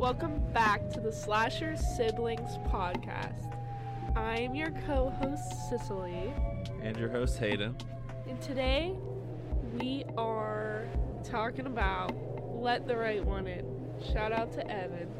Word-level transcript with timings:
Welcome 0.00 0.40
back 0.54 0.88
to 0.94 1.00
the 1.00 1.12
Slasher 1.12 1.76
Siblings 1.76 2.56
podcast. 2.68 3.54
I 4.16 4.38
am 4.38 4.54
your 4.54 4.70
co 4.86 5.10
host, 5.10 5.68
Cicely, 5.68 6.32
And 6.82 6.96
your 6.96 7.10
host 7.10 7.38
Hayden. 7.38 7.76
and 8.26 8.40
today 8.40 8.94
we 9.78 10.06
are 10.16 10.86
talking 11.22 11.66
about 11.66 12.14
Let 12.58 12.88
the 12.88 12.96
Right 12.96 13.22
One 13.22 13.46
In. 13.46 13.66
Shout 14.10 14.32
out 14.32 14.54
to 14.54 14.66
Evan 14.70 15.10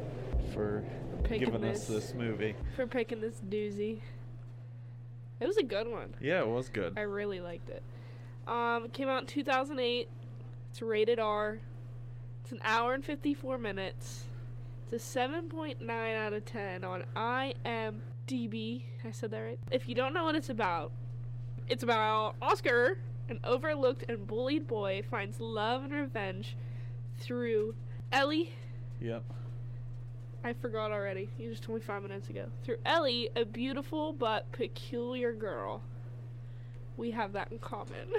for 0.51 0.83
giving 1.29 1.63
us 1.63 1.85
this. 1.85 2.05
this 2.07 2.13
movie. 2.15 2.55
for 2.75 2.87
picking 2.87 3.21
this 3.21 3.39
doozy. 3.47 3.99
It 5.39 5.45
was 5.45 5.57
a 5.57 5.63
good 5.63 5.87
one. 5.87 6.15
Yeah, 6.19 6.39
it 6.39 6.47
was 6.47 6.69
good. 6.69 6.97
I 6.97 7.01
really 7.01 7.39
liked 7.39 7.69
it. 7.69 7.83
Um, 8.47 8.85
it 8.85 8.93
came 8.93 9.09
out 9.09 9.21
in 9.21 9.27
2008. 9.27 10.09
It's 10.71 10.81
rated 10.81 11.19
R. 11.19 11.59
It's 12.41 12.51
an 12.51 12.61
hour 12.63 12.95
and 12.95 13.05
54 13.05 13.59
minutes. 13.59 14.23
It's 14.91 15.15
a 15.15 15.19
7.9 15.19 16.17
out 16.17 16.33
of 16.33 16.43
10 16.43 16.83
on 16.83 17.05
IMDb. 17.15 18.83
I 19.05 19.11
said 19.11 19.31
that 19.31 19.39
right? 19.39 19.59
If 19.71 19.87
you 19.87 19.95
don't 19.95 20.13
know 20.13 20.25
what 20.25 20.35
it's 20.35 20.49
about, 20.49 20.91
it's 21.69 21.83
about 21.83 22.35
Oscar, 22.41 22.97
an 23.29 23.39
overlooked 23.45 24.03
and 24.09 24.27
bullied 24.27 24.67
boy, 24.67 25.01
finds 25.09 25.39
love 25.39 25.85
and 25.85 25.93
revenge 25.93 26.57
through 27.19 27.73
Ellie. 28.11 28.51
Yep. 28.99 29.23
I 30.43 30.51
forgot 30.51 30.91
already. 30.91 31.29
You 31.39 31.51
just 31.51 31.63
told 31.63 31.79
me 31.79 31.85
five 31.85 32.01
minutes 32.01 32.29
ago. 32.29 32.47
Through 32.65 32.79
Ellie, 32.85 33.29
a 33.37 33.45
beautiful 33.45 34.11
but 34.11 34.51
peculiar 34.51 35.31
girl. 35.31 35.81
We 36.97 37.11
have 37.11 37.31
that 37.31 37.49
in 37.49 37.59
common. 37.59 38.09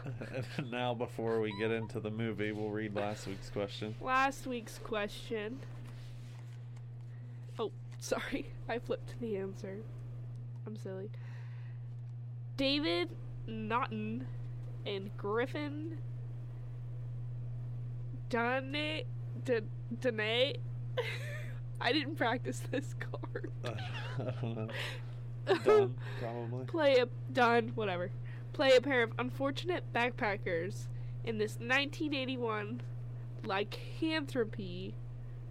now, 0.72 0.92
before 0.92 1.40
we 1.40 1.56
get 1.60 1.70
into 1.70 2.00
the 2.00 2.10
movie, 2.10 2.50
we'll 2.50 2.70
read 2.70 2.96
last 2.96 3.28
week's 3.28 3.48
question. 3.48 3.94
Last 4.00 4.48
week's 4.48 4.78
question. 4.78 5.60
Oh, 7.58 7.72
sorry. 7.98 8.52
I 8.68 8.78
flipped 8.78 9.14
the 9.20 9.36
answer. 9.36 9.78
I'm 10.66 10.76
silly. 10.76 11.10
David 12.56 13.10
Naughton 13.46 14.26
and 14.86 15.10
Griffin 15.16 15.98
Dane 18.28 19.02
Dane 19.44 20.54
I 21.80 21.92
didn't 21.92 22.16
practice 22.16 22.62
this 22.70 22.94
card. 23.00 23.50
I 23.64 24.32
don't 24.40 24.56
know. 24.56 24.68
Done, 25.64 25.94
probably. 26.20 26.64
play 26.64 26.96
a 26.96 27.08
done 27.32 27.72
whatever 27.74 28.10
play 28.54 28.76
a 28.76 28.80
pair 28.80 29.02
of 29.02 29.12
unfortunate 29.18 29.84
backpackers 29.92 30.86
in 31.24 31.36
this 31.36 31.54
1981 31.56 32.80
lycanthropy 33.44 34.94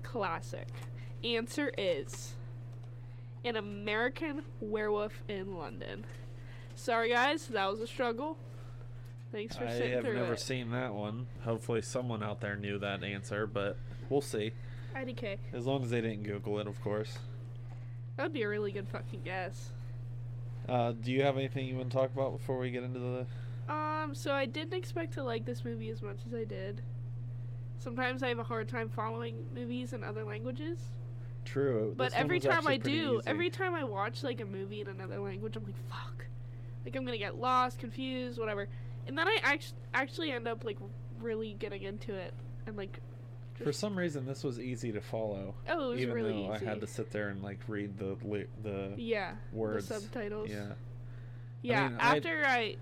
classic 0.01 0.67
answer 1.23 1.71
is 1.77 2.35
an 3.45 3.55
american 3.55 4.43
werewolf 4.61 5.23
in 5.27 5.55
london 5.57 6.05
sorry 6.75 7.09
guys 7.09 7.47
that 7.47 7.69
was 7.69 7.79
a 7.79 7.87
struggle 7.87 8.37
thanks 9.31 9.55
for 9.55 9.65
I 9.65 9.71
sitting 9.71 9.91
have 9.93 10.03
through 10.03 10.15
never 10.15 10.33
it 10.33 10.39
seen 10.39 10.71
that 10.71 10.93
one. 10.93 11.25
Hopefully, 11.43 11.81
someone 11.81 12.21
out 12.21 12.39
there 12.39 12.55
knew 12.55 12.77
that 12.79 13.03
answer, 13.03 13.47
but 13.47 13.77
we'll 14.09 14.21
see. 14.21 14.51
idk 14.95 15.39
As 15.53 15.65
long 15.65 15.81
as 15.83 15.89
they 15.89 16.01
didn't 16.01 16.21
Google 16.23 16.59
it, 16.59 16.67
of 16.67 16.79
course. 16.83 17.17
that 18.15 18.23
would 18.23 18.33
be 18.33 18.43
a 18.43 18.47
really 18.49 18.71
good 18.71 18.87
fucking 18.87 19.21
guess 19.25 19.71
Uh, 20.69 20.91
do 20.91 21.11
you 21.11 21.23
have 21.23 21.35
anything 21.35 21.65
you 21.65 21.75
want 21.77 21.89
to 21.89 21.97
talk 21.97 22.13
about 22.13 22.31
before 22.37 22.59
we 22.59 22.69
get 22.69 22.83
into 22.83 22.99
the? 22.99 23.73
Um, 23.73 24.13
so 24.13 24.33
I 24.33 24.45
didn't 24.45 24.73
expect 24.75 25.13
to 25.15 25.23
like 25.23 25.45
this 25.45 25.65
movie 25.65 25.89
as 25.89 26.01
much 26.03 26.19
as 26.27 26.33
I 26.33 26.43
did. 26.43 26.81
Sometimes 27.79 28.21
I 28.23 28.29
have 28.29 28.39
a 28.39 28.43
hard 28.43 28.67
time 28.69 28.87
following 28.87 29.45
movies 29.53 29.93
in 29.93 30.03
other 30.03 30.23
languages. 30.23 30.77
True. 31.45 31.93
But 31.97 32.13
every 32.13 32.39
time 32.39 32.67
I 32.67 32.77
do, 32.77 33.19
easy. 33.19 33.27
every 33.29 33.49
time 33.49 33.73
I 33.73 33.83
watch 33.83 34.23
like 34.23 34.41
a 34.41 34.45
movie 34.45 34.81
in 34.81 34.87
another 34.87 35.19
language, 35.19 35.55
I'm 35.55 35.63
like, 35.63 35.75
fuck. 35.89 36.25
Like 36.85 36.95
I'm 36.95 37.05
gonna 37.05 37.17
get 37.17 37.37
lost, 37.39 37.79
confused, 37.79 38.39
whatever. 38.39 38.67
And 39.07 39.17
then 39.17 39.27
I 39.27 39.37
actually 39.43 39.77
actually 39.93 40.31
end 40.31 40.47
up 40.47 40.63
like 40.63 40.77
really 41.19 41.53
getting 41.53 41.83
into 41.83 42.13
it 42.13 42.33
and 42.67 42.75
like. 42.77 42.99
For 43.63 43.71
some 43.71 43.97
reason, 43.97 44.25
this 44.25 44.43
was 44.43 44.59
easy 44.59 44.91
to 44.91 44.99
follow. 44.99 45.53
Oh, 45.69 45.85
it 45.85 45.89
was 45.91 46.01
even 46.01 46.15
really 46.15 46.33
though 46.33 46.55
easy. 46.55 46.65
I 46.65 46.69
had 46.69 46.81
to 46.81 46.87
sit 46.87 47.11
there 47.11 47.29
and 47.29 47.41
like 47.43 47.59
read 47.67 47.97
the 47.97 48.17
the 48.63 48.93
Yeah. 48.97 49.35
words. 49.51 49.87
The 49.87 49.99
subtitles. 49.99 50.49
Yeah. 50.49 50.73
Yeah. 51.61 51.87
mean, 51.89 51.97
I'd- 51.99 52.17
after 52.17 52.43
I, 52.45 52.75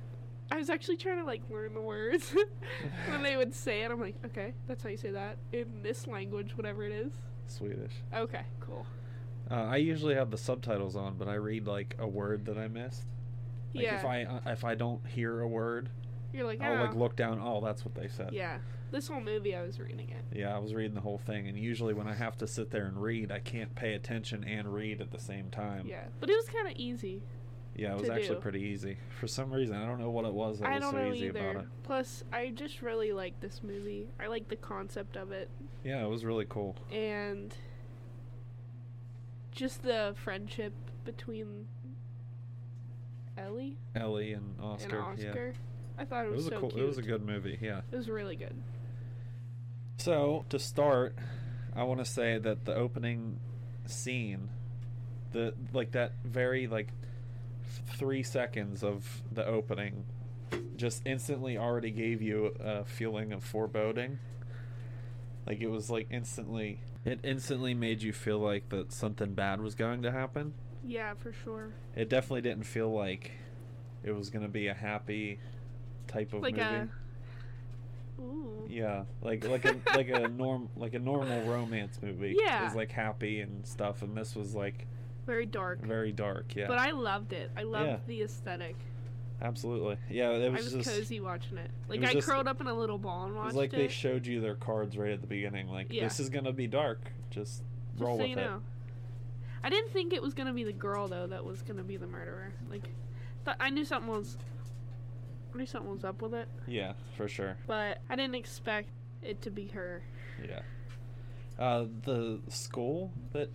I 0.50 0.58
was 0.58 0.70
actually 0.70 0.98
trying 0.98 1.18
to 1.18 1.26
like 1.26 1.42
learn 1.50 1.74
the 1.74 1.82
words 1.82 2.34
when 3.10 3.22
they 3.22 3.36
would 3.38 3.54
say 3.54 3.82
it. 3.84 3.92
I'm 3.92 4.00
like, 4.00 4.16
okay, 4.26 4.54
that's 4.68 4.82
how 4.82 4.90
you 4.90 4.98
say 4.98 5.12
that 5.12 5.38
in 5.52 5.84
this 5.84 6.08
language, 6.08 6.56
whatever 6.58 6.84
it 6.84 6.92
is. 6.94 7.12
Swedish. 7.52 7.94
Okay, 8.14 8.44
cool. 8.60 8.86
Uh, 9.50 9.66
I 9.66 9.78
usually 9.78 10.16
have 10.16 10.32
the 10.32 10.38
subtitles 10.38 10.96
on, 10.96 11.18
but 11.18 11.28
I 11.28 11.34
read 11.36 11.68
like 11.68 11.96
a 12.00 12.08
word 12.08 12.46
that 12.46 12.58
I 12.58 12.68
missed. 12.68 13.04
Like 13.74 13.86
yeah. 13.86 14.00
if 14.00 14.06
I 14.06 14.24
uh, 14.24 14.40
if 14.48 14.64
I 14.64 14.76
don't 14.76 15.06
hear 15.08 15.42
a 15.42 15.48
word, 15.48 15.90
You're 16.34 16.46
like, 16.46 16.62
I'll 16.62 16.80
like 16.80 16.96
"Oh." 16.96 17.00
look 17.00 17.16
down. 17.16 17.40
Oh, 17.42 17.62
that's 17.62 17.86
what 17.86 17.96
they 17.96 18.08
said. 18.08 18.32
Yeah. 18.34 18.58
This 18.92 19.08
whole 19.08 19.22
movie, 19.22 19.56
I 19.56 19.62
was 19.62 19.80
reading 19.80 20.10
it. 20.10 20.38
Yeah, 20.38 20.54
I 20.54 20.60
was 20.60 20.74
reading 20.74 20.96
the 20.96 21.02
whole 21.02 21.18
thing, 21.18 21.48
and 21.48 21.58
usually 21.58 21.94
when 21.94 22.08
I 22.10 22.14
have 22.14 22.38
to 22.40 22.48
sit 22.48 22.72
there 22.72 22.86
and 22.86 23.02
read, 23.02 23.32
I 23.32 23.40
can't 23.40 23.74
pay 23.74 23.94
attention 23.94 24.44
and 24.44 24.74
read 24.74 25.00
at 25.00 25.12
the 25.12 25.20
same 25.20 25.50
time. 25.50 25.88
Yeah, 25.88 26.04
but 26.20 26.30
it 26.30 26.36
was 26.36 26.48
kind 26.50 26.68
of 26.68 26.74
easy. 26.76 27.22
Yeah, 27.82 27.94
it 27.94 28.00
was 28.02 28.10
actually 28.10 28.36
do. 28.36 28.42
pretty 28.42 28.62
easy. 28.62 28.98
For 29.20 29.28
some 29.28 29.52
reason, 29.52 29.76
I 29.76 29.86
don't 29.88 30.00
know 30.00 30.12
what 30.12 30.26
it 30.26 30.34
was 30.34 30.60
that 30.60 30.68
I 30.70 30.76
was 30.80 30.84
so 30.92 31.12
easy 31.12 31.28
either. 31.28 31.40
about 31.50 31.64
it. 31.64 31.70
Plus, 31.84 32.24
I 32.32 32.50
just 32.50 32.82
really 32.82 33.12
like 33.12 33.40
this 33.42 33.62
movie. 33.64 34.08
I 34.20 34.28
like 34.28 34.48
the 34.50 34.56
concept 34.56 35.16
of 35.18 35.32
it, 35.32 35.50
Yeah, 35.84 36.04
it 36.06 36.08
was 36.10 36.24
really 36.24 36.46
cool. 36.48 36.76
and 36.92 37.54
just 39.52 39.84
the 39.84 40.14
friendship 40.24 40.74
between 41.06 41.68
Ellie 43.38 43.78
Ellie 43.96 44.34
and 44.34 44.56
Oscar. 44.62 45.00
and 45.00 45.20
Oscar. 45.20 45.54
I 45.98 46.06
thought 46.06 46.22
Yeah. 46.22 46.24
it 46.24 46.28
It 46.28 46.32
was, 46.32 46.38
was 46.38 46.48
a 46.48 46.50
so 46.52 46.60
cool. 46.60 46.70
cute. 46.72 46.84
It 46.84 46.88
was 46.88 46.98
a 46.98 47.02
good 47.02 47.26
movie. 47.26 47.58
Yeah. 47.62 47.82
It 47.92 47.96
was 47.96 48.10
really 48.10 48.36
good. 48.36 48.56
So 49.98 50.46
to 50.50 50.60
start, 50.60 51.16
I 51.76 51.84
want 51.84 52.00
to 52.00 52.06
say 52.06 52.38
that 52.38 52.66
the 52.66 52.76
opening 52.76 53.40
scene, 53.86 54.50
the 55.32 55.54
like 55.74 55.92
that 55.92 56.14
very 56.24 56.68
like 56.68 56.92
three 57.98 58.24
seconds 58.24 58.84
of 58.84 59.22
the 59.32 59.46
opening, 59.46 60.06
just 60.76 61.02
instantly 61.06 61.58
already 61.58 61.92
gave 61.92 62.22
you 62.22 62.48
a 62.60 62.84
feeling 62.86 63.32
of 63.34 63.44
foreboding. 63.44 64.20
Like 65.46 65.60
it 65.62 65.68
was 65.70 65.90
like 65.90 66.08
instantly, 66.12 66.80
it 67.06 67.20
instantly 67.24 67.74
made 67.74 68.02
you 68.04 68.14
feel 68.14 68.40
like 68.40 68.70
that 68.70 68.92
something 68.92 69.34
bad 69.34 69.62
was 69.62 69.76
going 69.76 70.04
to 70.04 70.12
happen. 70.12 70.54
Yeah, 70.84 71.14
for 71.16 71.34
sure. 71.34 71.70
It 71.96 72.10
definitely 72.10 72.42
didn't 72.42 72.64
feel 72.64 72.92
like 72.94 73.32
it 74.04 74.12
was 74.12 74.30
going 74.30 74.44
to 74.44 74.52
be 74.52 74.68
a 74.68 74.74
happy 74.74 75.40
type 76.08 76.34
of 76.34 76.42
Like 76.42 76.56
movie. 76.56 76.66
a. 76.66 76.90
Ooh. 78.22 78.68
Yeah, 78.70 79.06
like 79.22 79.46
like 79.48 79.66
a 79.66 79.76
like 79.96 80.10
a 80.10 80.28
norm 80.28 80.70
like 80.76 80.94
a 80.94 81.00
normal 81.00 81.42
romance 81.44 82.00
movie. 82.02 82.36
Yeah. 82.40 82.68
is 82.70 82.76
like 82.76 82.92
happy 82.92 83.42
and 83.42 83.66
stuff, 83.66 84.02
and 84.04 84.16
this 84.16 84.36
was 84.36 84.54
like 84.54 84.86
Very 85.32 85.46
dark. 85.46 85.80
very 85.82 86.12
dark. 86.12 86.54
Yeah, 86.58 86.68
But 86.68 86.78
I 86.78 86.92
loved 86.92 87.32
it. 87.32 87.52
I 87.56 87.64
loved 87.64 87.86
Yeah. 87.88 87.98
the 88.06 88.22
aesthetic. 88.24 88.76
absolutely. 89.42 89.96
Yeah, 90.10 90.32
it 90.32 90.52
was, 90.52 90.60
I 90.62 90.76
was, 90.78 90.86
just 90.86 90.90
cozy 90.98 91.22
watching 91.22 91.58
it. 91.58 91.72
Like 91.88 92.02
was 92.02 92.10
I 92.10 92.14
just- 92.14 92.28
curled 92.28 92.48
up 92.50 92.60
in 92.60 92.68
a 92.68 92.74
little 92.74 92.98
ball 92.98 93.26
and 93.28 93.34
watched 93.36 93.46
it 93.46 93.48
was 93.48 93.56
like 93.56 93.74
it. 93.74 93.78
they 93.78 93.88
showed 93.88 94.28
you 94.28 94.42
their 94.42 94.56
cards 94.56 94.98
right 94.98 95.12
at 95.12 95.22
the 95.22 95.28
beginning. 95.28 95.70
Like 95.70 95.88
Yeah. 95.94 96.04
this 96.04 96.20
is 96.20 96.28
gonna 96.30 96.52
be 96.52 96.68
dark. 96.68 97.00
Just, 97.30 97.64
Just 97.94 98.04
roll 98.04 98.18
so 98.18 98.24
with 98.24 98.32
you 98.32 98.38
it. 98.38 98.42
know. 98.46 98.62
I 99.64 99.70
didn't 99.70 99.92
think 99.92 100.12
it 100.12 100.22
was 100.22 100.34
gonna 100.34 100.52
be 100.54 100.66
the 100.66 100.74
girl 100.74 101.08
though 101.08 101.28
that 101.28 101.46
was 101.46 101.62
gonna 101.62 101.82
be 101.84 101.96
the 101.96 102.08
murderer. 102.08 102.52
Like, 102.70 102.90
th- 103.46 103.56
I 103.60 103.70
knew 103.70 103.86
something 103.86 104.12
was, 104.12 104.38
I 105.54 105.58
knew 105.58 105.66
something 105.66 105.92
was 105.92 106.04
up 106.04 106.22
with 106.22 106.34
it, 106.34 106.50
Yeah, 106.68 106.94
for 107.16 107.28
sure. 107.30 107.56
but 107.68 108.00
I 108.10 108.16
didn't 108.18 108.36
expect 108.36 108.90
it 109.22 109.42
to 109.44 109.50
be 109.50 109.68
her. 109.70 110.04
Yeah. 110.46 110.62
Uh, 111.58 111.86
the 112.04 112.42
school 112.50 113.12
that 113.34 113.50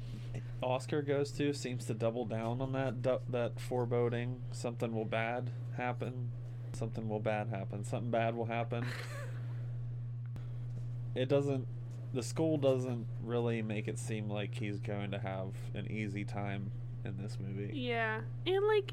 Oscar 0.62 1.02
goes 1.02 1.30
to 1.32 1.52
seems 1.52 1.86
to 1.86 1.94
double 1.94 2.24
down 2.24 2.60
on 2.60 2.72
that 2.72 3.02
du- 3.02 3.20
that 3.28 3.60
foreboding. 3.60 4.42
Something 4.52 4.94
will 4.94 5.04
bad 5.04 5.50
happen. 5.76 6.30
Something 6.72 7.08
will 7.08 7.20
bad 7.20 7.48
happen. 7.48 7.84
Something 7.84 8.10
bad 8.10 8.34
will 8.36 8.46
happen. 8.46 8.84
it 11.14 11.28
doesn't. 11.28 11.66
The 12.12 12.22
school 12.22 12.56
doesn't 12.56 13.06
really 13.22 13.62
make 13.62 13.88
it 13.88 13.98
seem 13.98 14.30
like 14.30 14.54
he's 14.54 14.80
going 14.80 15.10
to 15.10 15.18
have 15.18 15.48
an 15.74 15.90
easy 15.90 16.24
time 16.24 16.70
in 17.04 17.16
this 17.16 17.38
movie. 17.40 17.72
Yeah, 17.74 18.20
and 18.46 18.66
like, 18.66 18.92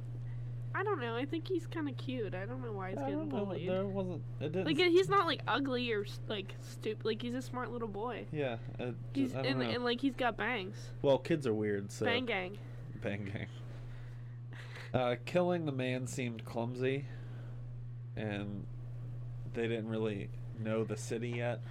I 0.75 0.83
don't 0.83 0.99
know. 0.99 1.15
I 1.15 1.25
think 1.25 1.47
he's 1.47 1.67
kind 1.67 1.87
of 1.87 1.95
cute. 1.97 2.33
I 2.33 2.45
don't 2.45 2.61
know 2.63 2.71
why 2.71 2.89
he's 2.91 2.97
I 2.97 3.01
getting 3.01 3.17
don't 3.19 3.29
know, 3.29 3.45
bullied. 3.45 3.69
There 3.69 3.85
wasn't. 3.85 4.21
It 4.39 4.51
didn't. 4.53 4.65
Like 4.65 4.77
he's 4.77 5.07
not 5.09 5.27
like 5.27 5.41
ugly 5.47 5.91
or 5.91 6.05
like 6.27 6.55
stupid. 6.61 7.05
Like 7.05 7.21
he's 7.21 7.35
a 7.35 7.41
smart 7.41 7.71
little 7.71 7.87
boy. 7.87 8.25
yeah. 8.31 8.57
It, 8.79 8.95
He's 9.13 9.33
and, 9.33 9.61
and 9.61 9.83
like 9.83 10.01
he's 10.01 10.15
got 10.15 10.35
bangs. 10.37 10.75
well, 11.01 11.17
kids 11.19 11.45
are 11.45 11.53
weird. 11.53 11.91
So 11.91 12.05
Bang 12.05 12.25
gang. 12.25 12.57
Bang 13.01 13.25
gang. 13.31 13.47
Uh, 14.93 15.15
killing 15.25 15.65
the 15.65 15.71
man 15.71 16.05
seemed 16.07 16.45
clumsy, 16.45 17.05
and 18.15 18.65
they 19.53 19.67
didn't 19.67 19.89
really 19.89 20.29
know 20.59 20.83
the 20.83 20.97
city 20.97 21.29
yet. 21.29 21.61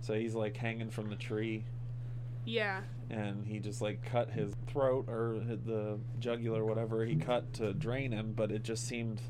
So 0.00 0.14
he's 0.14 0.34
like 0.34 0.56
hanging 0.56 0.90
from 0.90 1.08
the 1.10 1.16
tree, 1.16 1.64
Yeah. 2.44 2.80
and 3.10 3.46
he 3.46 3.58
just 3.58 3.80
like 3.82 4.04
cut 4.04 4.30
his 4.30 4.54
throat 4.66 5.06
or 5.08 5.40
the 5.44 5.98
jugular 6.18 6.64
whatever 6.64 7.04
he 7.04 7.16
cut 7.16 7.52
to 7.54 7.72
drain 7.74 8.12
him 8.12 8.32
but 8.36 8.50
it 8.50 8.62
just 8.64 8.86
seemed 8.86 9.20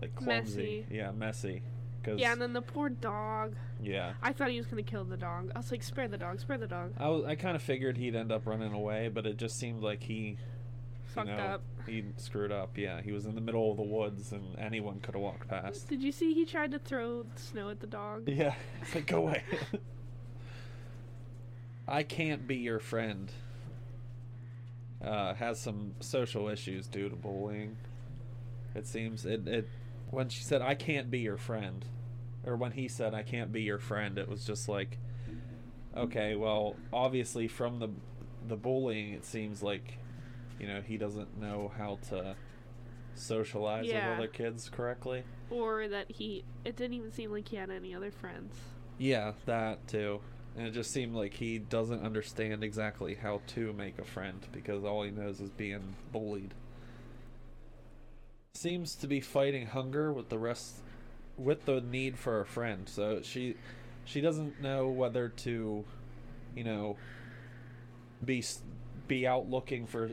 like 0.00 0.14
clumsy 0.14 0.84
Messy. 0.86 0.86
yeah 0.90 1.10
messy 1.12 1.62
because 2.00 2.18
Yeah, 2.20 2.32
and 2.32 2.40
then 2.42 2.52
the 2.52 2.62
poor 2.62 2.88
dog. 2.88 3.54
yeah 3.80 4.14
I 4.22 4.32
thought 4.32 4.50
he 4.50 4.56
was 4.58 4.66
gonna 4.66 4.82
kill 4.82 5.04
the 5.04 5.16
dog. 5.16 5.52
I 5.54 5.58
was 5.58 5.70
like, 5.70 5.82
spare 5.82 6.08
the 6.08 6.18
dog, 6.18 6.40
spare 6.40 6.58
the 6.58 6.66
dog. 6.66 6.92
I, 6.98 7.08
was, 7.08 7.24
I 7.24 7.36
kind 7.36 7.54
of 7.54 7.62
figured 7.62 7.96
he'd 7.96 8.16
end 8.16 8.32
up 8.32 8.46
running 8.46 8.72
away 8.72 9.08
but 9.08 9.26
it 9.26 9.36
just 9.36 9.56
seemed 9.58 9.82
like 9.82 10.02
he 10.02 10.36
Fucked 11.14 11.28
you 11.28 11.36
know, 11.36 11.42
up. 11.42 11.62
he 11.86 12.04
screwed 12.16 12.50
up 12.52 12.78
yeah 12.78 13.02
he 13.02 13.12
was 13.12 13.26
in 13.26 13.34
the 13.34 13.40
middle 13.42 13.70
of 13.70 13.76
the 13.76 13.82
woods 13.82 14.32
and 14.32 14.58
anyone 14.58 14.98
could 15.00 15.14
have 15.14 15.22
walked 15.22 15.46
past 15.46 15.88
Did 15.88 16.02
you 16.02 16.10
see 16.10 16.32
he 16.32 16.46
tried 16.46 16.70
to 16.72 16.78
throw 16.78 17.26
snow 17.36 17.68
at 17.68 17.80
the 17.80 17.86
dog? 17.86 18.28
yeah 18.28 18.54
it's 18.82 18.94
like 18.94 19.06
go 19.06 19.18
away 19.18 19.42
I 21.86 22.02
can't 22.02 22.46
be 22.46 22.56
your 22.56 22.78
friend 22.78 23.30
uh, 25.04 25.34
has 25.34 25.58
some 25.60 25.94
social 26.00 26.48
issues 26.48 26.86
due 26.86 27.08
to 27.08 27.16
bullying. 27.16 27.76
It 28.74 28.86
seems 28.86 29.26
it, 29.26 29.46
it 29.48 29.68
when 30.10 30.28
she 30.28 30.42
said 30.42 30.62
I 30.62 30.74
can't 30.74 31.10
be 31.10 31.20
your 31.20 31.36
friend, 31.36 31.84
or 32.44 32.56
when 32.56 32.72
he 32.72 32.88
said 32.88 33.14
I 33.14 33.22
can't 33.22 33.52
be 33.52 33.62
your 33.62 33.78
friend, 33.78 34.18
it 34.18 34.28
was 34.28 34.44
just 34.44 34.68
like, 34.68 34.98
okay, 35.96 36.36
well, 36.36 36.76
obviously 36.92 37.48
from 37.48 37.78
the 37.78 37.88
the 38.46 38.56
bullying, 38.56 39.12
it 39.12 39.24
seems 39.24 39.62
like, 39.62 39.98
you 40.58 40.66
know, 40.66 40.80
he 40.80 40.96
doesn't 40.96 41.38
know 41.40 41.72
how 41.76 41.98
to 42.08 42.34
socialize 43.14 43.86
Yeah. 43.86 44.10
with 44.10 44.18
other 44.18 44.28
kids 44.28 44.68
correctly. 44.68 45.22
Or 45.50 45.86
that 45.88 46.10
he. 46.10 46.44
It 46.64 46.76
didn't 46.76 46.94
even 46.94 47.12
seem 47.12 47.30
like 47.30 47.48
he 47.48 47.56
had 47.56 47.70
any 47.70 47.94
other 47.94 48.10
friends. 48.10 48.54
Yeah, 48.98 49.32
that 49.46 49.86
too. 49.88 50.20
And 50.56 50.66
it 50.66 50.72
just 50.72 50.90
seemed 50.90 51.14
like 51.14 51.34
he 51.34 51.58
doesn't 51.58 52.04
understand 52.04 52.62
exactly 52.62 53.14
how 53.14 53.40
to 53.48 53.72
make 53.72 53.98
a 53.98 54.04
friend 54.04 54.38
because 54.52 54.84
all 54.84 55.02
he 55.02 55.10
knows 55.10 55.40
is 55.40 55.50
being 55.50 55.94
bullied. 56.12 56.52
Seems 58.54 58.94
to 58.96 59.06
be 59.06 59.20
fighting 59.20 59.66
hunger 59.66 60.12
with 60.12 60.28
the 60.28 60.38
rest 60.38 60.76
with 61.38 61.64
the 61.64 61.80
need 61.80 62.18
for 62.18 62.40
a 62.40 62.46
friend. 62.46 62.86
So 62.88 63.22
she 63.22 63.56
she 64.04 64.20
doesn't 64.20 64.60
know 64.60 64.88
whether 64.88 65.28
to 65.28 65.84
you 66.54 66.64
know 66.64 66.96
be 68.22 68.44
be 69.08 69.26
out 69.26 69.48
looking 69.48 69.86
for 69.86 70.10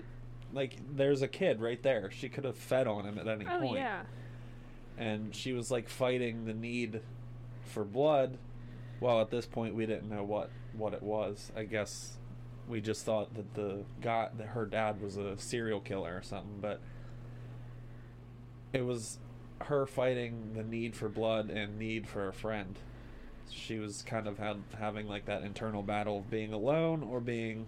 like 0.54 0.78
there's 0.96 1.22
a 1.22 1.28
kid 1.28 1.60
right 1.62 1.82
there. 1.84 2.10
She 2.12 2.30
could 2.30 2.46
have 2.46 2.58
fed 2.58 2.88
on 2.88 3.06
him 3.06 3.20
at 3.20 3.28
any 3.28 3.46
Oh 3.46 3.60
point 3.60 3.80
yeah. 3.80 4.04
and 4.98 5.36
she 5.36 5.52
was 5.52 5.70
like 5.70 5.90
fighting 5.90 6.46
the 6.46 6.54
need 6.54 7.02
for 7.66 7.84
blood. 7.84 8.38
Well, 9.02 9.22
at 9.22 9.30
this 9.30 9.46
point, 9.46 9.76
we 9.76 9.86
didn't 9.86 10.10
know 10.10 10.24
what 10.24 10.50
what 10.74 10.94
it 10.94 11.02
was. 11.04 11.52
I 11.56 11.64
guess 11.64 12.18
we 12.68 12.82
just 12.82 13.06
thought 13.06 13.34
that 13.36 13.54
the 13.56 13.84
guy, 14.02 14.30
that 14.38 14.48
her 14.48 14.66
dad, 14.66 15.02
was 15.02 15.18
a 15.18 15.38
serial 15.38 15.80
killer 15.80 16.16
or 16.16 16.22
something. 16.22 16.60
But 16.62 16.80
it 18.74 18.86
was 18.86 19.18
her 19.62 19.86
fighting 19.86 20.54
the 20.56 20.64
need 20.64 20.96
for 20.96 21.10
blood 21.10 21.50
and 21.50 21.78
need 21.80 22.08
for 22.08 22.28
a 22.28 22.34
friend. 22.34 22.78
She 23.52 23.80
was 23.80 24.04
kind 24.04 24.28
of 24.28 24.38
had, 24.38 24.58
having 24.78 25.08
like 25.08 25.26
that 25.26 25.42
internal 25.44 25.82
battle 25.82 26.20
of 26.20 26.30
being 26.30 26.54
alone 26.54 27.04
or 27.04 27.20
being 27.20 27.68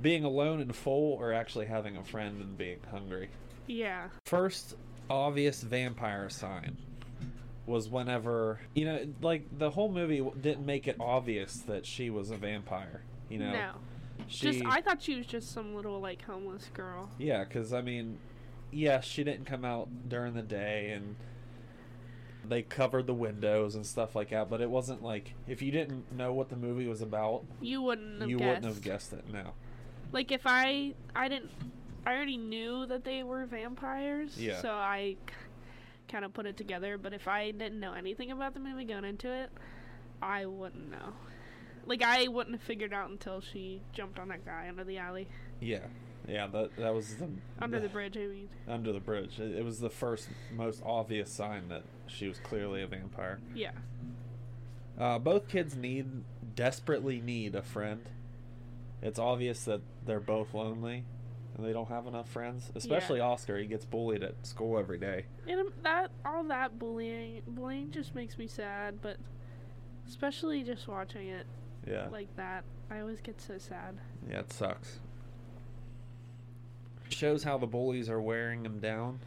being 0.00 0.24
alone 0.24 0.60
and 0.60 0.76
full, 0.76 1.14
or 1.14 1.32
actually 1.32 1.66
having 1.66 1.96
a 1.96 2.04
friend 2.04 2.40
and 2.42 2.58
being 2.58 2.78
hungry 2.90 3.30
Yeah. 3.66 4.08
first 4.26 4.76
obvious 5.08 5.62
vampire 5.62 6.28
sign 6.28 6.76
was 7.66 7.88
whenever 7.88 8.60
you 8.74 8.84
know 8.84 9.00
like 9.20 9.44
the 9.58 9.70
whole 9.70 9.90
movie 9.90 10.22
didn't 10.40 10.64
make 10.64 10.86
it 10.86 10.96
obvious 11.00 11.56
that 11.56 11.84
she 11.84 12.08
was 12.10 12.30
a 12.30 12.36
vampire 12.36 13.02
you 13.28 13.38
know 13.38 13.52
no. 13.52 13.70
she 14.28 14.52
Just 14.52 14.64
I 14.66 14.80
thought 14.80 15.02
she 15.02 15.16
was 15.16 15.26
just 15.26 15.52
some 15.52 15.74
little 15.74 16.00
like 16.00 16.22
homeless 16.22 16.70
girl. 16.72 17.10
yeah 17.18 17.44
because 17.44 17.72
i 17.72 17.80
mean 17.80 18.18
yes 18.70 19.04
she 19.04 19.24
didn't 19.24 19.46
come 19.46 19.64
out 19.64 19.88
during 20.08 20.34
the 20.34 20.42
day 20.42 20.90
and 20.90 21.16
they 22.48 22.62
covered 22.62 23.06
the 23.08 23.14
windows 23.14 23.74
and 23.74 23.84
stuff 23.84 24.14
like 24.14 24.30
that 24.30 24.48
but 24.48 24.60
it 24.60 24.70
wasn't 24.70 25.02
like 25.02 25.34
if 25.48 25.60
you 25.60 25.72
didn't 25.72 26.12
know 26.16 26.32
what 26.32 26.48
the 26.48 26.56
movie 26.56 26.86
was 26.86 27.02
about 27.02 27.42
You 27.60 27.82
wouldn't 27.82 28.20
have 28.20 28.30
you 28.30 28.38
guessed. 28.38 28.46
wouldn't 28.48 28.64
have 28.74 28.82
guessed 28.82 29.12
it 29.12 29.24
no 29.32 29.52
Like 30.12 30.30
if 30.30 30.42
I 30.44 30.94
I 31.16 31.28
didn't 31.28 31.50
I 32.06 32.14
already 32.14 32.36
knew 32.36 32.86
that 32.86 33.02
they 33.02 33.24
were 33.24 33.44
vampires. 33.46 34.38
Yeah. 34.38 34.62
So 34.62 34.70
I 34.70 35.16
kind 36.08 36.24
of 36.24 36.32
put 36.32 36.46
it 36.46 36.56
together, 36.56 36.98
but 36.98 37.12
if 37.12 37.26
I 37.28 37.50
didn't 37.50 37.80
know 37.80 37.92
anything 37.92 38.30
about 38.30 38.54
the 38.54 38.60
movie 38.60 38.84
going 38.84 39.04
into 39.04 39.30
it, 39.32 39.50
I 40.22 40.46
wouldn't 40.46 40.90
know. 40.90 41.12
Like 41.84 42.02
I 42.02 42.28
wouldn't 42.28 42.56
have 42.56 42.62
figured 42.66 42.92
out 42.92 43.10
until 43.10 43.40
she 43.40 43.80
jumped 43.92 44.18
on 44.18 44.28
that 44.28 44.44
guy 44.44 44.66
under 44.68 44.84
the 44.84 44.98
alley, 44.98 45.28
yeah 45.60 45.80
yeah 46.28 46.48
that 46.48 46.74
that 46.76 46.92
was 46.92 47.14
the 47.16 47.28
under 47.60 47.78
the 47.78 47.88
bridge. 47.96 48.16
I 48.16 48.20
mean, 48.26 48.48
under 48.66 48.92
the 48.92 48.98
bridge 48.98 49.38
it, 49.38 49.54
it 49.58 49.64
was 49.64 49.78
the 49.78 49.90
first 49.90 50.28
most 50.56 50.82
obvious 50.84 51.30
sign 51.30 51.68
that 51.68 51.84
she 52.08 52.26
was 52.26 52.38
clearly 52.40 52.82
a 52.82 52.86
vampire 52.88 53.38
yeah, 53.54 53.70
Uh, 54.98 55.20
both 55.20 55.46
kids 55.46 55.76
need 55.76 56.24
desperately 56.56 57.20
need 57.20 57.54
a 57.54 57.62
friend. 57.62 58.00
It's 59.02 59.18
obvious 59.20 59.64
that 59.66 59.82
they're 60.04 60.18
both 60.18 60.52
lonely 60.54 61.04
and 61.56 61.66
they 61.66 61.72
don't 61.72 61.88
have 61.88 62.06
enough 62.06 62.28
friends. 62.28 62.70
Especially 62.74 63.20
Oscar, 63.20 63.56
he 63.58 63.66
gets 63.66 63.84
bullied 63.84 64.22
at 64.22 64.34
school 64.46 64.78
every 64.78 64.98
day. 64.98 65.24
and 65.48 65.60
um, 65.60 65.72
that 65.82 66.10
all 66.24 66.44
that 66.44 66.78
bullying 66.78 67.42
bullying 67.46 67.90
just 67.90 68.14
makes 68.14 68.36
me 68.38 68.46
sad, 68.46 69.00
but 69.00 69.16
especially 70.06 70.62
just 70.62 70.86
watching 70.86 71.28
it 71.28 71.46
Yeah, 71.86 72.08
like 72.10 72.34
that, 72.36 72.64
I 72.90 73.00
always 73.00 73.20
get 73.20 73.40
so 73.40 73.58
sad. 73.58 73.96
yeah, 74.28 74.40
it 74.40 74.52
sucks. 74.52 75.00
Shows 77.08 77.44
how 77.44 77.56
the 77.56 77.66
bullies 77.66 78.10
are 78.10 78.20
wearing 78.20 78.64
him 78.66 78.80
down, 78.80 79.20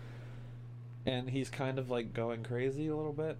and 1.06 1.30
he's 1.30 1.50
kind 1.50 1.80
of 1.80 1.90
like 1.90 2.14
going 2.14 2.44
crazy 2.44 2.88
a 2.88 2.96
little 2.96 3.14
bit, 3.14 3.38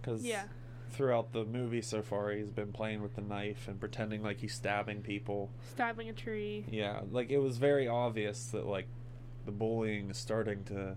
because 0.00 0.24
Yeah. 0.24 0.44
Throughout 0.90 1.32
the 1.32 1.44
movie 1.44 1.80
so 1.82 2.02
far 2.02 2.30
he's 2.32 2.50
been 2.50 2.72
playing 2.72 3.02
with 3.02 3.14
the 3.14 3.22
knife 3.22 3.66
and 3.68 3.78
pretending 3.80 4.22
like 4.22 4.40
he's 4.40 4.54
stabbing 4.54 5.02
people. 5.02 5.50
Stabbing 5.72 6.08
a 6.08 6.12
tree. 6.12 6.64
Yeah, 6.70 7.00
like 7.10 7.30
it 7.30 7.38
was 7.38 7.56
very 7.58 7.88
obvious 7.88 8.46
that 8.46 8.66
like 8.66 8.86
the 9.46 9.52
bullying 9.52 10.10
is 10.10 10.18
starting 10.18 10.64
to 10.64 10.96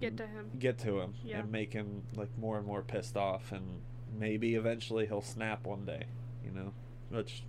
Get 0.00 0.16
to 0.16 0.26
him. 0.26 0.50
get 0.58 0.78
to 0.80 1.00
him 1.00 1.14
Yeah. 1.24 1.40
and 1.40 1.50
make 1.52 1.72
him 1.72 2.02
like 2.16 2.36
more 2.38 2.58
and 2.58 2.66
more 2.66 2.82
pissed 2.82 3.16
off 3.16 3.52
and 3.52 3.80
maybe 4.18 4.54
eventually 4.56 5.06
he'll 5.06 5.20
snap 5.22 5.64
one 5.66 5.84
day, 5.84 6.04
you 6.44 6.50
know. 6.50 6.72
Which 7.10 7.44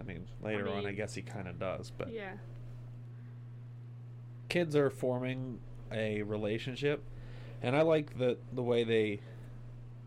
I 0.00 0.04
mean, 0.04 0.26
later 0.42 0.68
on 0.68 0.86
I 0.86 0.92
guess 0.92 1.14
he 1.14 1.22
kind 1.22 1.48
of 1.48 1.58
does, 1.58 1.90
but 1.96 2.12
Yeah. 2.12 2.32
kids 4.48 4.76
are 4.76 4.90
forming 4.90 5.58
a 5.90 6.22
relationship 6.22 7.02
and 7.62 7.76
I 7.76 7.82
like 7.82 8.18
that 8.18 8.38
the 8.54 8.62
way 8.62 8.84
they 8.84 9.20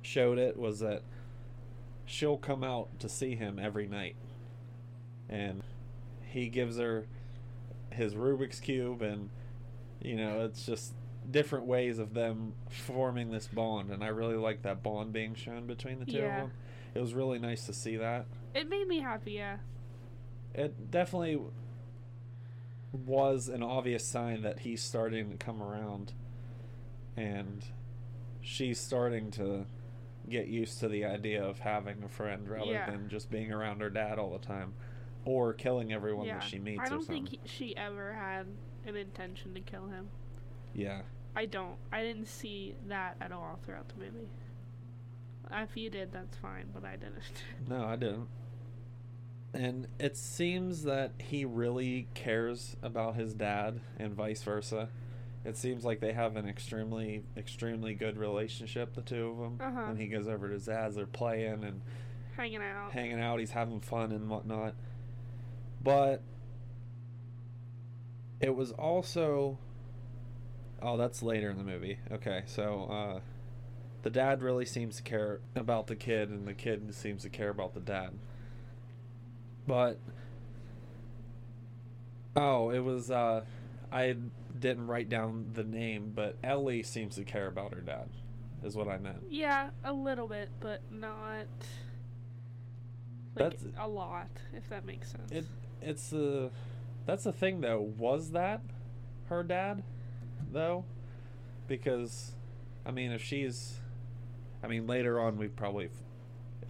showed 0.05 0.37
it 0.37 0.57
was 0.57 0.79
that 0.79 1.01
she'll 2.05 2.37
come 2.37 2.63
out 2.63 2.99
to 2.99 3.09
see 3.09 3.35
him 3.35 3.59
every 3.59 3.87
night 3.87 4.15
and 5.27 5.63
he 6.21 6.47
gives 6.47 6.77
her 6.77 7.07
his 7.91 8.13
Rubik's 8.13 8.59
cube 8.59 9.01
and 9.01 9.29
you 10.01 10.15
know 10.15 10.45
it's 10.45 10.65
just 10.65 10.93
different 11.29 11.65
ways 11.65 11.97
of 11.97 12.13
them 12.13 12.53
forming 12.69 13.31
this 13.31 13.47
bond 13.47 13.89
and 13.89 14.03
I 14.03 14.07
really 14.07 14.35
like 14.35 14.61
that 14.61 14.83
bond 14.83 15.11
being 15.13 15.33
shown 15.33 15.65
between 15.65 15.99
the 15.99 16.05
two 16.05 16.17
Yeah. 16.17 16.25
of 16.35 16.41
them. 16.49 16.51
It 16.93 17.01
was 17.01 17.13
really 17.13 17.39
nice 17.39 17.65
to 17.65 17.73
see 17.73 17.97
that. 17.97 18.25
It 18.53 18.69
made 18.69 18.87
me 18.87 18.99
happy, 18.99 19.33
yeah. 19.33 19.57
It 20.53 20.91
definitely 20.91 21.39
was 22.93 23.49
an 23.49 23.63
obvious 23.63 24.05
sign 24.05 24.43
that 24.43 24.59
he's 24.59 24.81
starting 24.81 25.29
to 25.31 25.37
come 25.37 25.61
around 25.61 26.13
and 27.17 27.65
she's 28.41 28.79
starting 28.79 29.31
to 29.31 29.65
get 30.29 30.47
used 30.47 30.79
to 30.79 30.87
the 30.87 31.05
idea 31.05 31.43
of 31.43 31.59
having 31.59 32.03
a 32.03 32.09
friend 32.09 32.47
rather 32.49 32.71
Yeah. 32.71 32.89
than 32.89 33.09
just 33.09 33.29
being 33.29 33.51
around 33.51 33.81
her 33.81 33.89
dad 33.89 34.19
all 34.19 34.31
the 34.31 34.45
time 34.45 34.73
or 35.23 35.53
killing 35.53 35.91
everyone 35.93 36.25
yeah. 36.27 36.35
that 36.39 36.43
she 36.43 36.59
meets 36.59 36.81
I 36.83 36.89
don't 36.89 37.05
think 37.05 37.29
he, 37.29 37.39
she 37.45 37.75
ever 37.77 38.13
had 38.13 38.45
an 38.85 38.95
intention 38.95 39.53
to 39.55 39.59
kill 39.61 39.87
him. 39.87 40.09
yeah. 40.73 41.01
I 41.37 41.47
don't. 41.47 41.75
I 41.91 42.01
didn't 42.01 42.27
see 42.27 42.75
that 42.87 43.17
at 43.19 43.33
all 43.33 43.59
throughout 43.65 43.89
the 43.89 43.95
movie. 43.95 44.29
If 45.51 45.75
you 45.75 45.89
did, 45.89 46.13
that's 46.13 46.37
fine, 46.37 46.67
but 46.73 46.85
I 46.85 46.95
didn't. 46.95 47.15
No, 47.67 47.83
I 47.83 47.97
didn't. 47.97 48.27
And 49.53 49.87
it 49.99 50.15
seems 50.15 50.83
that 50.83 51.11
he 51.17 51.43
really 51.43 52.07
cares 52.13 52.77
about 52.81 53.15
his 53.15 53.33
dad 53.33 53.81
and 53.99 54.13
vice 54.13 54.43
versa. 54.43 54.87
It 55.45 55.57
seems 55.57 55.85
like 55.85 55.99
they 55.99 56.11
have 56.11 56.35
an 56.37 56.49
extremely, 56.49 57.23
extremely 57.37 57.93
good 57.93 58.17
relationship, 58.17 58.95
the 58.95 59.01
two 59.03 59.29
of 59.29 59.37
them. 59.37 59.59
Uh-huh. 59.61 59.87
When 59.89 59.97
he 59.97 60.07
goes 60.07 60.27
over 60.27 60.47
to 60.47 60.53
his 60.55 60.65
dad's, 60.65 60.95
they're 60.95 61.05
playing 61.05 61.63
and 61.63 61.81
Hanging 62.35 62.61
out. 62.61 62.91
hanging 62.91 63.21
out. 63.21 63.39
He's 63.39 63.51
having 63.51 63.79
fun 63.79 64.11
and 64.11 64.27
whatnot. 64.27 64.73
But 65.83 66.23
it 68.41 68.55
was 68.55 68.71
also. 68.71 69.59
Oh, 70.81 70.97
that's 70.97 71.21
later 71.23 71.49
in 71.49 71.57
the 71.57 71.63
movie. 71.63 71.99
Okay, 72.11 72.43
so 72.47 72.87
uh, 72.91 73.19
the 74.01 74.09
dad 74.09 74.41
really 74.41 74.65
seems 74.65 74.97
to 74.97 75.03
care 75.03 75.39
about 75.55 75.87
the 75.87 75.95
kid, 75.95 76.29
and 76.29 76.47
the 76.47 76.53
kid 76.53 76.93
seems 76.93 77.21
to 77.21 77.29
care 77.29 77.49
about 77.49 77.73
the 77.75 77.79
dad. 77.79 78.11
But 79.67 79.99
oh, 82.35 82.71
it 82.71 82.79
was 82.79 83.09
uh, 83.09 83.45
I 83.91 84.15
didn't 84.59 84.87
write 84.87 85.09
down 85.09 85.51
the 85.53 85.63
name, 85.63 86.11
but 86.15 86.37
Ellie 86.43 86.83
seems 86.83 87.15
to 87.15 87.23
care 87.23 87.47
about 87.47 87.73
her 87.73 87.81
dad. 87.81 88.09
Is 88.63 88.75
what 88.75 88.87
I 88.87 88.97
meant. 88.97 89.23
Yeah, 89.29 89.69
a 89.83 89.93
little 89.93 90.27
bit, 90.27 90.49
but 90.59 90.81
not 90.91 91.45
like 93.35 93.59
That's- 93.59 93.65
a 93.77 93.87
lot, 93.87 94.29
if 94.53 94.67
that 94.69 94.85
makes 94.85 95.11
sense. 95.11 95.31
It 95.31 95.45
it's 95.81 96.09
the 96.09 96.49
that's 97.05 97.25
the 97.25 97.31
thing 97.33 97.61
though. 97.61 97.81
Was 97.81 98.31
that 98.31 98.61
her 99.29 99.43
dad 99.43 99.83
though? 100.51 100.85
Because 101.67 102.31
I 102.85 102.91
mean, 102.91 103.11
if 103.11 103.21
she's 103.21 103.79
I 104.63 104.67
mean, 104.67 104.87
later 104.87 105.19
on 105.19 105.37
we 105.37 105.47
probably 105.47 105.89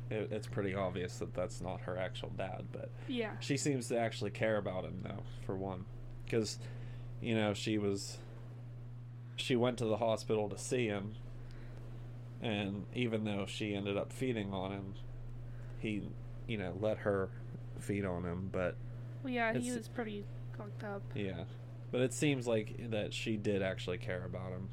it, 0.10 0.30
it's 0.32 0.48
pretty 0.48 0.76
obvious 0.76 1.18
that 1.20 1.34
that's 1.34 1.62
not 1.62 1.82
her 1.82 1.98
actual 1.98 2.30
dad, 2.38 2.66
but 2.72 2.90
yeah. 3.08 3.32
she 3.40 3.58
seems 3.58 3.88
to 3.88 3.98
actually 3.98 4.32
care 4.32 4.58
about 4.58 4.84
him 4.84 5.00
though, 5.04 5.24
for 5.46 5.56
one. 5.56 5.86
Cuz 6.30 6.60
you 7.22 7.36
know, 7.36 7.54
she 7.54 7.78
was 7.78 8.18
she 9.38 9.56
went 9.56 9.78
to 9.78 9.86
the 9.86 9.98
hospital 9.98 10.48
to 10.50 10.58
see 10.58 10.88
him 10.88 11.14
and 12.42 12.86
even 12.94 13.24
though 13.26 13.46
she 13.46 13.74
ended 13.76 13.98
up 13.98 14.14
feeding 14.14 14.54
on 14.54 14.72
him, 14.72 14.94
he 15.80 16.08
you 16.48 16.58
know, 16.58 16.74
let 16.80 17.00
her 17.00 17.30
feed 17.80 18.06
on 18.06 18.24
him, 18.24 18.50
but 18.52 18.76
Well, 19.24 19.34
yeah, 19.34 19.54
he 19.54 19.72
was 19.72 19.88
pretty 19.88 20.24
fucked 20.58 20.84
up. 20.84 21.02
Yeah. 21.16 21.44
But 21.92 22.02
it 22.02 22.14
seems 22.14 22.48
like 22.48 22.92
that 22.92 23.14
she 23.14 23.36
did 23.38 23.62
actually 23.62 23.98
care 23.98 24.24
about 24.26 24.52
him. 24.52 24.70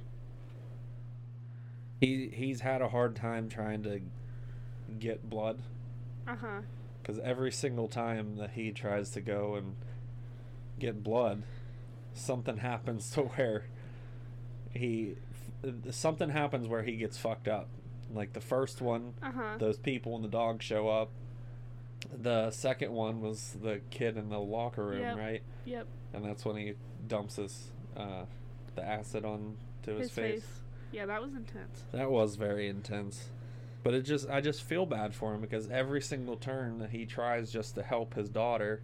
He 2.01 2.29
he's 2.33 2.61
had 2.61 2.83
a 2.83 2.89
hard 2.89 3.15
time 3.17 3.49
trying 3.49 3.83
to 3.85 4.01
get 4.99 5.29
blood 5.31 5.63
Uh 6.27 6.37
huh. 6.37 6.61
cuz 7.05 7.19
every 7.21 7.53
single 7.53 7.89
time 7.89 8.37
that 8.37 8.51
he 8.51 8.71
tries 8.73 9.11
to 9.13 9.21
go 9.21 9.55
and 9.55 9.77
get 10.79 11.03
blood, 11.03 11.43
something 12.15 12.57
happens 12.59 13.11
to 13.15 13.23
where 13.23 13.65
he 14.73 15.17
something 15.91 16.29
happens 16.31 16.67
where 16.67 16.83
he 16.83 16.97
gets 16.97 17.17
fucked 17.19 17.49
up. 17.49 17.69
Like 18.13 18.33
the 18.33 18.41
first 18.41 18.81
one, 18.83 19.15
Uh 19.23 19.33
huh. 19.33 19.57
those 19.59 19.79
people 19.79 20.15
and 20.17 20.25
the 20.25 20.29
dog 20.29 20.63
show 20.63 20.89
up. 20.89 21.11
The 22.21 22.51
second 22.51 22.93
one 22.93 23.21
was 23.21 23.57
the 23.63 23.81
kid 23.91 24.17
in 24.17 24.29
the 24.29 24.41
locker 24.41 24.85
room, 24.85 25.01
Yep. 25.01 25.17
right? 25.17 25.43
Yep. 25.65 25.87
and 26.15 26.25
that's 26.25 26.45
when 26.45 26.57
he 26.57 26.75
dumps 27.07 27.37
his 27.37 27.71
uh, 27.97 28.25
the 28.75 28.85
acid 28.85 29.25
on 29.25 29.57
to 29.85 29.93
his, 29.93 30.09
His 30.09 30.11
face. 30.11 30.47
Yeah, 30.91 31.07
that 31.07 31.23
was 31.23 31.33
intense. 31.35 31.85
That 31.93 32.11
was 32.11 32.37
very 32.37 32.69
intense. 32.69 33.31
But 33.83 33.95
it 33.95 34.03
just 34.03 34.29
I 34.29 34.41
just 34.41 34.63
feel 34.63 34.85
bad 34.87 35.15
for 35.15 35.35
him 35.35 35.41
because 35.41 35.69
every 35.71 36.01
single 36.03 36.37
turn 36.37 36.79
that 36.81 36.91
he 36.91 37.07
tries 37.07 37.51
just 37.53 37.75
to 37.77 37.83
help 37.83 38.15
his 38.15 38.29
daughter, 38.29 38.83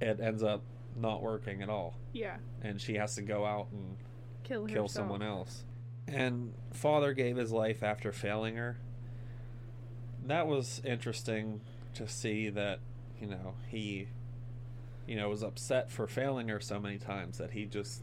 it 0.00 0.20
ends 0.20 0.42
up 0.42 0.62
not 0.96 1.22
working 1.22 1.62
at 1.62 1.68
all, 1.68 1.94
Yeah. 2.12 2.36
and 2.62 2.80
she 2.80 2.94
has 2.94 3.14
to 3.16 3.22
go 3.22 3.44
out 3.44 3.68
and 3.72 3.96
Kill 4.44 4.66
kill 4.66 4.88
someone 4.88 5.22
else. 5.22 5.64
And 6.06 6.52
father 6.72 7.12
gave 7.14 7.36
his 7.36 7.50
life 7.50 7.82
after 7.82 8.12
failing 8.12 8.56
her. 8.56 8.76
That 10.26 10.46
was 10.46 10.80
interesting 10.84 11.60
to 11.94 12.06
see 12.08 12.48
that, 12.50 12.80
you 13.20 13.26
know, 13.26 13.54
he 13.68 14.08
you 15.06 15.16
know, 15.16 15.28
was 15.28 15.42
upset 15.42 15.90
for 15.90 16.06
failing 16.06 16.48
her 16.48 16.58
so 16.60 16.80
many 16.80 16.96
times 16.96 17.36
that 17.38 17.50
he 17.50 17.66
just 17.66 18.02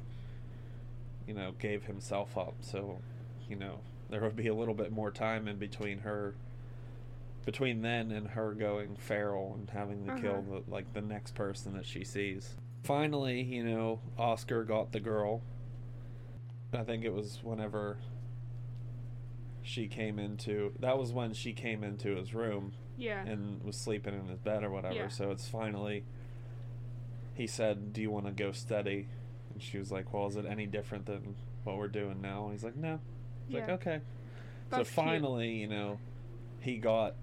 you 1.28 1.34
know, 1.34 1.52
gave 1.60 1.86
himself 1.86 2.38
up. 2.38 2.56
So, 2.62 3.00
you 3.50 3.56
know, 3.56 3.80
there 4.10 4.22
would 4.22 4.36
be 4.36 4.48
a 4.48 4.54
little 4.54 4.74
bit 4.74 4.92
more 4.92 5.12
time 5.12 5.48
in 5.48 5.58
between 5.58 6.00
her 6.00 6.36
between 7.46 7.82
then 7.82 8.12
and 8.12 8.28
her 8.30 8.54
going 8.54 8.96
feral 8.98 9.56
and 9.58 9.68
having 9.72 10.06
to 10.06 10.16
kill 10.22 10.36
Uh-huh. 10.48 10.60
the, 10.66 10.72
like 10.72 10.94
the 10.94 11.02
next 11.02 11.34
person 11.34 11.74
that 11.74 11.86
she 11.88 12.04
sees. 12.04 12.56
Finally, 12.84 13.42
you 13.44 13.64
know, 13.64 14.00
Oscar 14.18 14.64
got 14.64 14.92
the 14.92 15.00
girl 15.00 15.42
I 16.74 16.84
think 16.84 17.04
it 17.04 17.14
was 17.14 17.40
whenever 17.44 17.98
she 19.62 19.88
came 19.88 20.18
into 20.20 20.74
that 20.80 20.98
was 20.98 21.12
when 21.12 21.34
she 21.34 21.52
came 21.54 21.84
into 21.84 22.16
his 22.16 22.34
room 22.34 22.74
Yeah. 22.98 23.24
and 23.26 23.62
was 23.64 23.76
sleeping 23.76 24.14
in 24.18 24.28
his 24.28 24.40
bed 24.40 24.64
or 24.64 24.70
whatever. 24.70 24.96
Yeah. 24.96 25.08
So 25.10 25.32
it's 25.32 25.48
finally 25.48 26.04
he 27.34 27.48
said, 27.48 27.92
"Do 27.94 28.02
you 28.02 28.10
want 28.12 28.26
to 28.26 28.32
go 28.32 28.52
steady?" 28.52 29.08
And 29.54 29.62
she 29.62 29.78
was 29.78 29.92
like, 29.92 30.14
"Well, 30.14 30.28
is 30.28 30.36
it 30.38 30.46
any 30.46 30.66
different 30.66 31.06
than 31.06 31.36
what 31.64 31.78
we're 31.78 31.88
doing 31.88 32.22
now?" 32.22 32.44
And 32.46 32.54
he's 32.54 32.64
like, 32.64 32.76
"No." 32.76 33.00
He's 33.48 33.58
like, 33.60 33.70
"Okay." 33.70 34.02
That's 34.70 34.90
so 34.90 34.94
cute. 34.96 35.06
finally, 35.06 35.52
you 35.56 35.68
know, 35.68 36.00
he 36.62 36.78
got 36.78 37.16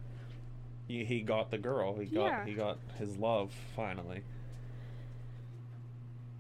he, 0.87 1.05
he 1.05 1.21
got 1.23 1.51
the 1.51 1.59
girl. 1.59 1.97
He 1.99 2.07
got 2.07 2.25
Yeah. 2.27 2.45
he 2.45 2.55
got 2.55 2.79
his 2.99 3.17
love 3.17 3.53
finally. 3.75 4.23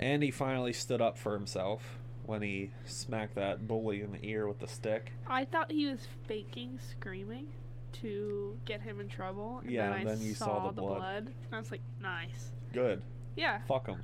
And 0.00 0.22
he 0.22 0.30
finally 0.30 0.72
stood 0.72 1.00
up 1.00 1.18
for 1.18 1.34
himself 1.34 1.98
when 2.26 2.42
he 2.42 2.70
smacked 2.84 3.34
that 3.36 3.66
bully 3.66 4.02
in 4.02 4.12
the 4.12 4.24
ear 4.24 4.46
with 4.46 4.58
the 4.60 4.68
stick. 4.68 5.12
I 5.26 5.44
thought 5.44 5.72
he 5.72 5.86
was 5.86 6.06
faking 6.26 6.78
screaming 6.90 7.48
to 7.94 8.56
get 8.64 8.80
him 8.82 9.00
in 9.00 9.08
trouble. 9.08 9.60
And 9.62 9.70
Yeah, 9.70 9.90
then, 9.90 10.00
and 10.00 10.08
I 10.08 10.14
then 10.14 10.22
you 10.24 10.34
saw, 10.34 10.44
saw 10.46 10.70
the 10.70 10.80
blood. 10.80 10.98
blood. 10.98 11.26
And 11.26 11.54
I 11.54 11.58
was 11.58 11.70
like, 11.70 11.80
nice. 12.00 12.52
Good. 12.72 13.02
Yeah. 13.34 13.60
Fuck 13.66 13.86
him. 13.88 14.02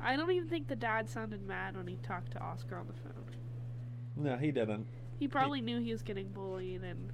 I 0.00 0.16
don't 0.16 0.30
even 0.30 0.48
think 0.48 0.68
the 0.68 0.76
dad 0.76 1.08
sounded 1.08 1.46
mad 1.46 1.76
when 1.76 1.86
he 1.86 1.96
talked 2.02 2.32
to 2.32 2.40
Oscar 2.40 2.76
on 2.76 2.86
the 2.86 2.92
phone. 2.92 3.24
no, 4.16 4.36
he 4.36 4.50
didn't. 4.50 4.86
He 5.18 5.28
probably 5.28 5.62
knew 5.62 5.80
he 5.80 5.92
was 5.92 6.02
getting 6.02 6.28
bullied, 6.28 6.82
and 6.82 7.10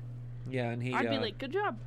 Yeah, 0.50 0.70
and 0.70 0.82
he 0.82 0.92
I'd 0.92 1.08
be 1.08 1.16
uh, 1.16 1.20
like, 1.20 1.38
good 1.38 1.52
job. 1.52 1.78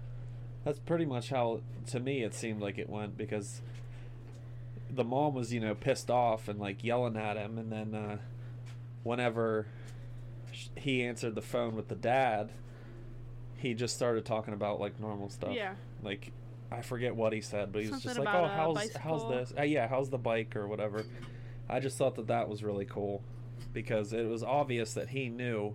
That's 0.63 0.79
pretty 0.79 1.05
much 1.05 1.29
how, 1.29 1.60
to 1.88 2.00
me, 2.00 2.24
it 2.24 2.34
seemed 2.34 2.62
like 2.62 2.77
it 2.77 2.89
went 2.89 3.17
because 3.17 3.62
the 4.96 5.04
mom 5.04 5.34
was, 5.34 5.54
you 5.54 5.60
know, 5.60 5.75
pissed 5.75 6.10
off 6.10 6.48
and 6.48 6.60
like 6.60 6.84
yelling 6.84 7.18
at 7.18 7.38
him, 7.38 7.58
and 7.58 7.72
then 7.72 7.94
uh, 7.94 8.18
whenever 9.04 9.68
he 10.75 11.04
answered 11.04 11.36
the 11.36 11.42
phone 11.42 11.75
with 11.75 11.88
the 11.88 11.96
dad, 11.96 12.52
he 13.58 13.74
just 13.74 13.96
started 13.96 14.25
talking 14.25 14.54
about 14.54 14.80
like 14.80 15.00
normal 15.00 15.30
stuff. 15.30 15.54
Yeah. 15.54 15.74
Like, 16.02 16.32
I 16.72 16.82
forget 16.82 17.16
what 17.16 17.34
he 17.34 17.42
said, 17.42 17.72
but 17.72 17.84
he 17.84 17.90
was 17.90 18.02
just 18.02 18.18
like, 18.20 18.28
"Oh, 18.28 18.48
how's 18.48 18.75
bicycle." 18.75 19.02
how's 19.02 19.30
this? 19.30 19.54
Uh, 19.58 19.64
yeah, 19.64 19.88
how's 19.88 20.10
the 20.10 20.18
bike 20.18 20.56
or 20.56 20.68
whatever." 20.68 21.04
I 21.70 21.80
just 21.80 21.98
thought 21.98 22.16
that 22.16 22.28
that 22.28 22.48
was 22.48 22.64
really 22.64 22.86
cool 22.86 23.24
because 23.74 24.14
it 24.14 24.28
was 24.28 24.44
obvious 24.44 24.94
that 24.94 25.10
he 25.10 25.30
knew 25.30 25.74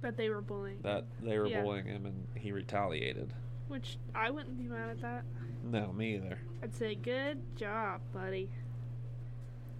That 0.00 0.16
they 0.16 0.28
were 0.30 0.40
bullying. 0.40 0.78
that 0.82 1.04
they 1.22 1.38
were 1.38 1.46
Yeah. 1.46 1.62
bullying 1.62 1.86
him 1.86 2.06
and 2.06 2.26
he 2.34 2.50
retaliated. 2.50 3.32
Which 3.68 3.98
I 4.14 4.30
wouldn't 4.30 4.56
be 4.58 4.64
mad 4.64 4.90
at 4.90 5.00
that. 5.02 5.24
No, 5.64 5.92
me 5.92 6.14
either. 6.16 6.38
I'd 6.62 6.74
say, 6.74 6.94
good 6.94 7.38
job, 7.56 8.00
buddy. 8.12 8.50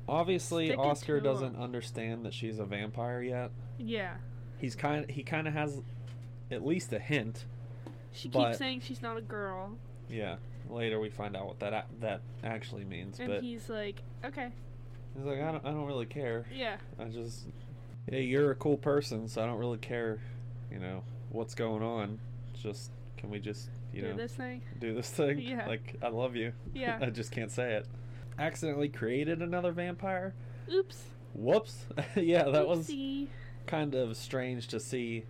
Obviously, 0.08 0.74
Oscar 0.74 1.20
doesn't 1.20 1.54
him. 1.54 1.62
understand 1.62 2.26
that 2.26 2.34
she's 2.34 2.58
a 2.58 2.64
vampire 2.64 3.22
yet. 3.22 3.50
Yeah. 3.78 4.14
He's 4.58 4.74
kind 4.76 5.10
he 5.10 5.22
kind 5.22 5.48
of 5.48 5.54
has 5.54 5.80
at 6.50 6.64
least 6.64 6.92
a 6.92 6.98
hint. 6.98 7.44
She 8.12 8.28
But- 8.28 8.48
keeps 8.48 8.58
saying 8.58 8.80
she's 8.80 9.00
not 9.02 9.16
a 9.16 9.22
girl. 9.22 9.76
Yeah. 10.10 10.36
Later 10.68 11.00
we 11.00 11.08
find 11.10 11.36
out 11.36 11.46
what 11.46 11.58
that 11.60 11.72
a- 11.72 11.86
that 12.00 12.20
actually 12.42 12.84
means, 12.84 13.18
And 13.18 13.28
but 13.28 13.42
he's 13.42 13.68
like, 13.68 14.02
okay. 14.24 14.50
he's 15.16 15.24
like 15.24 15.40
I 15.40 15.52
don't 15.52 15.64
I 15.64 15.70
don't 15.70 15.86
really 15.86 16.06
care. 16.06 16.44
Yeah. 16.54 16.76
I 16.98 17.04
just 17.04 17.46
yeah, 18.10 18.18
you're 18.18 18.50
a 18.50 18.54
cool 18.56 18.76
person, 18.76 19.26
so 19.28 19.42
I 19.42 19.46
don't 19.46 19.58
really 19.58 19.78
care, 19.78 20.18
you 20.70 20.78
know, 20.78 21.02
what's 21.30 21.54
going 21.54 21.82
on. 21.82 22.18
Just 22.52 22.90
can 23.24 23.30
we 23.30 23.38
just, 23.40 23.70
you 23.92 24.02
know 24.02 24.08
do 24.08 24.14
know, 24.14 24.22
this 24.22 24.32
thing. 24.32 24.62
do 24.78 24.94
this 24.94 25.10
thing? 25.10 25.38
Yeah. 25.44 25.66
Like 25.66 25.96
I 26.02 26.08
love 26.08 26.36
you. 26.36 26.52
Yeah. 26.74 26.98
I 27.02 27.06
just 27.06 27.32
can't 27.32 27.50
say 27.50 27.74
it. 27.74 27.86
Accidentally 28.38 28.90
created 28.90 29.40
another 29.40 29.72
vampire? 29.72 30.34
Oops. 30.70 31.04
Whoops. 31.34 31.86
yeah, 32.16 32.44
that 32.44 32.68
was 32.68 32.92
kind 33.66 33.94
of 33.94 34.16
strange 34.16 34.68
to 34.68 34.78
see 34.78 35.24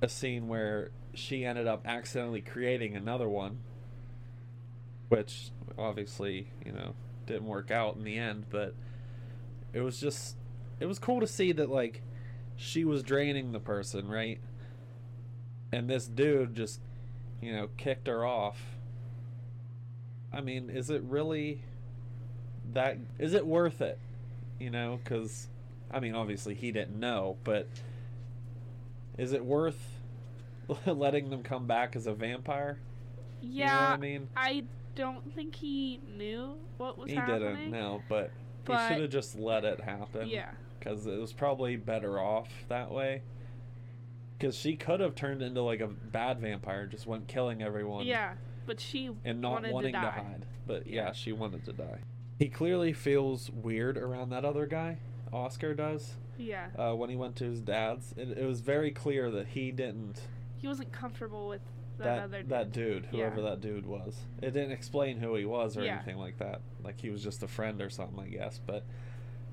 a 0.00 0.08
scene 0.08 0.48
where 0.48 0.90
she 1.12 1.44
ended 1.44 1.66
up 1.66 1.86
accidentally 1.86 2.40
creating 2.40 2.94
another 2.94 3.28
one 3.28 3.58
which 5.08 5.50
obviously 5.78 6.48
you 6.64 6.72
know 6.72 6.94
didn't 7.26 7.46
work 7.46 7.70
out 7.70 7.96
in 7.96 8.04
the 8.04 8.18
end 8.18 8.44
but 8.50 8.74
it 9.72 9.80
was 9.80 9.98
just 9.98 10.36
it 10.80 10.86
was 10.86 10.98
cool 10.98 11.20
to 11.20 11.26
see 11.26 11.52
that 11.52 11.70
like 11.70 12.02
she 12.56 12.84
was 12.84 13.02
draining 13.02 13.52
the 13.52 13.60
person 13.60 14.08
right 14.08 14.40
and 15.72 15.88
this 15.88 16.06
dude 16.06 16.54
just 16.54 16.80
you 17.42 17.52
know 17.52 17.68
kicked 17.76 18.06
her 18.06 18.24
off 18.24 18.58
i 20.32 20.40
mean 20.40 20.70
is 20.70 20.90
it 20.90 21.02
really 21.02 21.60
that 22.72 22.98
is 23.18 23.34
it 23.34 23.46
worth 23.46 23.80
it 23.80 23.98
you 24.58 24.70
know 24.70 24.98
because 25.02 25.48
i 25.90 26.00
mean 26.00 26.14
obviously 26.14 26.54
he 26.54 26.72
didn't 26.72 26.98
know 26.98 27.36
but 27.44 27.68
is 29.18 29.32
it 29.32 29.44
worth 29.44 30.00
letting 30.86 31.30
them 31.30 31.42
come 31.42 31.66
back 31.66 31.94
as 31.96 32.06
a 32.06 32.12
vampire 32.14 32.78
Yeah. 33.40 33.64
you 33.64 33.66
know 33.66 33.94
i 33.94 33.96
mean 33.96 34.28
I 34.36 34.64
don't 34.94 35.34
think 35.34 35.54
he 35.54 36.00
knew 36.16 36.54
what 36.78 36.96
was 36.96 37.10
he 37.10 37.16
happening. 37.16 37.40
didn't 37.54 37.70
know 37.70 38.02
but, 38.08 38.30
But- 38.64 38.88
he 38.88 38.94
should 38.94 39.02
have 39.02 39.10
just 39.10 39.38
let 39.38 39.64
it 39.64 39.80
happen 39.80 40.28
Yeah. 40.28 40.50
because 40.78 41.06
it 41.06 41.18
was 41.20 41.32
probably 41.34 41.76
better 41.76 42.18
off 42.18 42.48
that 42.68 42.90
way 42.90 43.20
because 44.38 44.56
she 44.56 44.76
could 44.76 45.00
have 45.00 45.14
turned 45.14 45.42
into 45.42 45.62
like 45.62 45.80
a 45.80 45.86
bad 45.88 46.40
vampire 46.40 46.86
just 46.86 47.06
went 47.06 47.26
killing 47.28 47.62
everyone 47.62 48.06
Yeah. 48.06 48.34
but 48.66 48.80
she 48.80 49.10
and 49.24 49.40
not 49.40 49.52
wanted 49.52 49.72
wanting 49.72 49.92
to, 49.94 49.98
to, 50.00 50.04
die. 50.06 50.10
hide. 50.12 50.46
But 50.66 50.86
yeah, 50.86 51.12
she 51.12 51.32
wanted 51.32 51.64
to 51.66 51.72
die. 51.72 51.98
He 52.38 52.48
clearly 52.48 52.92
feels 52.92 53.50
weird 53.50 53.96
around 53.96 54.30
that 54.30 54.44
other 54.44 54.66
guy. 54.66 54.98
Oscar 55.32 55.74
does. 55.74 56.16
Yeah, 56.38 56.66
Uh, 56.76 56.94
when 56.94 57.08
he 57.08 57.16
went 57.16 57.36
to 57.36 57.44
his 57.44 57.62
dad's, 57.62 58.12
it, 58.16 58.36
it 58.36 58.44
was 58.44 58.60
very 58.60 58.90
clear 58.90 59.30
that 59.30 59.48
he 59.48 59.70
didn't 59.72 60.20
he 60.58 60.68
wasn't 60.68 60.90
comfortable 60.92 61.48
with 61.48 61.60
that, 61.98 62.04
that 62.04 62.22
other 62.24 62.40
dude. 62.42 62.48
that 62.50 62.72
dude, 62.72 63.06
whoever 63.06 63.40
Yeah. 63.40 63.50
that 63.50 63.60
dude 63.62 63.86
was. 63.86 64.18
It 64.42 64.50
didn't 64.52 64.72
explain 64.72 65.18
who 65.18 65.34
he 65.34 65.44
was 65.46 65.76
or 65.78 65.84
Yeah. 65.84 65.94
anything 65.96 66.18
like 66.18 66.38
that. 66.38 66.60
Like 66.84 67.00
he 67.00 67.08
was 67.10 67.22
just 67.22 67.42
a 67.42 67.48
friend 67.48 67.80
or 67.80 67.88
something, 67.88 68.18
I 68.22 68.28
guess. 68.28 68.60
But 68.66 68.76
it 68.76 68.84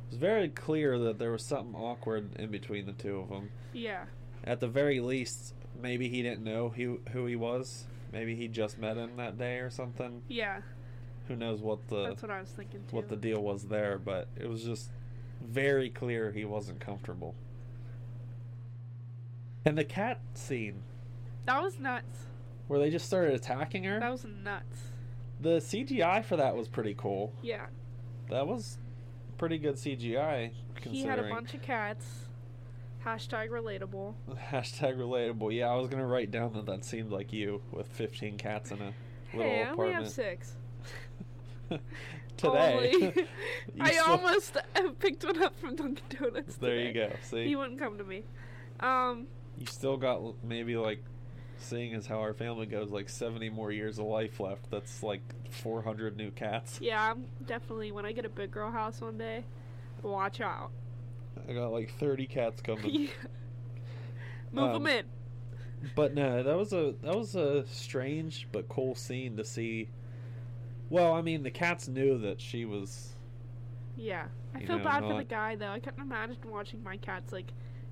was 0.09 0.17
very 0.17 0.49
clear 0.49 0.97
that 0.99 1.19
there 1.19 1.31
was 1.31 1.45
something 1.45 1.75
awkward 1.75 2.35
in 2.37 2.51
between 2.51 2.85
the 2.85 2.91
two 2.93 3.19
of 3.19 3.29
them. 3.29 3.49
Yeah, 3.71 4.05
At 4.43 4.59
the 4.59 4.67
very 4.67 4.99
least, 4.99 5.53
maybe 5.81 6.09
he 6.09 6.21
didn't 6.21 6.43
know 6.43 6.69
who 6.69 6.99
who 7.11 7.25
he 7.25 7.35
was. 7.35 7.85
Maybe 8.11 8.35
he 8.35 8.47
just 8.47 8.77
met 8.77 8.97
him 8.97 9.15
that 9.17 9.37
day 9.37 9.57
or 9.57 9.69
something. 9.69 10.21
yeah, 10.27 10.61
Who 11.27 11.35
knows 11.35 11.61
what 11.61 11.87
the 11.87 12.03
that's 12.09 12.21
what 12.21 12.29
I 12.31 12.39
was 12.39 12.49
thinking 12.49 12.81
too. 12.89 12.95
what 12.95 13.09
the 13.09 13.15
deal 13.15 13.41
was 13.41 13.63
there, 13.63 13.97
but 13.97 14.27
it 14.39 14.47
was 14.47 14.63
just 14.63 14.91
very 15.41 15.89
clear 15.89 16.31
he 16.31 16.45
wasn't 16.45 16.79
comfortable. 16.79 17.33
And 19.65 19.77
the 19.77 19.83
cat 19.85 20.19
scene 20.33 20.83
that 21.45 21.61
was 21.61 21.79
nuts. 21.79 22.25
where 22.67 22.79
they 22.79 22.89
just 22.89 23.05
started 23.05 23.33
attacking 23.33 23.83
her. 23.85 23.99
That 23.99 24.11
was 24.11 24.25
nuts. 24.25 24.89
The 25.41 25.57
CGI 25.59 26.23
for 26.23 26.37
that 26.37 26.55
was 26.55 26.67
pretty 26.67 26.93
cool. 26.97 27.33
Yeah, 27.41 27.65
That 28.29 28.47
was 28.47 28.77
pretty 29.37 29.57
good 29.57 29.75
CGI. 29.75 30.51
he 30.83 31.03
had 31.03 31.19
a 31.19 31.29
bunch 31.29 31.53
of 31.53 31.61
cats. 31.61 32.05
Hashtag 33.05 33.49
relatable. 33.49 34.13
Hashtag 34.51 34.97
relatable. 34.97 35.53
Yeah, 35.55 35.69
I 35.69 35.75
was 35.75 35.87
gonna 35.87 36.05
write 36.07 36.31
down 36.31 36.53
that 36.53 36.65
that 36.67 36.85
seemed 36.85 37.11
like 37.11 37.33
you 37.33 37.61
with 37.71 37.87
15 37.89 38.37
cats 38.37 38.71
in 38.71 38.79
a 38.81 38.93
little 39.35 39.51
Hey, 39.51 39.63
I 39.63 39.69
only 39.71 39.91
have 39.91 40.03
apartment. 40.03 40.11
six. 40.11 40.53
Today. 42.37 43.27
I 43.79 43.97
almost 43.97 44.57
picked 44.99 45.23
one 45.23 45.41
up 45.41 45.57
from 45.59 45.75
Dunkin' 45.75 46.03
Donuts. 46.19 46.55
There 46.57 46.79
you 46.79 46.93
go. 46.93 47.11
See, 47.23 47.45
He 47.47 47.55
wouldn't 47.55 47.79
come 47.79 47.97
to 47.97 48.03
me. 48.03 48.23
Um, 48.79 49.27
you 49.57 49.65
still 49.67 49.97
got 49.97 50.21
maybe 50.43 50.75
like, 50.75 51.03
seeing 51.59 51.93
as 51.93 52.07
how 52.07 52.19
our 52.19 52.33
family 52.33 52.65
goes, 52.65 52.89
like 52.89 53.07
70 53.07 53.49
more 53.49 53.71
years 53.71 53.99
of 53.99 54.05
life 54.05 54.39
left. 54.39 54.69
That's 54.71 55.03
like 55.03 55.21
400 55.51 56.17
new 56.17 56.31
cats. 56.31 56.79
yeah, 56.81 57.11
I'm 57.11 57.25
definitely 57.45 57.91
when 57.91 58.05
I 58.05 58.11
get 58.11 58.25
a 58.25 58.29
big 58.29 58.51
girl 58.51 58.71
house 58.71 58.99
one 58.99 59.17
day, 59.17 59.45
watch 60.01 60.41
out. 60.41 60.71
I 61.47 61.53
got 61.53 61.71
like 61.71 61.91
30 61.99 62.27
cats 62.27 62.61
coming. 62.61 62.89
Yeah. 62.93 63.07
Move 64.51 64.75
Um, 64.75 64.83
them 64.83 64.87
in. 64.87 65.05
But 65.95 66.13
no, 66.13 66.43
that 66.43 66.55
was 66.57 66.71
a 66.73 66.93
that 67.01 67.15
was 67.15 67.35
a 67.35 67.65
strange 67.67 68.47
but 68.51 68.69
cool 68.69 68.95
scene 68.95 69.35
to 69.37 69.43
see. 69.43 69.89
Well, 70.89 71.13
I 71.13 71.21
mean, 71.21 71.43
the 71.43 71.51
cats 71.51 71.87
knew 71.87 72.17
that 72.19 72.39
she 72.39 72.65
was 72.65 73.15
Yeah, 73.95 74.27
I 74.53 74.59
feel 74.61 74.77
know, 74.77 74.83
bad 74.83 75.05
for 75.05 75.15
the 75.15 75.23
guy 75.23 75.55
though. 75.55 75.69
I 75.71 75.79
couldn't 75.79 76.01
imagine 76.01 76.37
watching 76.49 76.81
my 76.83 76.97
cats 76.97 77.31
like 77.31 77.47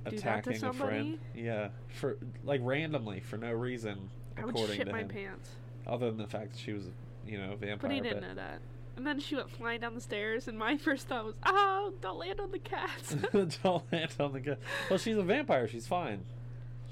do 0.09 0.19
that 0.21 0.43
to 0.43 0.51
attacking 0.51 0.63
a 0.63 0.73
friend. 0.73 1.19
somebody. 1.19 1.19
Yeah, 1.35 1.69
for 1.89 2.17
like 2.43 2.61
randomly 2.63 3.19
for 3.19 3.37
no 3.37 3.51
reason, 3.51 4.09
I 4.37 4.45
would 4.45 4.55
according 4.55 4.77
shit 4.77 4.85
to 4.87 4.91
my 4.91 5.01
him. 5.01 5.09
pants. 5.09 5.57
Other 5.85 6.07
than 6.07 6.17
the 6.17 6.27
fact 6.27 6.51
that 6.53 6.59
she 6.59 6.73
was, 6.73 6.85
you 7.25 7.37
know, 7.37 7.53
a 7.53 7.55
vampire. 7.55 7.77
But 7.89 7.91
he 7.91 7.99
didn't 8.01 8.21
know 8.21 8.35
that. 8.35 8.61
And 8.97 9.07
then 9.07 9.19
she 9.19 9.35
went 9.35 9.49
flying 9.49 9.81
down 9.81 9.95
the 9.95 10.01
stairs, 10.01 10.47
and 10.47 10.57
my 10.57 10.77
first 10.85 11.07
thought 11.07 11.25
was, 11.25 11.35
"Oh, 11.45 11.93
don't 12.01 12.17
land 12.19 12.39
on 12.39 12.51
the 12.51 12.59
cats." 12.59 13.15
Don't 13.63 13.91
land 13.91 14.13
on 14.19 14.33
the 14.33 14.39
gun. 14.39 14.57
Well, 14.89 14.99
she's 14.99 15.17
a 15.17 15.23
vampire. 15.23 15.67
She's 15.67 15.87
fine. 15.87 16.23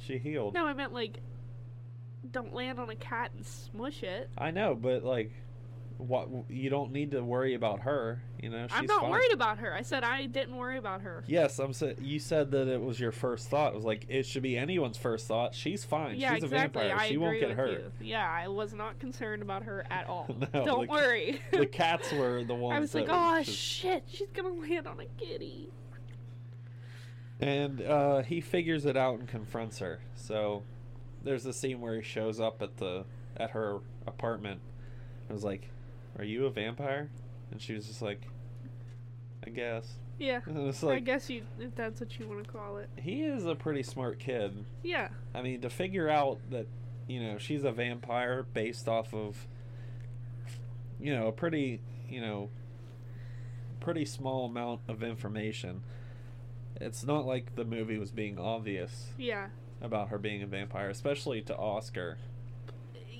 She 0.05 0.17
healed. 0.17 0.53
no, 0.53 0.65
I 0.65 0.73
meant 0.73 0.93
like, 0.93 1.19
don't 2.31 2.53
land 2.53 2.79
on 2.79 2.89
a 2.89 2.95
cat 2.95 3.31
and 3.35 3.45
smush 3.45 4.01
it. 4.03 4.29
I 4.37 4.51
know, 4.51 4.75
but 4.75 5.03
like, 5.03 5.31
what? 5.99 6.29
You 6.49 6.69
don't 6.69 6.91
need 6.93 7.11
to 7.11 7.21
worry 7.21 7.53
about 7.55 7.81
her. 7.81 8.21
You 8.41 8.49
know, 8.49 8.67
she's 8.67 8.77
I'm 8.77 8.85
not 8.85 9.01
fine. 9.01 9.11
worried 9.11 9.33
about 9.33 9.57
her. 9.59 9.73
I 9.73 9.81
said 9.81 10.03
I 10.05 10.25
didn't 10.27 10.55
worry 10.55 10.77
about 10.77 11.01
her. 11.01 11.25
Yes, 11.27 11.59
I'm. 11.59 11.73
Sa- 11.73 11.91
you 12.01 12.19
said 12.19 12.51
that 12.51 12.67
it 12.69 12.81
was 12.81 12.99
your 12.99 13.11
first 13.11 13.49
thought. 13.49 13.73
It 13.73 13.75
was 13.75 13.83
like 13.83 14.05
it 14.07 14.25
should 14.25 14.41
be 14.43 14.57
anyone's 14.57 14.95
first 14.97 15.27
thought. 15.27 15.53
She's 15.53 15.83
fine. 15.83 16.17
Yeah, 16.17 16.35
she's 16.35 16.45
exactly. 16.45 16.81
a 16.83 16.85
vampire. 16.85 16.97
I 17.05 17.07
she 17.09 17.15
agree 17.15 17.25
won't 17.27 17.39
get 17.41 17.49
with 17.49 17.57
hurt. 17.57 17.71
you. 17.71 17.91
Yeah, 18.01 18.27
I 18.29 18.47
was 18.47 18.73
not 18.73 18.97
concerned 18.99 19.41
about 19.41 19.63
her 19.63 19.85
at 19.91 20.07
all. 20.07 20.27
No, 20.53 20.65
don't 20.65 20.87
the- 20.87 20.91
worry. 20.91 21.41
the 21.51 21.65
cats 21.67 22.11
were 22.13 22.43
the 22.45 22.55
ones. 22.55 22.77
I 22.77 22.79
was 22.79 22.95
like, 22.95 23.07
oh 23.09 23.43
just- 23.43 23.57
shit, 23.57 24.03
she's 24.07 24.29
gonna 24.31 24.49
land 24.49 24.87
on 24.87 24.99
a 25.01 25.05
kitty. 25.21 25.69
And 27.41 27.81
uh, 27.81 28.21
he 28.21 28.41
figures 28.41 28.85
it 28.85 28.97
out 28.97 29.19
and 29.19 29.27
confronts 29.27 29.79
her. 29.79 29.99
So 30.15 30.63
there's 31.23 31.45
a 31.45 31.53
scene 31.53 31.79
where 31.81 31.95
he 31.95 32.01
shows 32.01 32.39
up 32.39 32.61
at 32.61 32.77
the 32.77 33.05
at 33.37 33.51
her 33.51 33.79
apartment. 34.07 34.59
I 35.29 35.33
was 35.33 35.43
like, 35.43 35.69
"Are 36.17 36.23
you 36.23 36.45
a 36.45 36.49
vampire?" 36.49 37.09
And 37.51 37.61
she 37.61 37.73
was 37.73 37.87
just 37.87 38.01
like, 38.01 38.27
"I 39.45 39.49
guess." 39.49 39.95
Yeah, 40.17 40.41
it's 40.47 40.83
I 40.83 40.99
guess 40.99 41.29
you 41.29 41.43
if 41.59 41.75
that's 41.75 42.01
what 42.01 42.19
you 42.19 42.27
want 42.27 42.43
to 42.45 42.51
call 42.51 42.77
it. 42.77 42.89
he 42.97 43.23
is 43.23 43.45
a 43.45 43.55
pretty 43.55 43.83
smart 43.83 44.19
kid. 44.19 44.65
Yeah, 44.83 45.09
I 45.33 45.41
mean, 45.41 45.61
to 45.61 45.69
figure 45.69 46.09
out 46.09 46.39
that 46.51 46.67
you 47.07 47.21
know 47.23 47.37
she's 47.37 47.63
a 47.63 47.71
vampire 47.71 48.43
based 48.53 48.87
off 48.87 49.13
of 49.13 49.47
you 50.99 51.15
know 51.15 51.27
a 51.27 51.31
pretty 51.31 51.81
you 52.09 52.21
know 52.21 52.49
pretty 53.79 54.05
small 54.05 54.45
amount 54.45 54.81
of 54.87 55.03
information. 55.03 55.83
It's 56.81 57.03
not 57.03 57.25
like 57.25 57.55
the 57.55 57.65
movie 57.65 57.97
was 57.97 58.11
being 58.11 58.37
obvious 58.37 59.07
yeah, 59.17 59.47
about 59.81 60.09
her 60.09 60.17
being 60.17 60.43
a 60.43 60.47
vampire, 60.47 60.89
especially 60.89 61.41
to 61.43 61.55
Oscar. 61.55 62.17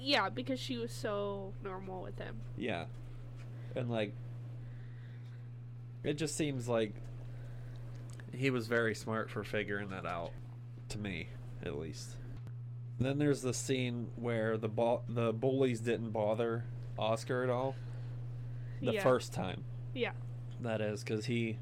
Yeah, 0.02 0.30
because 0.30 0.60
she 0.60 0.78
was 0.78 0.92
so 0.92 1.54
normal 1.64 2.02
with 2.02 2.18
him. 2.18 2.38
Yeah. 2.58 2.86
And 3.76 3.90
like 3.90 4.14
it 6.04 6.14
just 6.14 6.36
seems 6.36 6.68
like 6.68 6.94
he 8.34 8.50
was 8.50 8.68
very 8.68 8.96
smart 8.96 9.30
for 9.30 9.44
figuring 9.44 9.90
that 9.90 10.06
out 10.06 10.32
to 10.90 10.98
me, 10.98 11.28
at 11.64 11.78
least. 11.78 12.16
Then 13.00 13.18
there's 13.18 13.42
the 13.42 13.54
scene 13.54 14.08
where 14.16 14.58
the 14.58 14.68
bo- 14.70 15.04
the 15.08 15.32
bullies 15.34 15.80
didn't 15.82 16.12
bother 16.12 16.66
Oscar 16.98 17.44
at 17.44 17.50
all 17.50 17.76
the 18.82 18.94
yeah. 18.94 19.04
first 19.04 19.34
time. 19.34 19.64
Yeah, 19.94 20.12
That 20.62 20.82
is 20.82 21.04
cuz 21.04 21.26
he 21.26 21.58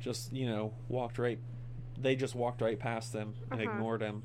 just, 0.00 0.32
you 0.32 0.46
know, 0.48 0.72
walked 0.88 1.18
right 1.18 1.38
they 1.98 2.16
just 2.16 2.34
walked 2.34 2.62
right 2.62 2.78
past 2.78 3.12
him 3.12 3.34
and 3.50 3.60
Uh-huh. 3.60 3.70
ignored 3.70 4.00
him. 4.00 4.22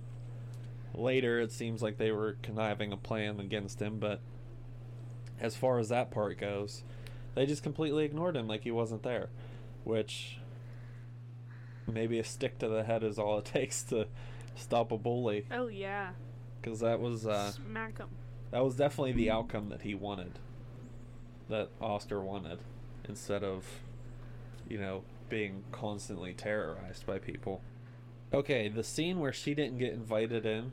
Later 0.95 1.39
it 1.41 1.51
seems 1.51 1.81
like 1.81 1.97
they 1.97 2.11
were 2.11 2.37
conniving 2.41 2.91
a 2.91 2.97
plan 2.97 3.39
against 3.39 3.81
him, 3.81 3.99
but 3.99 4.21
as 5.39 5.55
far 5.55 5.77
as 5.79 5.89
that 5.89 6.09
part 6.11 6.37
goes, 6.39 6.83
they 7.35 7.45
just 7.45 7.63
completely 7.63 8.05
ignored 8.05 8.35
him 8.37 8.47
like 8.47 8.63
he 8.63 8.71
wasn't 8.71 9.03
there, 9.03 9.29
which 9.83 10.39
maybe 11.87 12.17
a 12.19 12.23
stick 12.23 12.57
to 12.59 12.67
the 12.67 12.83
head 12.83 13.03
is 13.03 13.19
all 13.19 13.37
it 13.37 13.45
takes 13.53 13.83
to 13.83 14.07
stop 14.55 14.91
a 14.91 14.97
bully 14.97 15.45
Oh 15.51 15.67
yeah. 15.67 16.11
because 16.61 16.79
that 16.79 16.99
was 16.99 17.27
uh, 17.27 17.51
Smack 17.51 17.97
him. 17.99 18.07
that 18.51 18.63
was 18.63 18.75
definitely 18.75 19.11
the 19.11 19.29
outcome 19.29 19.69
that 19.69 19.81
he 19.81 19.93
wanted, 19.93 20.39
that 21.49 21.69
Oscar 21.81 22.21
wanted, 22.21 22.59
instead 23.07 23.43
of, 23.43 23.65
you 24.69 24.77
know, 24.79 25.03
being 25.29 25.63
constantly 25.71 26.33
terrorized 26.33 27.05
by 27.05 27.19
people. 27.19 27.61
Okay, 28.33 28.67
the 28.69 28.83
scene 28.83 29.19
where 29.19 29.33
she 29.33 29.53
didn't 29.53 29.77
get 29.77 29.93
invited 29.93 30.45
in, 30.45 30.71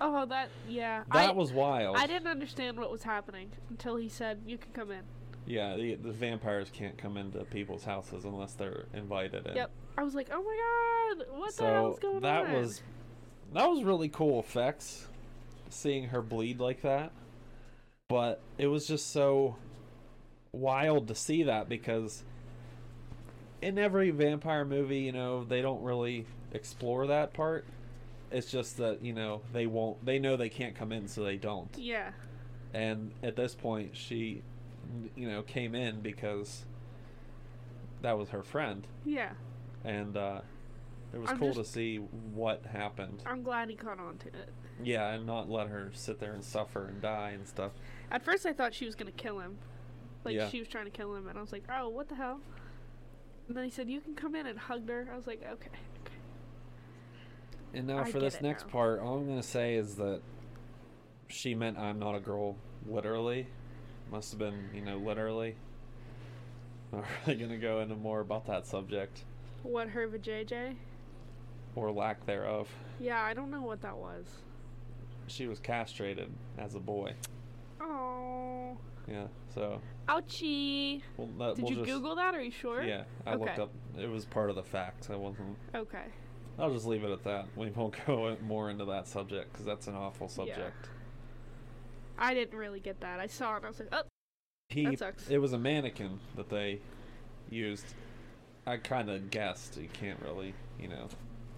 Oh, 0.00 0.26
that 0.26 0.50
yeah. 0.68 1.04
that 1.12 1.30
I, 1.30 1.32
was 1.32 1.52
wild. 1.52 1.96
I 1.96 2.06
didn't 2.06 2.28
understand 2.28 2.78
what 2.78 2.90
was 2.90 3.02
happening 3.02 3.50
until 3.70 3.96
he 3.96 4.08
said 4.08 4.42
you 4.46 4.58
can 4.58 4.72
come 4.72 4.90
in. 4.90 5.02
Yeah, 5.46 5.76
the, 5.76 5.94
the 5.94 6.12
vampires 6.12 6.70
can't 6.72 6.98
come 6.98 7.16
into 7.16 7.38
people's 7.44 7.84
houses 7.84 8.24
unless 8.24 8.54
they're 8.54 8.86
invited 8.92 9.46
in. 9.46 9.54
Yep. 9.54 9.70
I 9.96 10.02
was 10.02 10.14
like, 10.14 10.28
oh 10.32 10.42
my 10.42 11.16
god, 11.16 11.38
what 11.38 11.50
the 11.50 11.56
so 11.56 11.64
hell's 11.64 11.98
going 11.98 12.20
that 12.22 12.46
on? 12.46 12.52
was 12.52 12.82
that 13.54 13.66
was 13.66 13.84
really 13.84 14.08
cool 14.08 14.40
effects, 14.40 15.06
seeing 15.70 16.08
her 16.08 16.20
bleed 16.20 16.60
like 16.60 16.82
that. 16.82 17.12
But 18.08 18.40
it 18.58 18.66
was 18.66 18.86
just 18.86 19.12
so 19.12 19.56
wild 20.52 21.08
to 21.08 21.14
see 21.14 21.44
that 21.44 21.68
because 21.68 22.24
in 23.62 23.78
every 23.78 24.10
vampire 24.10 24.64
movie, 24.64 25.00
you 25.00 25.12
know, 25.12 25.44
they 25.44 25.62
don't 25.62 25.82
really 25.82 26.26
explore 26.52 27.06
that 27.08 27.32
part. 27.32 27.66
It's 28.30 28.50
just 28.50 28.76
that 28.78 29.02
you 29.02 29.12
know 29.12 29.42
they 29.52 29.66
won't. 29.66 30.04
They 30.04 30.18
know 30.18 30.36
they 30.36 30.48
can't 30.48 30.74
come 30.74 30.92
in, 30.92 31.06
so 31.08 31.22
they 31.24 31.36
don't. 31.36 31.68
Yeah. 31.78 32.10
And 32.74 33.12
at 33.22 33.36
this 33.36 33.54
point, 33.54 33.96
she, 33.96 34.42
you 35.14 35.28
know, 35.28 35.42
came 35.42 35.74
in 35.74 36.00
because 36.00 36.64
that 38.02 38.18
was 38.18 38.28
her 38.30 38.42
friend, 38.42 38.86
Yeah. 39.04 39.30
and 39.84 40.16
uh, 40.16 40.40
it 41.14 41.18
was 41.18 41.30
I'm 41.30 41.38
cool 41.38 41.54
just- 41.54 41.68
to 41.68 41.72
see 41.72 41.96
what 41.96 42.66
happened. 42.66 43.22
I'm 43.24 43.42
glad 43.42 43.70
he 43.70 43.76
caught 43.76 43.98
on 43.98 44.18
to 44.18 44.28
it. 44.28 44.50
Yeah, 44.82 45.08
and 45.12 45.24
not 45.24 45.48
let 45.48 45.68
her 45.68 45.90
sit 45.94 46.18
there 46.20 46.32
and 46.34 46.44
suffer 46.44 46.86
and 46.86 47.00
die 47.00 47.30
and 47.30 47.46
stuff. 47.48 47.72
At 48.10 48.22
first, 48.22 48.44
I 48.44 48.52
thought 48.52 48.74
she 48.74 48.84
was 48.84 48.94
gonna 48.94 49.10
kill 49.12 49.38
him. 49.38 49.56
Like 50.24 50.34
Yeah. 50.34 50.48
she 50.50 50.58
was 50.58 50.68
trying 50.68 50.84
to 50.84 50.90
kill 50.90 51.14
him, 51.14 51.28
and 51.28 51.38
I 51.38 51.40
was 51.40 51.52
like, 51.52 51.64
oh, 51.74 51.88
what 51.88 52.08
the 52.08 52.16
hell? 52.16 52.40
And 53.48 53.56
then 53.56 53.64
he 53.64 53.70
said, 53.70 53.88
you 53.88 54.00
can 54.00 54.14
come 54.14 54.34
in 54.34 54.44
and 54.46 54.58
hugged 54.58 54.90
her. 54.90 55.08
I 55.10 55.16
was 55.16 55.26
like, 55.26 55.40
okay. 55.40 55.70
okay. 55.70 56.12
And 57.74 57.86
now 57.86 57.98
I 57.98 58.10
for 58.10 58.20
this 58.20 58.40
next 58.40 58.64
now. 58.66 58.70
part, 58.70 59.00
all 59.00 59.18
I'm 59.18 59.26
gonna 59.28 59.42
say 59.42 59.74
is 59.74 59.96
that 59.96 60.20
she 61.28 61.54
meant 61.54 61.78
I'm 61.78 61.98
not 61.98 62.14
a 62.14 62.20
girl 62.20 62.56
literally. 62.86 63.46
Must 64.10 64.30
have 64.30 64.38
been, 64.38 64.70
you 64.74 64.80
know, 64.80 64.98
literally. 64.98 65.56
Not 66.92 67.04
really 67.26 67.40
gonna 67.40 67.58
go 67.58 67.80
into 67.80 67.96
more 67.96 68.20
about 68.20 68.46
that 68.46 68.64
subject 68.66 69.24
What 69.64 69.88
her 69.88 70.06
JJ? 70.06 70.76
or 71.74 71.90
lack 71.90 72.24
thereof. 72.24 72.68
Yeah, 73.00 73.20
I 73.22 73.34
don't 73.34 73.50
know 73.50 73.62
what 73.62 73.82
that 73.82 73.96
was. 73.96 74.24
She 75.26 75.48
was 75.48 75.58
castrated 75.58 76.30
as 76.56 76.74
a 76.76 76.78
boy. 76.78 77.14
Oh, 77.80 78.78
Yeah, 79.08 79.26
so 79.54 79.80
ouchie. 80.08 81.02
we'll, 81.16 81.26
that, 81.38 81.56
Did 81.56 81.64
we'll 81.64 81.72
you 81.72 81.78
just, 81.78 81.90
Google 81.90 82.14
that? 82.16 82.34
Are 82.34 82.42
you 82.42 82.50
sure? 82.52 82.82
Yeah, 82.82 83.02
I 83.26 83.34
looked 83.34 83.58
up. 83.58 83.70
It 83.98 84.08
was 84.08 84.24
part 84.24 84.48
of 84.48 84.56
the 84.56 84.62
facts. 84.62 85.10
I 85.10 85.16
wasn't. 85.16 85.56
Okay. 85.74 86.04
I'll 86.58 86.72
just 86.72 86.86
leave 86.86 87.04
it 87.04 87.10
at 87.10 87.24
that. 87.24 87.46
We 87.54 87.70
won't 87.70 87.94
go 88.06 88.36
more 88.46 88.70
into 88.70 88.84
that 88.86 89.06
subject 89.08 89.52
because 89.52 89.66
that's 89.66 89.86
an 89.86 89.94
awful 89.94 90.28
subject. 90.28 90.58
Yeah. 90.58 90.90
I 92.18 92.34
didn't 92.34 92.58
really 92.58 92.80
get 92.80 93.00
that. 93.00 93.20
I 93.20 93.26
saw 93.26 93.54
it 93.54 93.56
and 93.58 93.66
I 93.66 93.68
was 93.68 93.78
like, 93.78 93.88
oh, 93.92 94.02
He, 94.70 94.86
That 94.86 94.98
sucks. 94.98 95.28
It 95.28 95.38
was 95.38 95.52
a 95.52 95.58
mannequin 95.58 96.18
that 96.36 96.48
they 96.48 96.80
used. 97.50 97.84
I 98.66 98.78
kind 98.78 99.10
of 99.10 99.30
guessed 99.30 99.76
you 99.76 99.88
can't 99.92 100.20
really, 100.22 100.54
you 100.80 100.88
know, 100.88 101.08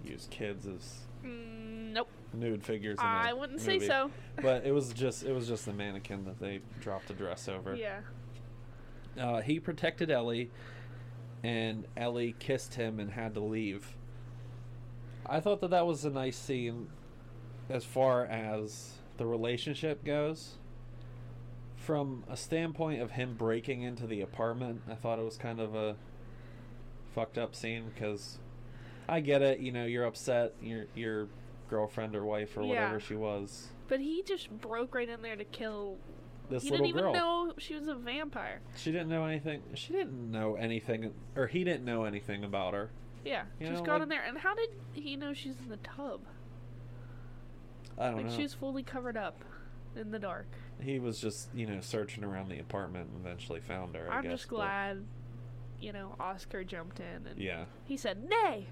use 0.03 0.27
kids 0.29 0.67
as 0.67 0.97
mm, 1.23 1.93
nope. 1.93 2.09
nude 2.33 2.63
figures. 2.63 2.99
In 2.99 3.05
I 3.05 3.33
wouldn't 3.33 3.61
say 3.61 3.79
so. 3.79 4.11
but 4.41 4.65
it 4.65 4.71
was 4.71 4.93
just 4.93 5.23
it 5.23 5.33
was 5.33 5.47
just 5.47 5.67
a 5.67 5.73
mannequin 5.73 6.25
that 6.25 6.39
they 6.39 6.59
dropped 6.81 7.09
a 7.09 7.13
dress 7.13 7.47
over. 7.47 7.75
Yeah. 7.75 8.01
Uh, 9.17 9.41
he 9.41 9.59
protected 9.59 10.11
Ellie, 10.11 10.51
and 11.43 11.85
Ellie 11.97 12.35
kissed 12.37 12.75
him 12.75 12.99
and 12.99 13.11
had 13.11 13.33
to 13.33 13.39
leave. 13.39 13.95
I 15.29 15.39
thought 15.39 15.61
that 15.61 15.69
that 15.69 15.85
was 15.85 16.03
a 16.05 16.09
nice 16.09 16.37
scene, 16.37 16.87
as 17.69 17.85
far 17.85 18.25
as 18.25 18.93
the 19.17 19.25
relationship 19.25 20.03
goes. 20.03 20.55
From 21.75 22.23
a 22.29 22.35
standpoint 22.35 23.01
of 23.01 23.11
him 23.11 23.35
breaking 23.35 23.83
into 23.83 24.05
the 24.05 24.21
apartment, 24.21 24.81
I 24.89 24.95
thought 24.95 25.17
it 25.19 25.25
was 25.25 25.37
kind 25.37 25.59
of 25.59 25.75
a 25.75 25.95
fucked 27.15 27.37
up 27.37 27.55
scene 27.55 27.91
because 27.93 28.37
I 29.07 29.19
get 29.21 29.41
it. 29.41 29.59
You 29.59 29.71
know, 29.71 29.85
you're 29.85 30.05
upset. 30.05 30.53
Your 30.61 30.85
your 30.95 31.27
girlfriend 31.69 32.15
or 32.15 32.25
wife 32.25 32.57
or 32.57 32.61
Yeah. 32.61 32.67
whatever 32.69 32.99
she 32.99 33.15
was. 33.15 33.69
But 33.87 34.01
he 34.01 34.23
just 34.23 34.49
broke 34.61 34.93
right 34.93 35.07
in 35.09 35.21
there 35.21 35.35
to 35.35 35.45
kill. 35.45 35.97
This 36.49 36.63
he 36.63 36.71
little 36.71 36.85
didn't 36.87 36.99
even 36.99 37.13
girl. 37.13 37.45
know 37.47 37.53
she 37.57 37.75
was 37.75 37.87
a 37.87 37.95
vampire. 37.95 38.61
She 38.75 38.91
didn't 38.91 39.09
know 39.09 39.25
anything. 39.25 39.61
She 39.75 39.93
didn't 39.93 40.31
know 40.31 40.55
anything, 40.55 41.13
or 41.35 41.47
he 41.47 41.63
didn't 41.63 41.85
know 41.85 42.03
anything 42.05 42.43
about 42.43 42.73
her. 42.73 42.89
Yeah, 43.25 43.43
You 43.59 43.67
just 43.67 43.81
know, 43.81 43.85
got 43.85 43.93
like- 43.95 44.03
in 44.03 44.09
there. 44.09 44.23
And 44.23 44.37
how 44.37 44.55
did 44.55 44.69
he 44.93 45.15
know 45.15 45.33
she's 45.33 45.59
in 45.59 45.69
the 45.69 45.77
tub? 45.77 46.21
I 47.97 48.07
don't 48.07 48.15
Like 48.17 48.25
know. 48.27 48.35
she 48.35 48.43
was 48.43 48.53
fully 48.53 48.83
covered 48.83 49.17
up 49.17 49.43
in 49.95 50.11
the 50.11 50.19
dark. 50.19 50.47
He 50.81 50.99
was 50.99 51.19
just, 51.19 51.53
you 51.53 51.65
know, 51.67 51.81
searching 51.81 52.23
around 52.23 52.49
the 52.49 52.59
apartment 52.59 53.09
and 53.09 53.19
eventually 53.25 53.59
found 53.59 53.95
her. 53.95 54.09
I 54.09 54.17
I'm 54.17 54.23
guess, 54.23 54.31
just 54.39 54.49
but- 54.49 54.55
glad, 54.57 55.05
you 55.81 55.91
know, 55.91 56.15
Oscar 56.19 56.63
jumped 56.63 56.99
in 57.01 57.27
and 57.27 57.37
Yeah. 57.37 57.65
he 57.85 57.97
said 57.97 58.23
nay. 58.29 58.67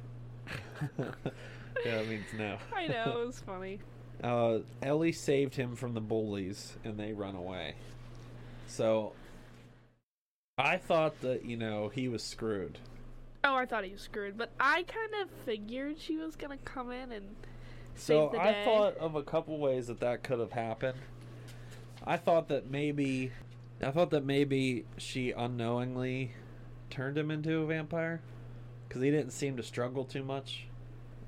yeah, 0.98 1.12
it 1.98 2.08
means 2.08 2.26
no. 2.38 2.58
I 2.76 2.88
know 2.88 3.22
it 3.22 3.26
was 3.28 3.40
funny. 3.42 3.80
Uh, 4.24 4.60
Ellie 4.82 5.12
saved 5.12 5.56
him 5.56 5.76
from 5.76 5.94
the 5.94 6.02
bullies, 6.02 6.76
and 6.84 6.98
they 6.98 7.12
run 7.14 7.36
away. 7.36 7.76
So, 8.66 9.14
I 10.58 10.78
thought 10.78 11.20
that 11.22 11.46
you 11.46 11.56
know 11.58 11.90
he 11.90 12.08
was 12.08 12.24
screwed. 12.24 12.80
Oh, 13.50 13.56
I 13.56 13.66
thought 13.66 13.86
he 13.86 13.94
was 13.94 14.02
screwed, 14.02 14.38
but 14.38 14.52
I 14.60 14.84
kind 14.84 15.24
of 15.24 15.30
figured 15.46 16.00
she 16.00 16.18
was 16.18 16.36
gonna 16.36 16.58
come 16.66 16.92
in 16.92 17.14
and 17.14 17.36
So 17.96 18.26
save 18.28 18.32
the 18.34 18.42
I 18.46 18.52
day. 18.52 18.66
thought 18.66 18.98
of 18.98 19.16
a 19.16 19.24
couple 19.24 19.58
ways 19.58 19.88
that 19.88 20.02
that 20.02 20.22
could 20.22 20.40
have 20.40 20.52
happened. 20.52 20.98
I 22.06 22.18
thought 22.18 22.50
that 22.50 22.70
maybe, 22.70 23.32
I 23.82 23.92
thought 23.92 24.10
that 24.10 24.26
maybe 24.26 24.84
she 24.98 25.32
unknowingly 25.32 26.34
turned 26.90 27.18
him 27.18 27.32
into 27.32 27.60
a 27.62 27.66
vampire, 27.66 28.22
because 28.88 29.02
he 29.02 29.12
didn't 29.12 29.32
seem 29.32 29.56
to 29.58 29.64
struggle 29.64 30.04
too 30.04 30.24
much 30.24 30.68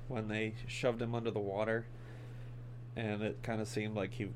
when 0.08 0.28
they 0.28 0.54
shoved 0.66 1.00
him 1.00 1.14
under 1.14 1.30
the 1.30 1.38
water, 1.40 1.86
and 2.96 3.22
it 3.22 3.42
kind 3.42 3.60
of 3.62 3.68
seemed 3.68 3.94
like 3.94 4.12
he 4.12 4.28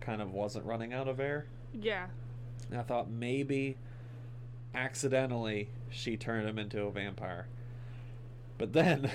kind 0.00 0.22
of 0.22 0.32
wasn't 0.32 0.64
running 0.64 0.94
out 0.94 1.06
of 1.08 1.20
air. 1.20 1.46
yeah, 1.74 2.06
And 2.70 2.80
I 2.80 2.82
thought 2.82 3.10
maybe 3.10 3.76
accidentally 4.74 5.68
she 5.90 6.16
turned 6.16 6.48
him 6.48 6.58
into 6.58 6.82
a 6.82 6.90
vampire. 6.90 7.46
But 8.58 8.72
then 8.72 9.10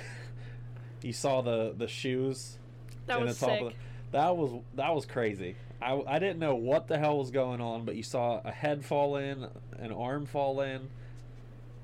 you 1.02 1.14
saw 1.14 1.42
the 1.42 1.74
the 1.78 1.88
shoes 1.88 2.58
that 3.08 3.22
was 3.22 3.40
the 3.40 3.46
top 3.46 3.60
sick. 3.60 3.70
the- 3.70 3.76
that 4.12 4.38
was 4.38 4.62
that 4.76 4.94
was 4.94 5.06
crazy. 5.06 5.56
I, 5.82 6.02
I 6.08 6.20
didn't 6.20 6.40
know 6.40 6.56
what 6.56 6.88
the 6.88 6.98
hell 6.98 7.18
was 7.18 7.32
going 7.32 7.60
on, 7.60 7.84
but 7.86 7.96
you 7.96 8.04
saw 8.04 8.42
a 8.44 8.52
head 8.52 8.86
fall 8.86 9.18
in, 9.18 9.46
an 9.78 9.92
arm 9.92 10.26
fall 10.26 10.62
in. 10.62 10.88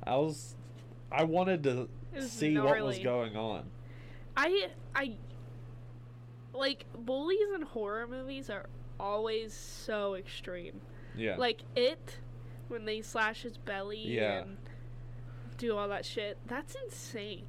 I 0.04 0.16
was 0.16 0.56
I 1.12 1.26
wanted 1.26 1.64
to 1.64 1.90
see 2.22 2.58
what 2.58 2.82
was 2.82 3.00
going 3.00 3.36
on. 3.36 3.70
I 4.38 4.70
I 4.96 5.16
like 6.54 6.86
bullies 6.98 7.50
in 7.54 7.62
horror 7.64 8.08
movies 8.08 8.50
are 8.50 8.68
always 9.00 9.54
so 9.54 10.16
extreme. 10.16 10.80
Yeah. 11.16 11.36
Like 11.36 11.62
it 11.76 12.18
when 12.72 12.86
they 12.86 13.02
slash 13.02 13.44
his 13.44 13.58
belly 13.58 14.00
Yeah. 14.04 14.42
and 14.44 14.58
do 15.58 15.78
all 15.78 15.88
that 15.90 16.06
shit. 16.06 16.38
That's 16.48 16.76
insane. 16.86 17.44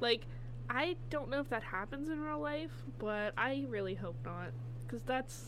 Like 0.00 0.26
I 0.68 0.96
don't 1.10 1.28
know 1.28 1.40
if 1.40 1.50
that 1.50 1.62
happens 1.62 2.08
in 2.08 2.18
real 2.20 2.40
life, 2.40 2.72
but 2.98 3.34
I 3.36 3.66
really 3.68 3.94
hope 3.94 4.16
not 4.24 4.48
cuz 4.88 5.02
that's 5.02 5.44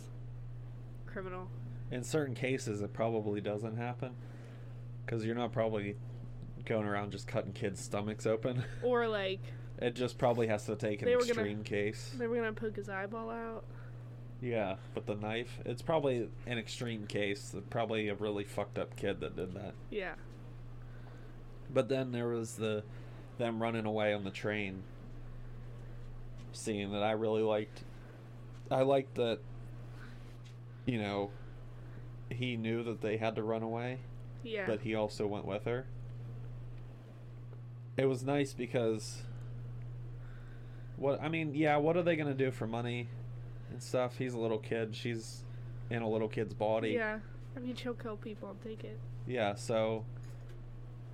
criminal. 1.07 1.49
In 1.91 2.03
certain 2.05 2.35
cases 2.35 2.83
it 2.83 2.93
probably 2.93 3.41
doesn't 3.41 3.77
happen 3.77 4.15
cuz 5.07 5.25
you're 5.25 5.35
not 5.35 5.53
probably 5.53 5.97
going 6.65 6.87
around 6.87 7.13
just 7.13 7.27
cutting 7.27 7.53
kids' 7.53 7.81
stomachs 7.81 8.27
open. 8.27 8.63
Or 8.83 9.09
like 9.09 9.41
It 9.79 9.95
just 9.95 10.19
probably 10.19 10.47
has 10.49 10.65
to 10.67 10.77
take 10.77 11.03
an 11.03 11.09
were 11.09 11.19
gonna- 11.19 11.29
extreme 11.29 11.63
case. 11.65 12.15
they 12.19 12.27
were 12.27 12.37
going 12.37 12.53
to 12.55 12.59
poke 12.61 12.77
his 12.77 12.89
eyeball 12.89 13.29
out. 13.31 13.65
Yeah, 14.41 14.77
but 14.95 15.07
the 15.07 15.15
knife, 15.15 15.59
it's 15.65 15.83
probably 15.83 16.29
an 16.47 16.59
extreme 16.59 17.07
case. 17.07 17.55
Probably 17.71 18.09
a 18.09 18.15
really 18.15 18.45
fucked 18.45 18.79
up 18.79 18.95
kid 18.97 19.21
that 19.21 19.35
did 19.37 19.55
that. 19.55 19.75
Yeah. 19.91 20.15
But 21.73 21.89
then 21.89 22.13
there 22.13 22.29
was 22.29 22.57
the 22.57 22.85
them 23.39 23.61
running 23.63 23.87
away 23.87 24.15
on 24.15 24.25
the 24.25 24.31
train 24.31 24.83
scene 26.53 26.93
that 26.93 27.03
I 27.03 27.13
really 27.13 27.43
liked. 27.43 27.83
I 28.71 28.83
liked 28.83 29.15
that 29.17 29.41
you 30.85 30.99
know 31.01 31.31
he 32.31 32.57
knew 32.57 32.83
that 32.85 33.01
they 33.01 33.17
had 33.17 33.37
to 33.37 33.43
run 33.43 33.63
away, 33.63 33.99
Yeah. 34.43 34.67
but 34.67 34.81
he 34.81 34.95
also 34.95 35.27
went 35.27 35.45
with 35.47 35.65
her. 35.65 35.87
It 37.97 38.07
was 38.07 38.23
nice 38.23 38.53
because 38.53 39.23
what 40.97 41.21
I 41.23 41.29
mean, 41.29 41.55
yeah, 41.55 41.77
what 41.77 41.97
are 41.97 42.03
they 42.03 42.17
going 42.17 42.29
to 42.29 42.45
do 42.45 42.51
for 42.51 42.67
money 42.67 43.09
and 43.71 43.83
stuff? 43.83 44.17
He's 44.19 44.35
a 44.35 44.39
little 44.39 44.59
kid. 44.59 44.95
She's 44.95 45.45
in 45.91 46.03
a 46.03 46.09
little 46.09 46.29
kid's 46.29 46.55
body. 46.55 46.91
yeah. 46.91 47.19
I 47.57 47.59
mean, 47.61 47.75
she'll 47.75 47.95
kill 47.95 48.17
people 48.17 48.51
and 48.51 48.63
take 48.63 48.85
it. 48.85 48.99
Yeah, 49.27 49.55
so 49.55 50.05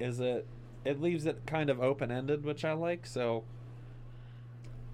is 0.00 0.18
it 0.18 0.46
it 0.84 1.00
leaves 1.00 1.26
it 1.26 1.46
kind 1.46 1.70
of 1.70 1.80
open 1.80 2.10
ended, 2.10 2.44
which 2.44 2.64
I 2.64 2.72
like. 2.72 3.06
So 3.06 3.44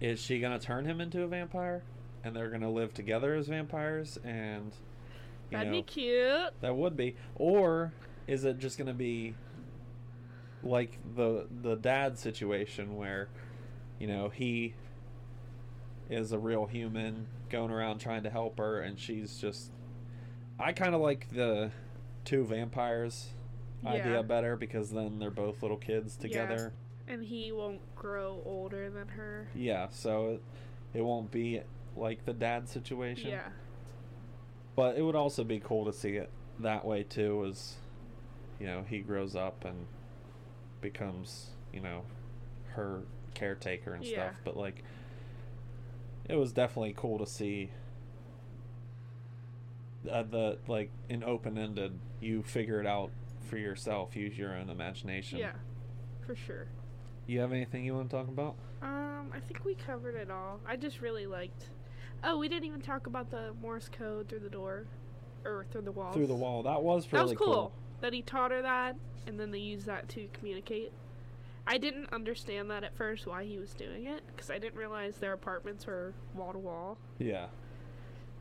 is 0.01 0.21
she 0.21 0.41
gonna 0.41 0.59
turn 0.59 0.85
him 0.85 1.01
into 1.01 1.23
a 1.23 1.27
vampire? 1.27 1.83
And 2.23 2.37
they're 2.37 2.51
gonna 2.51 2.71
live 2.71 2.93
together 2.93 3.35
as 3.35 3.49
vampires 3.49 4.19
and 4.25 4.73
you 5.51 5.57
That'd 5.57 5.69
know, 5.73 5.79
be 5.79 5.83
cute. 5.83 6.53
that 6.61 6.77
would 6.77 6.97
be. 6.97 7.17
Or 7.37 7.93
is 8.27 8.45
it 8.45 8.59
just 8.59 8.77
gonna 8.77 8.93
be 8.93 9.35
like 10.63 10.99
the 11.17 11.47
the 11.63 11.77
dad 11.77 12.19
situation 12.19 12.97
where, 12.97 13.29
you 13.99 14.07
know, 14.07 14.29
he 14.29 14.75
is 16.11 16.33
a 16.33 16.39
real 16.39 16.67
human 16.67 17.27
going 17.51 17.71
around 17.71 17.99
trying 17.99 18.23
to 18.23 18.31
help 18.31 18.59
her 18.59 18.81
and 18.81 18.99
she's 18.99 19.39
just 19.39 19.71
I 20.59 20.73
kinda 20.73 20.99
like 20.99 21.29
the 21.31 21.71
two 22.25 22.45
vampires 22.45 23.29
Yeah. 23.83 23.91
idea 23.91 24.23
better 24.23 24.57
because 24.57 24.91
then 24.91 25.19
they're 25.19 25.31
both 25.31 25.63
little 25.63 25.77
kids 25.77 26.17
together. 26.17 26.73
And 27.07 27.23
he 27.23 27.53
won't 27.53 27.81
grow 27.95 28.43
older 28.45 28.91
than 28.91 29.09
her. 29.09 29.49
Yeah, 29.55 29.89
so 29.91 30.31
it, 30.31 30.43
it 30.99 31.03
won't 31.03 31.31
be 31.31 31.63
like 31.97 32.25
the 32.27 32.33
dad 32.35 32.69
situation. 32.69 33.31
Yeah. 33.31 33.49
But 34.77 34.97
it 34.99 35.03
would 35.03 35.15
also 35.17 35.43
be 35.45 35.59
cool 35.61 35.85
to 35.87 35.93
see 35.93 36.17
it 36.17 36.31
that 36.61 36.85
way 36.85 37.03
too, 37.05 37.47
as 37.49 37.77
you 38.61 38.67
know, 38.67 38.85
he 38.89 38.99
grows 38.99 39.37
up 39.37 39.65
and 39.65 39.87
becomes, 40.81 41.51
you 41.73 41.81
know, 41.81 42.03
her 42.71 43.03
caretaker 43.35 43.95
and 43.95 44.05
Yeah. 44.05 44.31
stuff. 44.31 44.41
But 44.45 44.57
like 44.57 44.83
it 46.29 46.37
was 46.37 46.53
definitely 46.53 46.95
cool 46.97 47.19
to 47.19 47.27
see 47.27 47.71
uh, 50.11 50.23
the 50.23 50.59
like 50.67 50.91
an 51.11 51.25
open 51.25 51.59
ended 51.59 51.99
you 52.21 52.43
figure 52.43 52.81
it 52.81 52.87
out 52.87 53.11
for 53.49 53.57
yourself, 53.59 54.15
use 54.15 54.37
your 54.37 54.55
own 54.55 54.69
imagination. 54.69 55.39
Yeah. 55.39 55.53
For 56.27 56.37
sure. 56.37 56.67
You 57.27 57.41
have 57.41 57.53
anything 57.53 57.85
you 57.85 57.95
want 57.95 58.11
to 58.11 58.17
talk 58.17 58.29
about? 58.29 58.57
Um, 58.83 59.31
I 59.35 59.41
think 59.41 59.65
we 59.65 59.75
covered 59.75 60.15
it 60.15 60.31
all. 60.31 60.61
I 60.67 60.77
just 60.77 61.01
really 61.01 61.27
liked. 61.27 61.71
Oh, 62.25 62.37
we 62.39 62.49
didn't 62.49 62.65
even 62.65 62.81
talk 62.81 63.07
about 63.07 63.31
the 63.31 63.53
Morse 63.63 63.89
code 63.89 64.29
through 64.29 64.41
the 64.41 64.51
door. 64.51 64.85
or 65.45 65.65
through 65.71 65.83
the 65.83 65.93
walls. 65.93 66.15
through 66.15 66.27
the 66.27 66.35
wall. 66.35 66.63
That 66.65 66.83
was 66.83 67.05
That 67.07 67.13
really 67.13 67.37
was 67.37 67.39
cool, 67.39 67.73
That 68.01 68.13
he 68.13 68.23
taught 68.23 68.51
her 68.51 68.61
that, 68.63 68.97
and 69.27 69.39
then 69.39 69.51
they 69.51 69.59
used 69.61 69.87
that 69.87 70.09
to 70.11 70.29
communicate. 70.33 70.93
I 71.71 71.77
didn't 71.77 72.13
understand 72.15 72.71
that 72.71 72.83
at 72.83 72.97
first 72.97 73.27
why 73.27 73.45
he 73.45 73.59
was 73.59 73.75
doing 73.75 74.07
it 74.07 74.23
because 74.29 74.51
I 74.51 74.59
didn't 74.59 74.77
realize 74.79 75.17
their 75.17 75.35
apartments 75.35 75.87
were 75.87 76.15
wall 76.35 76.53
to 76.53 76.59
wall. 76.59 76.97
Yeah. 77.19 77.49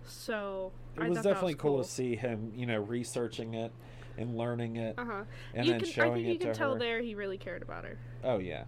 So 0.05 0.71
It 0.95 1.03
I 1.03 1.09
was 1.09 1.17
definitely 1.21 1.55
cool 1.55 1.73
cool 1.75 1.83
to 1.83 1.89
see 1.89 2.15
him, 2.15 2.53
you 2.55 2.65
know, 2.65 2.79
researching 2.81 3.53
it 3.53 3.71
and 4.17 4.37
learning 4.37 4.77
it 4.77 4.95
Uh 4.97 5.05
huh. 5.05 5.23
and 5.53 5.65
you 5.67 5.73
then 5.73 5.81
can, 5.81 6.03
I 6.03 6.13
think 6.13 6.25
it 6.27 6.31
you 6.31 6.39
can 6.39 6.47
to 6.47 6.53
tell 6.53 6.73
her. 6.73 6.79
there 6.79 7.01
he 7.01 7.15
really 7.15 7.37
cared 7.37 7.61
about 7.61 7.83
her. 7.83 7.97
Oh 8.23 8.39
yeah. 8.39 8.63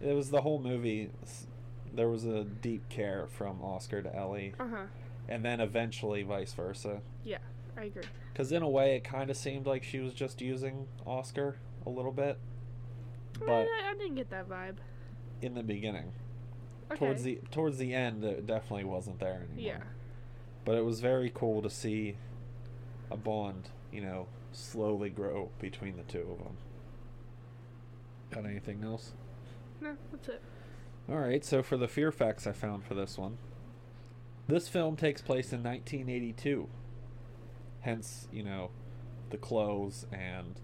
It 0.00 0.12
was 0.14 0.30
the 0.30 0.40
whole 0.40 0.60
movie 0.60 1.10
there 1.94 2.08
was 2.08 2.24
a 2.26 2.44
deep 2.44 2.88
care 2.88 3.26
from 3.28 3.60
Oscar 3.62 4.02
to 4.02 4.14
Ellie 4.14 4.54
Uh 4.60 4.68
huh. 4.68 4.84
and 5.28 5.44
then 5.44 5.60
eventually 5.60 6.22
vice 6.22 6.52
versa. 6.52 7.00
Yeah, 7.24 7.38
I 7.76 7.84
agree. 7.84 8.04
Cuz 8.34 8.52
in 8.52 8.62
a 8.62 8.68
way 8.68 8.94
it 8.94 9.02
kind 9.02 9.30
of 9.30 9.36
seemed 9.36 9.66
like 9.66 9.82
she 9.82 9.98
was 9.98 10.14
just 10.14 10.40
using 10.40 10.86
Oscar 11.04 11.56
a 11.84 11.90
little 11.90 12.12
bit 12.12 12.38
but 13.40 13.66
I, 13.66 13.90
I 13.90 13.94
didn't 13.98 14.14
get 14.16 14.30
that 14.30 14.48
vibe. 14.48 14.76
in 15.42 15.54
the 15.54 15.62
beginning. 15.62 16.12
Okay. 16.90 16.98
Towards 16.98 17.22
the 17.24 17.40
towards 17.50 17.78
the 17.78 17.92
end 17.94 18.22
it 18.24 18.46
definitely 18.46 18.84
wasn't 18.84 19.18
there 19.18 19.46
anymore. 19.50 19.56
yeah. 19.56 19.82
But 20.64 20.76
it 20.76 20.84
was 20.84 21.00
very 21.00 21.30
cool 21.34 21.62
to 21.62 21.70
see 21.70 22.16
a 23.10 23.16
bond, 23.16 23.70
you 23.92 24.00
know, 24.00 24.26
slowly 24.52 25.10
grow 25.10 25.50
between 25.60 25.96
the 25.96 26.02
two 26.04 26.20
of 26.20 26.38
them. 26.38 26.56
Got 28.32 28.46
anything 28.46 28.82
else? 28.82 29.12
No, 29.80 29.96
that's 30.10 30.28
it. 30.28 30.42
All 31.08 31.18
right, 31.18 31.44
so 31.44 31.62
for 31.62 31.76
the 31.76 31.86
fear 31.86 32.10
facts 32.10 32.46
I 32.48 32.52
found 32.52 32.84
for 32.84 32.94
this 32.94 33.16
one, 33.16 33.38
this 34.48 34.66
film 34.68 34.96
takes 34.96 35.22
place 35.22 35.52
in 35.52 35.62
1982. 35.62 36.68
Hence, 37.80 38.26
you 38.32 38.42
know, 38.42 38.70
the 39.30 39.36
clothes 39.36 40.06
and 40.12 40.60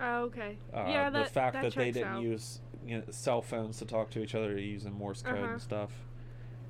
Oh, 0.00 0.24
okay. 0.24 0.58
uh, 0.72 0.86
yeah, 0.88 1.10
that, 1.10 1.24
the 1.26 1.30
fact 1.30 1.52
that, 1.54 1.62
that, 1.62 1.74
they 1.76 1.90
didn't 1.90 2.08
out. 2.08 2.22
use 2.22 2.60
you 2.84 2.98
know, 2.98 3.04
cell 3.10 3.40
phones 3.40 3.78
to 3.78 3.84
talk 3.84 4.10
to 4.10 4.22
each 4.22 4.34
other 4.34 4.58
using 4.58 4.92
Morse 4.92 5.22
code 5.22 5.34
Uh-huh. 5.34 5.52
and 5.52 5.62
stuff. 5.62 5.90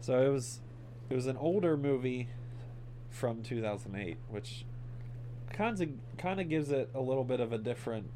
So 0.01 0.21
it 0.21 0.29
was 0.29 0.61
it 1.11 1.15
was 1.15 1.27
an 1.27 1.37
older 1.37 1.77
movie 1.77 2.29
from 3.11 3.43
2008, 3.43 4.17
which 4.29 4.65
kind 5.51 5.81
of 5.81 5.89
kind 6.19 6.41
of 6.41 6.49
gives 6.49 6.71
it 6.71 6.91
a 6.95 7.01
little 7.01 7.25
bit 7.25 7.41
of 7.41 7.53
a 7.53 7.59
different, 7.59 8.11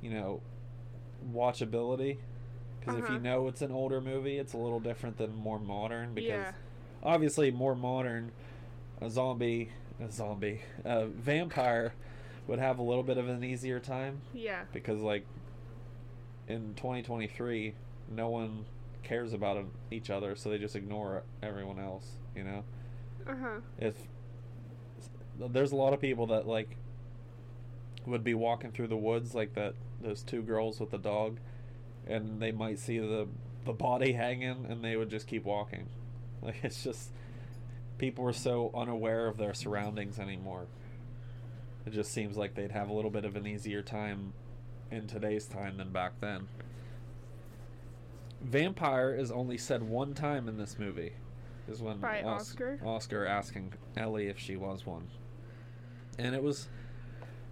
you 0.00 0.10
know, 0.10 0.40
watchability. 1.32 2.18
Because 2.78 2.94
if 2.98 3.04
Uh-huh. 3.04 3.14
you 3.14 3.20
know 3.20 3.48
it's 3.48 3.62
an 3.62 3.72
older 3.72 4.00
movie, 4.00 4.38
it's 4.38 4.52
a 4.52 4.58
little 4.58 4.80
different 4.80 5.16
than 5.18 5.34
more 5.34 5.58
modern. 5.58 6.14
Because 6.14 6.28
Yeah. 6.30 6.52
obviously, 7.02 7.50
more 7.50 7.74
modern, 7.74 8.30
a 9.00 9.10
zombie, 9.10 9.70
a 10.00 10.10
zombie, 10.10 10.60
a 10.84 11.06
vampire 11.06 11.94
would 12.46 12.58
have 12.58 12.78
a 12.78 12.82
little 12.82 13.02
bit 13.02 13.18
of 13.18 13.28
an 13.28 13.42
easier 13.44 13.80
time 13.80 14.20
Yeah. 14.34 14.62
because 14.72 15.00
like 15.00 15.24
in 16.48 16.74
2023 16.76 17.74
no 18.14 18.28
one 18.28 18.64
cares 19.02 19.32
about 19.32 19.64
each 19.90 20.10
other 20.10 20.36
so 20.36 20.50
they 20.50 20.58
just 20.58 20.76
ignore 20.76 21.22
everyone 21.42 21.78
else 21.78 22.08
you 22.34 22.44
know 22.44 22.64
Uh 23.28 23.34
huh. 23.40 23.60
if 23.78 23.94
there's 25.38 25.72
a 25.72 25.76
lot 25.76 25.92
of 25.92 26.00
people 26.00 26.26
that 26.28 26.46
like 26.46 26.76
would 28.06 28.22
be 28.24 28.34
walking 28.34 28.70
through 28.70 28.86
the 28.88 28.96
woods 28.96 29.34
like 29.34 29.54
that 29.54 29.74
those 30.02 30.22
two 30.22 30.42
girls 30.42 30.78
with 30.80 30.90
the 30.90 30.98
dog 30.98 31.38
and 32.06 32.40
they 32.40 32.52
might 32.52 32.78
see 32.78 32.98
the 32.98 33.26
the 33.64 33.72
body 33.72 34.12
hanging 34.12 34.64
and 34.68 34.84
they 34.84 34.96
would 34.96 35.10
just 35.10 35.26
keep 35.26 35.44
walking 35.44 35.86
like 36.42 36.56
it's 36.62 36.84
just 36.84 37.10
people 37.98 38.24
are 38.26 38.32
so 38.32 38.70
unaware 38.74 39.26
of 39.26 39.36
their 39.36 39.52
surroundings 39.54 40.18
anymore 40.20 40.66
it 41.86 41.92
just 41.92 42.12
seems 42.12 42.36
like 42.36 42.54
they'd 42.54 42.72
have 42.72 42.88
a 42.88 42.92
little 42.92 43.10
bit 43.10 43.24
of 43.24 43.36
an 43.36 43.46
easier 43.46 43.80
time 43.82 44.32
in 44.90 45.06
today's 45.06 45.46
time 45.46 45.76
than 45.78 45.90
back 45.92 46.12
then 46.20 46.46
vampire 48.42 49.14
is 49.14 49.30
only 49.30 49.56
said 49.58 49.82
one 49.82 50.14
time 50.14 50.48
in 50.48 50.56
this 50.58 50.78
movie 50.78 51.12
is 51.68 51.80
when 51.82 51.98
By 51.98 52.22
Os- 52.22 52.42
Oscar? 52.42 52.78
Oscar 52.84 53.26
asking 53.26 53.72
Ellie 53.96 54.28
if 54.28 54.38
she 54.38 54.56
was 54.56 54.86
one. 54.86 55.08
And 56.18 56.34
it 56.34 56.42
was 56.42 56.68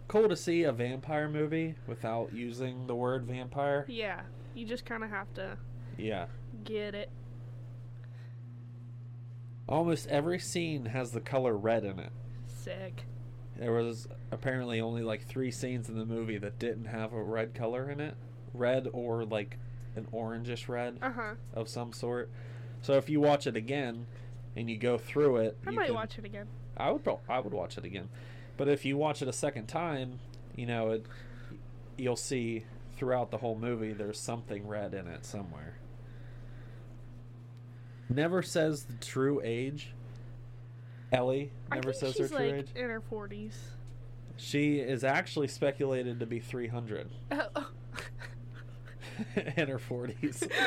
cool 0.06 0.28
to 0.28 0.36
see 0.36 0.62
a 0.62 0.70
vampire 0.72 1.28
movie 1.28 1.74
without 1.88 2.32
using 2.32 2.86
the 2.86 2.94
word 2.94 3.24
vampire. 3.24 3.84
Yeah. 3.88 4.20
You 4.54 4.66
just 4.66 4.84
kind 4.84 5.02
of 5.02 5.10
have 5.10 5.32
to 5.34 5.56
Yeah. 5.98 6.26
get 6.62 6.94
it. 6.94 7.10
Almost 9.68 10.06
every 10.08 10.38
scene 10.38 10.84
has 10.86 11.10
the 11.10 11.20
color 11.20 11.56
red 11.56 11.84
in 11.84 11.98
it. 11.98 12.12
Sick. 12.46 13.04
There 13.58 13.72
was 13.72 14.08
apparently 14.30 14.80
only 14.80 15.02
like 15.02 15.26
3 15.26 15.50
scenes 15.50 15.88
in 15.88 15.96
the 15.98 16.04
movie 16.04 16.38
that 16.38 16.58
didn't 16.58 16.86
have 16.86 17.12
a 17.12 17.22
red 17.22 17.54
color 17.54 17.88
in 17.90 18.00
it. 18.00 18.14
Red 18.52 18.88
or 18.92 19.24
like 19.24 19.58
an 19.96 20.06
orangish 20.12 20.68
red 20.68 20.98
Uh 21.02 21.12
huh. 21.12 21.34
of 21.54 21.68
some 21.68 21.92
sort. 21.92 22.30
So 22.82 22.94
if 22.94 23.08
you 23.08 23.20
watch 23.20 23.46
it 23.46 23.56
again 23.56 24.06
and 24.56 24.68
you 24.68 24.76
go 24.76 24.98
through 24.98 25.36
it, 25.36 25.56
I 25.66 25.70
might 25.70 25.86
can- 25.86 25.94
watch 25.94 26.18
it 26.18 26.24
again. 26.24 26.46
I 26.76 26.90
would 26.90 27.06
I 27.28 27.38
would 27.38 27.52
watch 27.52 27.78
it 27.78 27.84
again. 27.84 28.08
But 28.56 28.68
if 28.68 28.84
you 28.84 28.96
watch 28.96 29.22
it 29.22 29.28
a 29.28 29.32
second 29.32 29.66
time, 29.66 30.18
you 30.56 30.66
know, 30.66 30.90
it 30.90 31.06
you'll 31.96 32.16
see 32.16 32.64
throughout 32.96 33.30
the 33.30 33.38
whole 33.38 33.56
movie 33.56 33.92
there's 33.92 34.18
something 34.18 34.66
red 34.66 34.94
in 34.94 35.06
it 35.06 35.24
somewhere. 35.24 35.76
Never 38.08 38.42
says 38.42 38.84
the 38.84 38.94
true 38.94 39.40
age. 39.44 39.92
Ellie 41.14 41.50
never 41.72 41.92
says 41.92 42.12
she's 42.14 42.30
her 42.30 42.36
true 42.36 42.46
like 42.46 42.54
age. 42.54 42.68
in 42.74 42.90
her 42.90 43.00
forties. 43.00 43.58
She 44.36 44.78
is 44.80 45.04
actually 45.04 45.48
speculated 45.48 46.18
to 46.20 46.26
be 46.26 46.40
300 46.40 47.08
Oh. 47.32 47.66
in 49.56 49.68
her 49.68 49.78
40s. 49.78 50.48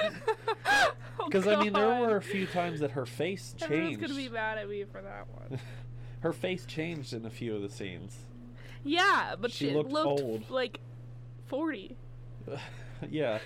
Oh, 1.20 1.26
Because 1.26 1.48
I 1.48 1.62
mean, 1.64 1.74
there 1.74 2.02
were 2.02 2.18
a 2.18 2.22
few 2.22 2.46
times 2.46 2.80
that 2.82 2.92
her 2.92 3.06
face 3.08 3.54
changed. 3.58 3.74
Everyone's 3.74 3.98
gonna 3.98 4.14
be 4.16 4.30
mad 4.30 4.58
at 4.60 4.70
me 4.70 4.84
for 4.84 5.02
that 5.02 5.26
one. 5.34 5.60
her 6.22 6.32
face 6.32 6.64
changed 6.66 7.12
in 7.14 7.26
a 7.26 7.30
few 7.30 7.56
of 7.56 7.64
the 7.64 7.70
scenes. 7.70 8.16
Yeah, 8.84 9.34
but 9.42 9.52
She 9.52 9.70
she, 9.70 9.74
looked 9.74 9.92
looked 9.92 10.22
old. 10.22 10.50
like 10.52 10.80
forty. 11.48 11.98
yeah. 13.10 13.40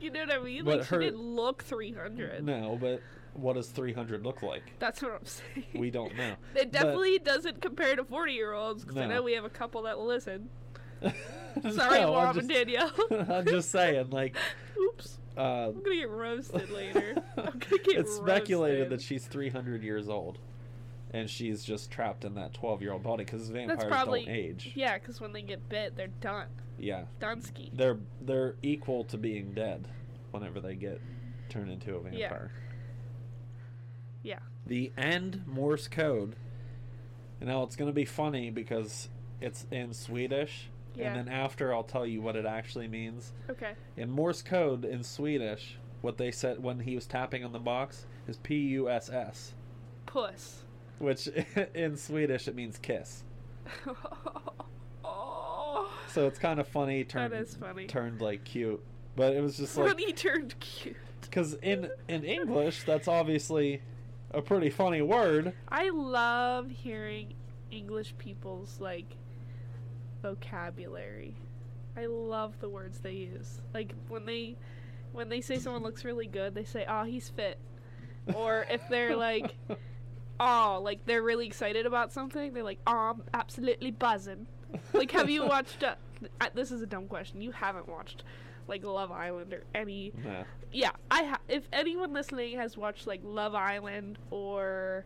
you 0.00 0.10
know 0.12 0.20
what 0.20 0.32
I 0.32 0.38
mean? 0.38 0.64
But 0.64 0.78
like 0.78 0.86
her- 0.86 1.00
she 1.02 1.06
didn't 1.06 1.34
look 1.34 1.64
three 1.64 1.92
hundred. 1.92 2.44
No, 2.44 2.78
but 2.80 3.02
what 3.38 3.54
does 3.54 3.68
300 3.68 4.24
look 4.24 4.42
like? 4.42 4.62
That's 4.78 5.02
what 5.02 5.12
I'm 5.12 5.24
saying. 5.24 5.66
We 5.74 5.90
don't 5.90 6.16
know. 6.16 6.34
It 6.54 6.72
definitely 6.72 7.18
doesn't 7.18 7.60
compare 7.60 7.94
to 7.96 8.04
forty 8.04 8.32
year 8.32 8.52
olds 8.52 8.82
because 8.82 8.96
I 8.96 9.06
No. 9.06 9.16
know 9.16 9.22
we 9.22 9.32
have 9.34 9.44
a 9.44 9.50
couple 9.50 9.82
that 9.82 9.98
listen. 9.98 10.48
Sorry, 11.02 12.00
No, 12.00 12.14
I'm 12.16 12.26
mom 12.26 12.38
and 12.38 12.48
just- 12.48 12.48
Danielle. 12.48 12.92
I'm 13.30 13.46
just 13.46 13.70
saying, 13.70 14.10
like, 14.10 14.36
Oops. 14.78 15.18
uh, 15.36 15.68
I'm 15.68 15.82
gonna 15.82 15.96
get 15.96 16.08
roasted 16.10 16.70
later. 16.70 17.14
I'm 17.36 17.44
gonna 17.58 17.82
get 17.82 17.96
it's 17.98 18.16
speculated 18.16 18.78
roasted. 18.90 18.98
that 18.98 19.02
she's 19.02 19.26
300 19.26 19.82
years 19.82 20.08
old, 20.08 20.38
and 21.12 21.28
she's 21.28 21.62
just 21.64 21.90
trapped 21.90 22.24
in 22.24 22.34
that 22.34 22.54
12 22.54 22.82
year 22.82 22.92
old 22.92 23.02
body 23.02 23.24
because 23.24 23.48
vampires 23.48 23.78
That's 23.80 23.90
probably 23.90 24.24
don't 24.24 24.34
age. 24.34 24.72
Yeah, 24.74 24.98
because 24.98 25.20
when 25.20 25.32
they 25.32 25.42
get 25.42 25.68
bit, 25.68 25.96
they're 25.96 26.08
done. 26.20 26.48
Yeah, 26.78 27.04
Dunsky. 27.20 27.70
they're 27.74 27.98
they're 28.22 28.54
equal 28.62 29.04
to 29.04 29.16
being 29.18 29.52
dead 29.52 29.88
whenever 30.30 30.60
they 30.60 30.74
get 30.74 31.00
turned 31.48 31.70
into 31.70 31.96
a 31.96 32.02
Yeah. 32.10 32.28
vampire. 32.28 32.50
Yeah. 34.26 34.40
The 34.66 34.92
end 34.98 35.44
Morse 35.46 35.86
code. 35.88 36.34
And 37.40 37.48
now 37.48 37.62
it's 37.62 37.76
going 37.76 37.88
to 37.90 37.94
be 37.94 38.04
funny 38.04 38.50
because 38.50 39.08
it's 39.40 39.66
in 39.70 39.92
Swedish, 39.94 40.68
Yeah. 40.96 41.08
and 41.14 41.28
then 41.28 41.34
after 41.34 41.72
I'll 41.74 41.84
tell 41.84 42.04
you 42.06 42.20
what 42.22 42.34
it 42.34 42.44
actually 42.46 42.88
means. 42.88 43.32
Okay. 43.50 43.72
In 43.96 44.10
Morse 44.10 44.42
code 44.42 44.84
in 44.84 45.02
Swedish, 45.04 45.78
what 46.00 46.16
they 46.18 46.30
said 46.30 46.62
when 46.62 46.80
he 46.80 46.94
was 46.94 47.06
tapping 47.06 47.44
on 47.44 47.52
the 47.52 47.58
box 47.60 48.06
is 48.26 48.38
P 48.38 48.56
U 48.56 48.88
S 48.90 49.08
S, 49.10 49.54
Puss. 50.06 50.64
which 50.98 51.28
in 51.74 51.96
Swedish 51.96 52.48
it 52.48 52.54
means 52.56 52.78
kiss. 52.78 53.22
oh. 55.04 55.90
So 56.12 56.26
it's 56.26 56.38
kind 56.38 56.58
of 56.58 56.66
funny 56.66 57.04
turned 57.04 57.32
That 57.34 57.42
is 57.42 57.54
funny. 57.56 57.86
turned 57.86 58.22
like 58.22 58.42
cute, 58.44 58.82
but 59.16 59.34
it 59.34 59.42
was 59.42 59.58
just 59.58 59.76
like 59.76 59.88
Funny 59.88 60.12
turned 60.12 60.58
cute. 60.60 60.96
because 61.20 61.54
in 61.62 61.90
in 62.08 62.24
English 62.24 62.84
that's 62.84 63.06
obviously 63.06 63.82
a 64.32 64.42
pretty 64.42 64.70
funny 64.70 65.02
word. 65.02 65.52
I 65.68 65.90
love 65.90 66.70
hearing 66.70 67.34
English 67.70 68.14
people's 68.18 68.80
like 68.80 69.16
vocabulary. 70.22 71.34
I 71.96 72.06
love 72.06 72.58
the 72.60 72.68
words 72.68 72.98
they 73.00 73.12
use. 73.12 73.60
Like 73.72 73.94
when 74.08 74.26
they 74.26 74.56
when 75.12 75.28
they 75.28 75.40
say 75.40 75.58
someone 75.58 75.82
looks 75.82 76.04
really 76.04 76.26
good, 76.26 76.54
they 76.54 76.64
say, 76.64 76.84
"Oh, 76.88 77.04
he's 77.04 77.28
fit." 77.28 77.58
Or 78.34 78.66
if 78.70 78.82
they're 78.90 79.16
like, 79.28 79.56
"Oh, 80.38 80.80
like 80.82 81.06
they're 81.06 81.22
really 81.22 81.46
excited 81.46 81.86
about 81.86 82.12
something," 82.12 82.52
they're 82.52 82.62
like, 82.62 82.80
"Oh, 82.86 82.92
I'm 82.92 83.22
absolutely 83.32 83.90
buzzing." 83.90 84.46
Like, 84.92 85.10
have 85.12 85.30
you 85.30 85.44
watched? 85.46 85.82
Uh, 85.82 85.94
this 86.54 86.70
is 86.70 86.82
a 86.82 86.86
dumb 86.86 87.06
question. 87.06 87.40
You 87.40 87.52
haven't 87.52 87.88
watched 87.88 88.24
like 88.68 88.84
Love 88.84 89.10
Island 89.12 89.52
or 89.52 89.62
any 89.74 90.12
Nah. 90.24 90.44
yeah, 90.72 90.90
I 91.10 91.24
ha- 91.24 91.40
if 91.48 91.68
anyone 91.72 92.12
listening 92.12 92.56
has 92.58 92.76
watched 92.76 93.06
like 93.06 93.20
Love 93.24 93.54
Island 93.54 94.18
or 94.30 95.04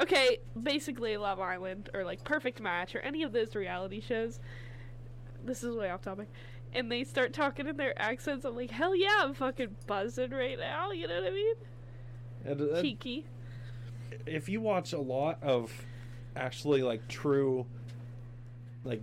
Okay, 0.00 0.38
basically 0.60 1.16
Love 1.16 1.40
Island 1.40 1.90
or 1.92 2.04
like 2.04 2.22
Perfect 2.24 2.60
Match 2.60 2.94
or 2.94 3.00
any 3.00 3.22
of 3.24 3.32
those 3.32 3.54
reality 3.56 4.00
shows. 4.00 4.38
This 5.44 5.64
is 5.64 5.74
way 5.76 5.90
off 5.90 6.02
topic. 6.02 6.28
And 6.72 6.90
they 6.92 7.02
start 7.02 7.32
talking 7.32 7.66
in 7.66 7.76
their 7.76 8.00
accents. 8.00 8.44
I'm 8.44 8.54
like, 8.54 8.70
hell 8.70 8.94
yeah, 8.94 9.16
I'm 9.20 9.34
fucking 9.34 9.74
buzzing 9.86 10.30
right 10.30 10.58
now. 10.58 10.92
You 10.92 11.08
know 11.08 11.14
what 11.20 11.24
I 11.26 11.34
mean? 11.34 11.54
And- 12.44 12.60
and 12.60 12.82
Cheeky. 12.82 13.26
if 14.26 14.48
you 14.48 14.60
watch 14.60 14.92
a 14.92 15.00
lot 15.00 15.42
of 15.42 15.72
actually 16.36 16.82
like 16.84 17.08
true, 17.08 17.66
like 18.84 19.02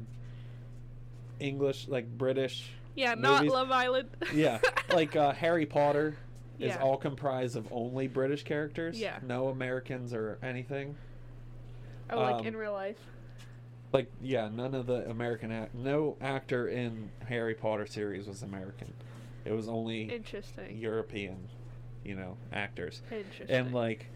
English, 1.41 1.89
like 1.89 2.08
British, 2.18 2.72
Yeah, 2.95 3.13
not 3.15 3.39
movies- 3.43 3.51
Love 3.53 3.71
Island. 3.71 4.10
yeah, 4.34 4.60
like 4.93 5.15
uh, 5.15 5.34
Harry 5.34 5.65
Potter 5.65 6.15
is 6.60 6.67
Yeah. 6.69 6.81
all 6.81 6.97
comprised 6.97 7.55
of 7.58 7.67
only 7.71 8.08
British 8.08 8.43
characters. 8.43 8.97
Yeah. 8.99 9.19
no 9.25 9.49
Americans 9.49 10.13
or 10.13 10.38
anything. 10.41 10.95
oh, 12.10 12.19
like 12.19 12.36
um, 12.36 12.45
in 12.47 12.55
real 12.55 12.73
life. 12.73 12.97
Like 13.91 14.12
yeah, 14.21 14.49
none 14.49 14.73
of 14.73 14.88
the 14.88 15.10
American 15.10 15.51
act, 15.51 15.75
no 15.75 16.17
actor 16.21 16.67
in 16.67 17.12
Harry 17.27 17.53
Potter 17.55 17.86
series 17.86 18.27
was 18.27 18.41
American. 18.43 18.93
It 19.45 19.51
was 19.51 19.67
only 19.69 20.03
Interesting. 20.03 20.77
European, 20.77 21.38
you 22.03 22.15
know, 22.15 22.36
actors. 22.51 23.01
Interesting. 23.12 23.49
And 23.55 23.73
like 23.73 24.08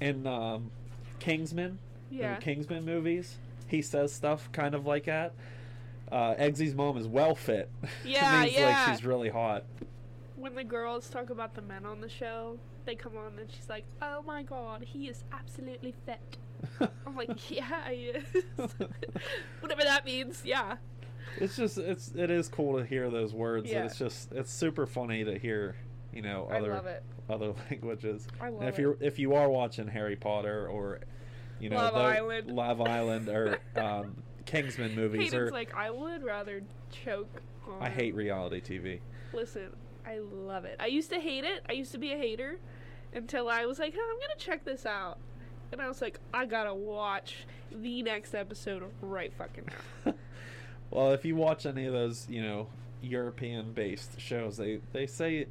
in 0.00 0.26
um, 0.26 0.70
Kingsman, 1.18 1.78
in 2.10 2.18
yeah. 2.18 2.36
the 2.36 2.40
Kingsman 2.42 2.84
movies, 2.84 3.36
he 3.68 3.82
says 3.82 4.12
stuff 4.12 4.50
kind 4.52 4.74
of 4.74 4.86
like 4.86 5.04
that. 5.04 5.34
Uh, 6.12 6.34
Eggsy's 6.34 6.74
mom 6.74 6.96
is 6.96 7.08
well 7.08 7.34
fit. 7.34 7.68
Yeah, 8.04 8.42
means 8.42 8.54
yeah. 8.56 8.66
like 8.86 8.88
she's 8.96 9.04
really 9.04 9.28
hot. 9.28 9.64
when 10.36 10.54
the 10.54 10.64
girls 10.64 11.08
talk 11.10 11.30
about 11.30 11.54
the 11.54 11.62
men 11.62 11.84
on 11.84 12.00
the 12.00 12.08
show, 12.08 12.58
they 12.84 12.94
come 12.94 13.16
on 13.16 13.38
and 13.38 13.50
she's 13.50 13.68
like, 13.68 13.84
"Oh 14.00 14.22
my 14.22 14.42
god, 14.44 14.82
he 14.84 15.08
is 15.08 15.24
absolutely 15.32 15.94
fit." 16.06 16.20
I'm 17.06 17.16
like, 17.16 17.50
"Yeah, 17.50 17.88
he 17.90 18.06
is." 18.06 18.24
Whatever 19.60 19.82
that 19.82 20.04
means. 20.04 20.42
Yeah. 20.44 20.76
it's 21.38 21.56
just 21.56 21.78
it's 21.78 22.12
it 22.14 22.30
is 22.30 22.48
cool 22.48 22.78
to 22.78 22.84
hear 22.86 23.10
those 23.10 23.34
words. 23.34 23.68
Yeah. 23.68 23.78
And 23.78 23.86
it's 23.86 23.98
just 23.98 24.32
it's 24.32 24.52
super 24.52 24.86
funny 24.86 25.24
to 25.24 25.38
hear, 25.38 25.74
you 26.12 26.22
know, 26.22 26.48
other 26.50 27.00
other 27.28 27.52
languages. 27.70 28.28
I 28.40 28.46
And 28.48 28.56
love 28.58 28.68
if 28.68 28.78
it. 28.78 28.82
you're 28.82 28.96
if 29.00 29.18
you 29.18 29.34
are 29.34 29.48
watching 29.48 29.88
Harry 29.88 30.16
Potter 30.16 30.68
or 30.68 31.00
you 31.58 31.70
know 31.70 31.76
Love 31.76 31.94
the- 31.94 32.00
Island. 32.00 32.50
Love 32.52 32.80
Island 32.80 33.28
or 33.28 33.58
um, 33.74 34.22
Kingsman 34.46 34.94
movies 34.94 35.32
Hayden's 35.32 35.34
or 35.34 35.50
like, 35.50 35.74
I 35.74 35.90
would 35.90 36.24
rather 36.24 36.62
choke. 36.90 37.42
On 37.68 37.82
I 37.82 37.90
hate 37.90 38.14
reality 38.14 38.60
TV. 38.60 39.00
Listen, 39.32 39.70
I 40.06 40.18
love 40.18 40.64
it. 40.64 40.76
I 40.80 40.86
used 40.86 41.10
to 41.10 41.20
hate 41.20 41.44
it. 41.44 41.62
I 41.68 41.72
used 41.72 41.92
to 41.92 41.98
be 41.98 42.12
a 42.12 42.16
hater 42.16 42.58
until 43.12 43.48
I 43.48 43.66
was 43.66 43.78
like, 43.78 43.94
oh, 43.96 44.10
I'm 44.14 44.20
gonna 44.20 44.38
check 44.38 44.64
this 44.64 44.86
out, 44.86 45.18
and 45.72 45.80
I 45.80 45.88
was 45.88 46.00
like, 46.00 46.18
I 46.32 46.46
gotta 46.46 46.74
watch 46.74 47.44
the 47.72 48.02
next 48.02 48.34
episode 48.34 48.84
right 49.02 49.32
fucking 49.36 49.64
now. 50.04 50.14
well, 50.90 51.12
if 51.12 51.24
you 51.24 51.34
watch 51.34 51.66
any 51.66 51.86
of 51.86 51.92
those, 51.92 52.26
you 52.30 52.42
know, 52.42 52.68
European-based 53.02 54.20
shows, 54.20 54.56
they 54.56 54.80
they 54.92 55.06
say 55.06 55.46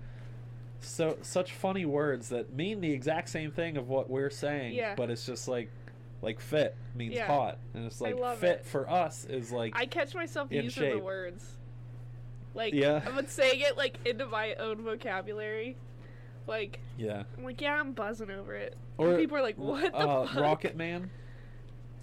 so 0.80 1.18
such 1.22 1.54
funny 1.54 1.86
words 1.86 2.30
that 2.30 2.54
mean 2.54 2.80
the 2.82 2.92
exact 2.92 3.30
same 3.30 3.52
thing 3.52 3.76
of 3.78 3.90
what 3.90 4.10
we're 4.10 4.30
saying, 4.30 4.74
Yeah. 4.74 4.96
but 4.96 5.10
it's 5.10 5.26
just 5.26 5.48
like 5.48 5.70
like 6.26 6.40
fit 6.42 6.76
means 6.96 7.14
Yeah. 7.14 7.28
hot, 7.28 7.60
and 7.76 7.86
it's 7.86 8.02
like 8.02 8.18
fit 8.38 8.60
it. 8.62 8.66
for 8.66 8.90
us 8.90 9.26
is 9.26 9.52
like 9.52 9.78
I 9.78 9.86
catch 9.86 10.16
myself 10.16 10.52
in 10.52 10.64
using 10.66 10.90
the 10.90 11.00
words. 11.00 11.58
Like 12.56 12.74
Yeah. 12.74 13.02
I'm 13.06 13.28
saying 13.28 13.62
it 13.62 13.78
like 13.78 14.00
into 14.06 14.26
my 14.26 14.56
own 14.56 14.82
vocabulary. 14.84 15.78
Like 16.48 16.80
yeah. 16.98 17.24
I'm 17.38 17.44
like, 17.44 17.62
yeah, 17.62 17.80
I'm 17.80 17.94
buzzing 17.94 18.32
over 18.32 18.56
it. 18.56 18.76
Or 18.98 19.10
and 19.10 19.20
people 19.20 19.38
are 19.38 19.42
like, 19.44 19.58
what 19.58 19.92
the 19.92 19.98
uh, 19.98 20.26
fuck? 20.28 20.62
Rocketman. 20.62 21.10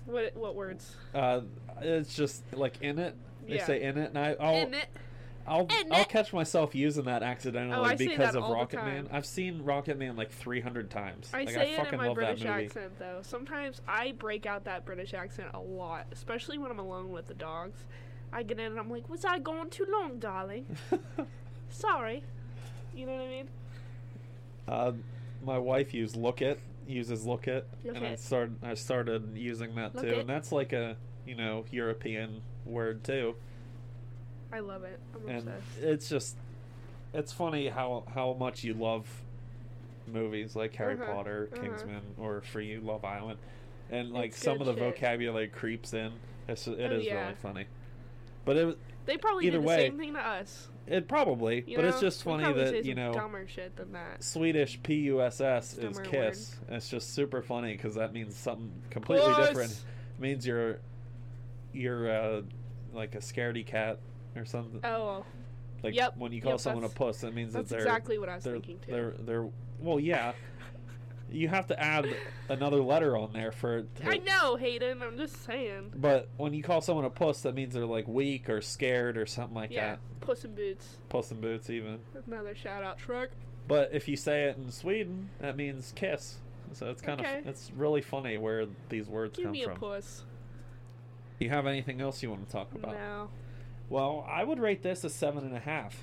What 0.06 0.36
what 0.36 0.54
words? 0.54 0.94
Uh, 1.12 1.40
it's 1.80 2.14
just 2.14 2.44
like 2.54 2.80
in 2.80 2.98
it. 3.00 3.16
They 3.46 3.56
Yeah. 3.56 3.66
say 3.66 3.82
in 3.82 3.98
it, 3.98 4.10
and 4.10 4.18
I, 4.18 4.36
I'll 4.38 4.54
In 4.54 4.74
it. 4.74 4.86
I'll 5.46 5.68
I'll 5.90 6.04
catch 6.04 6.32
myself 6.32 6.74
using 6.74 7.04
that 7.04 7.22
accidentally 7.22 7.76
Oh, 7.92 7.96
because 7.96 8.32
that 8.32 8.36
of 8.36 8.48
Rocket. 8.50 8.76
Man. 8.84 9.08
I've 9.10 9.26
seen 9.26 9.62
Rocketman 9.64 10.16
like 10.16 10.30
300 10.30 10.90
times. 10.90 11.30
I 11.34 11.38
like, 11.40 11.50
say 11.50 11.60
I 11.60 11.64
it 11.64 11.76
fucking 11.76 11.92
in 11.94 11.98
my 11.98 12.06
love 12.08 12.14
British 12.16 12.44
accent 12.44 12.98
though. 12.98 13.18
Sometimes 13.22 13.80
I 13.88 14.12
break 14.12 14.46
out 14.46 14.64
that 14.64 14.84
British 14.84 15.14
accent 15.14 15.48
a 15.54 15.60
lot, 15.60 16.06
especially 16.12 16.58
when 16.58 16.70
I'm 16.70 16.78
alone 16.78 17.10
with 17.10 17.26
the 17.26 17.34
dogs. 17.34 17.78
I 18.32 18.42
get 18.44 18.58
in 18.58 18.66
and 18.66 18.78
I'm 18.78 18.90
like, 18.90 19.08
"Was 19.10 19.24
I 19.24 19.38
going 19.40 19.68
too 19.70 19.86
long, 19.90 20.18
darling? 20.18 20.64
Sorry." 21.70 22.22
You 22.94 23.06
know 23.06 23.12
what 23.14 23.22
I 23.22 23.28
mean? 23.28 23.48
uh, 24.68 24.92
my 25.44 25.58
wife 25.58 25.92
used 25.92 26.16
look 26.16 26.40
it 26.40 26.60
uses 26.86 27.24
look 27.26 27.48
it, 27.48 27.66
Look 27.84 27.96
and 27.96 28.04
I 28.06 28.10
it. 28.10 28.20
started 28.20 28.56
I 28.62 28.74
started 28.74 29.36
using 29.36 29.74
that 29.76 29.94
Look 29.94 30.04
too, 30.04 30.10
it. 30.10 30.18
and 30.18 30.28
that's 30.28 30.52
like 30.52 30.72
a 30.72 30.96
you 31.26 31.34
know 31.34 31.64
European 31.70 32.42
word 32.64 33.02
too, 33.04 33.34
I 34.52 34.60
love 34.60 34.84
it. 34.84 34.98
I'm 35.14 35.28
and 35.28 35.38
obsessed. 35.48 35.78
it's 35.80 36.08
just 36.08 36.36
it's 37.14 37.32
funny 37.32 37.68
how 37.68 38.04
how 38.14 38.34
much 38.38 38.64
you 38.64 38.74
love 38.74 39.06
movies 40.06 40.54
like 40.56 40.74
Harry 40.76 40.94
Uh-huh, 40.94 41.06
Potter, 41.12 41.48
uh-huh. 41.52 41.62
Kingsman, 41.62 42.02
or 42.18 42.40
for 42.42 42.60
you 42.60 42.80
Love 42.80 43.04
Island, 43.04 43.38
and 43.90 44.10
like 44.12 44.30
It's 44.30 44.42
some 44.42 44.60
of 44.60 44.66
the 44.66 44.72
shit. 44.74 44.82
vocabulary 44.82 45.48
creeps 45.48 45.92
in. 45.94 46.12
It's, 46.48 46.66
it 46.66 46.78
Oh, 46.80 46.96
is 46.96 47.04
yeah. 47.04 47.22
really 47.22 47.34
funny, 47.36 47.66
but 48.44 48.56
it 48.56 48.78
They 49.06 49.16
probably 49.16 49.46
either 49.46 49.58
do 49.58 49.62
the 49.62 49.68
way, 49.68 49.76
same 49.88 49.98
thing 49.98 50.14
to 50.14 50.20
us. 50.20 50.68
it 50.86 51.06
probably, 51.08 51.62
You 51.66 51.76
but 51.76 51.84
it's 51.86 52.00
just 52.00 52.22
funny 52.24 52.52
that 52.52 52.84
you 52.84 52.94
know 52.94 53.12
dumber 53.12 53.46
shit 53.46 53.76
than 53.76 53.92
that. 53.92 54.22
Swedish 54.24 54.82
P 54.82 54.94
U 55.02 55.22
S 55.22 55.40
S 55.40 55.78
is 55.78 55.98
kiss. 56.00 56.56
It's 56.68 56.88
just 56.88 57.14
super 57.14 57.42
funny 57.42 57.72
because 57.72 57.94
that 57.94 58.12
means 58.12 58.34
something 58.36 58.70
completely 58.90 59.32
Puss! 59.32 59.48
different. 59.48 59.70
It 59.72 60.20
means 60.20 60.46
you're 60.46 60.78
you're 61.72 62.10
uh, 62.10 62.42
like 62.92 63.14
a 63.14 63.18
scaredy 63.18 63.64
cat 63.64 63.98
or 64.36 64.44
something. 64.44 64.80
Oh, 64.84 65.24
like 65.82 65.94
yep, 65.94 66.16
when 66.16 66.32
you 66.32 66.40
call 66.40 66.52
yep, 66.52 66.60
someone 66.60 66.84
a 66.84 66.88
puss, 66.88 67.20
that 67.22 67.34
means 67.34 67.52
that's 67.52 67.68
that 67.68 67.76
they're 67.76 67.86
exactly 67.86 68.18
what 68.18 68.28
I 68.28 68.36
was 68.36 68.44
they're, 68.44 68.52
thinking 68.54 68.78
too. 68.78 68.92
They're 68.92 69.14
they're 69.18 69.48
well, 69.80 69.98
yeah. 69.98 70.32
You 71.30 71.48
have 71.48 71.68
to 71.68 71.82
add 71.82 72.14
another 72.50 72.82
letter 72.82 73.16
on 73.16 73.32
there 73.32 73.52
for. 73.52 73.82
To, 73.82 74.08
I 74.08 74.18
know, 74.18 74.56
Hayden. 74.56 75.02
I'm 75.02 75.16
just 75.16 75.44
saying. 75.46 75.92
But 75.96 76.28
when 76.36 76.52
you 76.52 76.62
call 76.62 76.82
someone 76.82 77.06
a 77.06 77.10
puss, 77.10 77.40
that 77.42 77.54
means 77.54 77.72
they're 77.72 77.86
like 77.86 78.06
weak 78.06 78.50
or 78.50 78.60
scared 78.60 79.16
or 79.16 79.24
something 79.24 79.54
like 79.54 79.70
yeah, 79.70 79.92
that. 79.92 79.98
Puss 80.20 80.44
in 80.44 80.54
Boots. 80.54 80.98
Puss 81.08 81.30
in 81.30 81.40
boots, 81.40 81.70
even. 81.70 82.00
Another 82.26 82.54
shout 82.54 82.84
out, 82.84 82.98
truck. 82.98 83.30
But 83.66 83.90
if 83.94 84.08
you 84.08 84.16
say 84.16 84.44
it 84.44 84.58
in 84.58 84.70
Sweden, 84.70 85.30
that 85.40 85.56
means 85.56 85.92
kiss. 85.96 86.36
So 86.74 86.90
it's 86.90 87.00
kind 87.00 87.20
Okay. 87.20 87.38
of 87.38 87.46
it's 87.46 87.70
really 87.76 88.02
funny 88.02 88.36
where 88.36 88.66
these 88.88 89.08
words 89.08 89.36
Give 89.36 89.44
come 89.44 89.52
me 89.52 89.62
a 89.62 89.66
from. 89.66 89.78
puss. 89.78 90.24
You 91.38 91.48
have 91.48 91.66
anything 91.66 92.00
else 92.00 92.22
you 92.22 92.30
want 92.30 92.46
to 92.46 92.52
talk 92.52 92.72
about? 92.74 92.92
No. 92.92 93.28
Well, 93.92 94.26
I 94.26 94.42
would 94.42 94.58
rate 94.58 94.82
this 94.82 95.04
a 95.04 95.10
seven 95.10 95.44
and 95.44 95.54
a 95.54 95.60
half. 95.60 95.94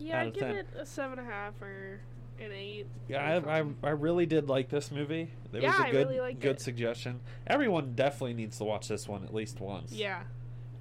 Yeah, 0.00 0.18
I 0.20 0.24
of 0.24 0.34
give 0.34 0.42
10. 0.42 0.56
it 0.56 0.66
a 0.80 0.84
seven 0.84 1.20
and 1.20 1.28
a 1.28 1.30
half 1.30 1.62
or 1.62 2.00
an 2.40 2.50
eight. 2.50 2.88
Yeah, 3.08 3.40
I, 3.46 3.60
I. 3.60 3.64
I 3.84 3.90
really 3.90 4.26
did 4.26 4.48
like 4.48 4.68
this 4.68 4.90
movie. 4.90 5.30
It 5.52 5.62
Yeah, 5.62 5.70
was 5.70 5.78
a 5.80 5.86
I 5.86 5.90
good 5.92 6.08
really 6.08 6.34
good 6.34 6.56
it. 6.56 6.60
suggestion. 6.60 7.20
Everyone 7.46 7.94
definitely 7.94 8.34
needs 8.34 8.58
to 8.58 8.64
watch 8.64 8.88
this 8.88 9.06
one 9.06 9.22
at 9.22 9.32
least 9.32 9.60
once. 9.60 9.92
Yeah. 9.92 10.24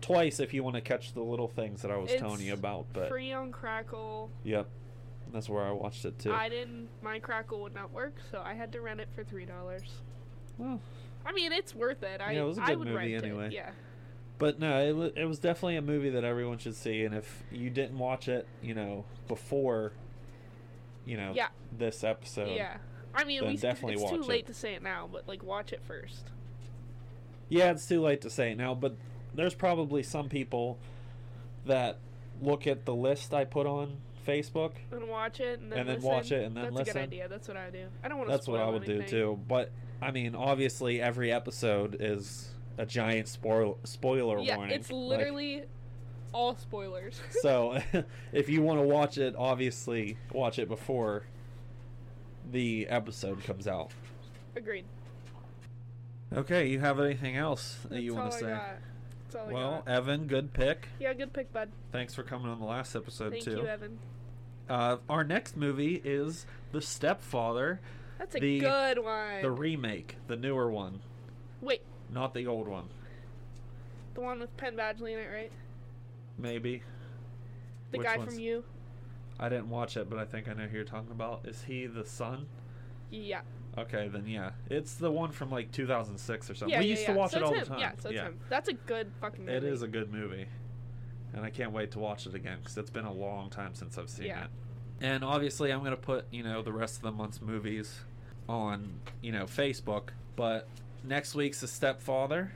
Twice 0.01 0.39
if 0.39 0.55
you 0.55 0.63
want 0.63 0.75
to 0.75 0.81
catch 0.81 1.13
the 1.13 1.21
little 1.21 1.47
things 1.47 1.83
that 1.83 1.91
I 1.91 1.97
was 1.97 2.09
It's 2.11 2.19
telling 2.19 2.41
you 2.41 2.53
about. 2.53 2.87
But 2.93 3.09
Free 3.09 3.31
on 3.31 3.51
Crackle. 3.51 4.31
yep, 4.43 4.67
that's 5.31 5.47
where 5.47 5.63
I 5.63 5.71
watched 5.71 6.03
it 6.03 6.17
too. 6.17 6.33
I 6.33 6.49
didn't. 6.49 6.89
My 7.03 7.19
Crackle 7.19 7.61
would 7.61 7.75
not 7.75 7.91
work, 7.93 8.15
so 8.31 8.41
I 8.43 8.55
had 8.55 8.71
to 8.71 8.81
rent 8.81 9.01
it 9.01 9.09
for 9.13 9.23
three 9.23 9.45
dollars. 9.45 9.83
Well, 10.57 10.81
I 11.23 11.31
mean, 11.31 11.51
it's 11.51 11.75
worth 11.75 12.01
it. 12.01 12.21
I 12.21 12.31
Yeah, 12.31 12.41
it 12.41 12.45
was 12.45 12.57
a 12.57 12.63
I 12.63 12.67
good 12.69 12.79
would 12.79 12.87
movie 12.87 13.13
rent 13.13 13.23
anyway. 13.23 13.47
It. 13.47 13.53
Yeah. 13.53 13.69
But 14.37 14.59
no, 14.59 14.79
it 14.79 14.95
was, 14.95 15.11
it 15.15 15.25
was 15.25 15.39
definitely 15.39 15.77
a 15.77 15.81
movie 15.81 16.11
that 16.11 16.23
everyone 16.23 16.57
should 16.59 16.75
see. 16.75 17.03
And 17.03 17.15
if 17.15 17.43
you 17.51 17.69
didn't 17.69 17.97
watch 17.97 18.27
it, 18.27 18.47
you 18.61 18.75
know, 18.75 19.05
before, 19.27 19.93
you 21.05 21.17
know, 21.17 21.33
Yeah. 21.35 21.47
this 21.75 22.03
episode, 22.03 22.55
yeah. 22.55 22.77
I 23.15 23.23
mean, 23.23 23.45
we, 23.47 23.57
definitely 23.57 23.95
it's 24.01 24.11
too 24.11 24.21
it. 24.21 24.27
late 24.27 24.47
to 24.47 24.53
say 24.53 24.75
it 24.75 24.83
now, 24.83 25.09
but 25.11 25.27
like 25.27 25.43
watch 25.43 25.73
it 25.73 25.81
first. 25.87 26.25
Yeah, 27.49 27.71
it's 27.71 27.87
too 27.87 28.01
late 28.01 28.21
to 28.21 28.29
say 28.29 28.51
it 28.51 28.57
now, 28.57 28.75
but 28.75 28.95
there's 29.33 29.55
probably 29.55 30.03
some 30.03 30.29
people 30.29 30.77
that 31.65 31.97
look 32.41 32.67
at 32.67 32.85
the 32.85 32.93
list 32.93 33.33
I 33.33 33.45
put 33.45 33.65
on 33.65 33.97
Facebook. 34.27 34.73
And 34.91 35.07
watch 35.07 35.39
it 35.39 35.59
and 35.59 35.71
then, 35.71 35.79
And 35.79 35.89
then 35.89 36.01
watch 36.01 36.31
it 36.31 36.43
and 36.43 36.55
then 36.55 36.73
That's 36.73 36.89
a 36.89 36.93
good 36.93 37.01
idea. 37.01 37.27
That's 37.27 37.47
what 37.47 37.57
I 37.57 37.69
do. 37.69 37.87
I 38.03 38.07
don't 38.07 38.17
want 38.17 38.29
to. 38.29 38.33
That's 38.33 38.47
what 38.47 38.59
I 38.59 38.69
would 38.69 38.85
do 38.85 39.01
too. 39.03 39.39
But 39.47 39.71
I 40.01 40.11
mean, 40.11 40.35
obviously, 40.35 41.01
every 41.01 41.31
episode 41.31 41.97
is 41.99 42.49
a 42.77 42.85
giant 42.85 43.27
spoil 43.27 43.77
spoiler 43.83 44.39
Yeah, 44.39 44.57
warning. 44.57 44.75
it's 44.75 44.91
Like, 44.91 45.09
literally 45.19 45.63
all 46.33 46.55
spoilers. 46.55 47.19
so 47.41 47.79
if 48.31 48.49
you 48.49 48.61
want 48.61 48.79
to 48.79 48.85
watch 48.85 49.17
it, 49.17 49.35
obviously 49.37 50.17
watch 50.31 50.59
it 50.59 50.67
before 50.67 51.23
the 52.51 52.87
episode 52.87 53.43
comes 53.43 53.67
out. 53.67 53.91
Agreed. 54.55 54.85
Okay, 56.35 56.67
you 56.67 56.79
have 56.79 56.99
anything 56.99 57.37
else 57.37 57.77
that 57.83 57.89
That's 57.91 58.01
you 58.03 58.13
want 58.15 58.31
to 58.31 58.37
I 58.37 58.39
say? 58.39 58.47
got. 58.47 58.69
That's 59.23 59.35
all 59.35 59.49
I 59.49 59.53
Well, 59.53 59.83
got. 59.85 59.87
Evan, 59.87 60.27
good 60.27 60.53
pick. 60.53 60.89
Yeah, 60.99 61.13
good 61.13 61.33
pick, 61.33 61.51
bud. 61.53 61.69
Thanks 61.91 62.13
for 62.13 62.23
coming 62.23 62.49
on 62.49 62.59
the 62.59 62.65
last 62.65 62.95
episode 62.95 63.31
Thank 63.31 63.43
too. 63.45 63.51
you, 63.51 63.67
Evan. 63.67 63.99
Uh, 64.69 64.97
our 65.09 65.23
next 65.23 65.55
movie 65.55 66.01
is 66.03 66.45
The 66.73 66.81
Stepfather. 66.81 67.79
That's 68.19 68.35
a 68.35 68.39
The- 68.39 68.59
good 68.59 68.99
one. 68.99 69.41
The 69.41 69.51
remake, 69.51 70.17
the 70.27 70.35
newer 70.35 70.69
one, 70.69 70.99
Wait, 71.61 71.81
not 72.11 72.33
the 72.33 72.47
old 72.47 72.67
one. 72.67 72.85
the 74.13 74.21
one 74.21 74.39
with 74.39 74.55
Penn 74.57 74.75
Badgley 74.75 75.13
in 75.13 75.19
it, 75.19 75.29
right? 75.31 75.51
Maybe. 76.39 76.81
The 77.91 77.99
Which 77.99 78.07
guy 78.07 78.17
one's- 78.17 78.33
from 78.33 78.43
You. 78.43 78.63
I 79.39 79.49
didn't 79.49 79.69
watch 79.69 79.95
it, 79.97 80.09
but 80.09 80.17
I 80.17 80.25
think 80.25 80.47
I 80.47 80.53
know 80.53 80.65
who 80.65 80.75
you're 80.77 80.85
talking 80.85 81.11
about. 81.11 81.41
Is 81.45 81.63
he 81.63 81.85
the 81.85 82.03
son? 82.03 82.47
Yeah. 83.11 83.41
Okay, 83.77 84.07
then 84.07 84.25
yeah, 84.25 84.51
it's 84.71 84.95
the 84.95 85.11
one 85.11 85.31
from 85.31 85.51
like 85.51 85.71
2006 85.71 86.49
or 86.49 86.55
something. 86.55 86.73
Yeah, 86.73 86.79
we 86.79 86.85
yeah, 86.85 86.89
used 86.89 87.01
yeah. 87.03 87.13
to 87.13 87.19
watch 87.19 87.31
so 87.31 87.37
it 87.37 87.43
all 87.43 87.53
him. 87.53 87.59
the 87.59 87.65
time. 87.65 87.79
Yeah, 87.79 87.91
so 87.99 88.09
it's 88.09 88.19
him. 88.19 88.39
That's 88.49 88.69
a 88.69 88.73
good 88.73 89.11
fucking 89.21 89.45
movie. 89.45 89.55
It 89.57 89.63
is 89.63 89.83
a 89.83 89.87
good 89.87 90.11
movie, 90.11 90.47
and 91.33 91.45
I 91.45 91.51
can't 91.51 91.71
wait 91.71 91.91
to 91.91 91.99
watch 91.99 92.25
it 92.25 92.33
again 92.33 92.57
because 92.59 92.75
it's 92.79 92.89
been 92.89 93.05
a 93.05 93.13
long 93.13 93.51
time 93.51 93.75
since 93.75 93.99
I've 93.99 94.09
seen 94.09 94.25
Yeah. 94.25 94.45
it. 94.45 94.49
And 94.99 95.23
obviously, 95.23 95.71
I'm 95.71 95.83
gonna 95.83 95.95
put 95.95 96.25
you 96.31 96.41
know 96.41 96.63
the 96.63 96.73
rest 96.73 96.95
of 96.95 97.01
the 97.03 97.11
month's 97.11 97.39
movies 97.39 97.99
on 98.49 98.99
you 99.21 99.31
know 99.31 99.43
Facebook. 99.45 100.09
But 100.35 100.67
next 101.03 101.35
week's 101.35 101.61
The 101.61 101.67
Stepfather, 101.67 102.51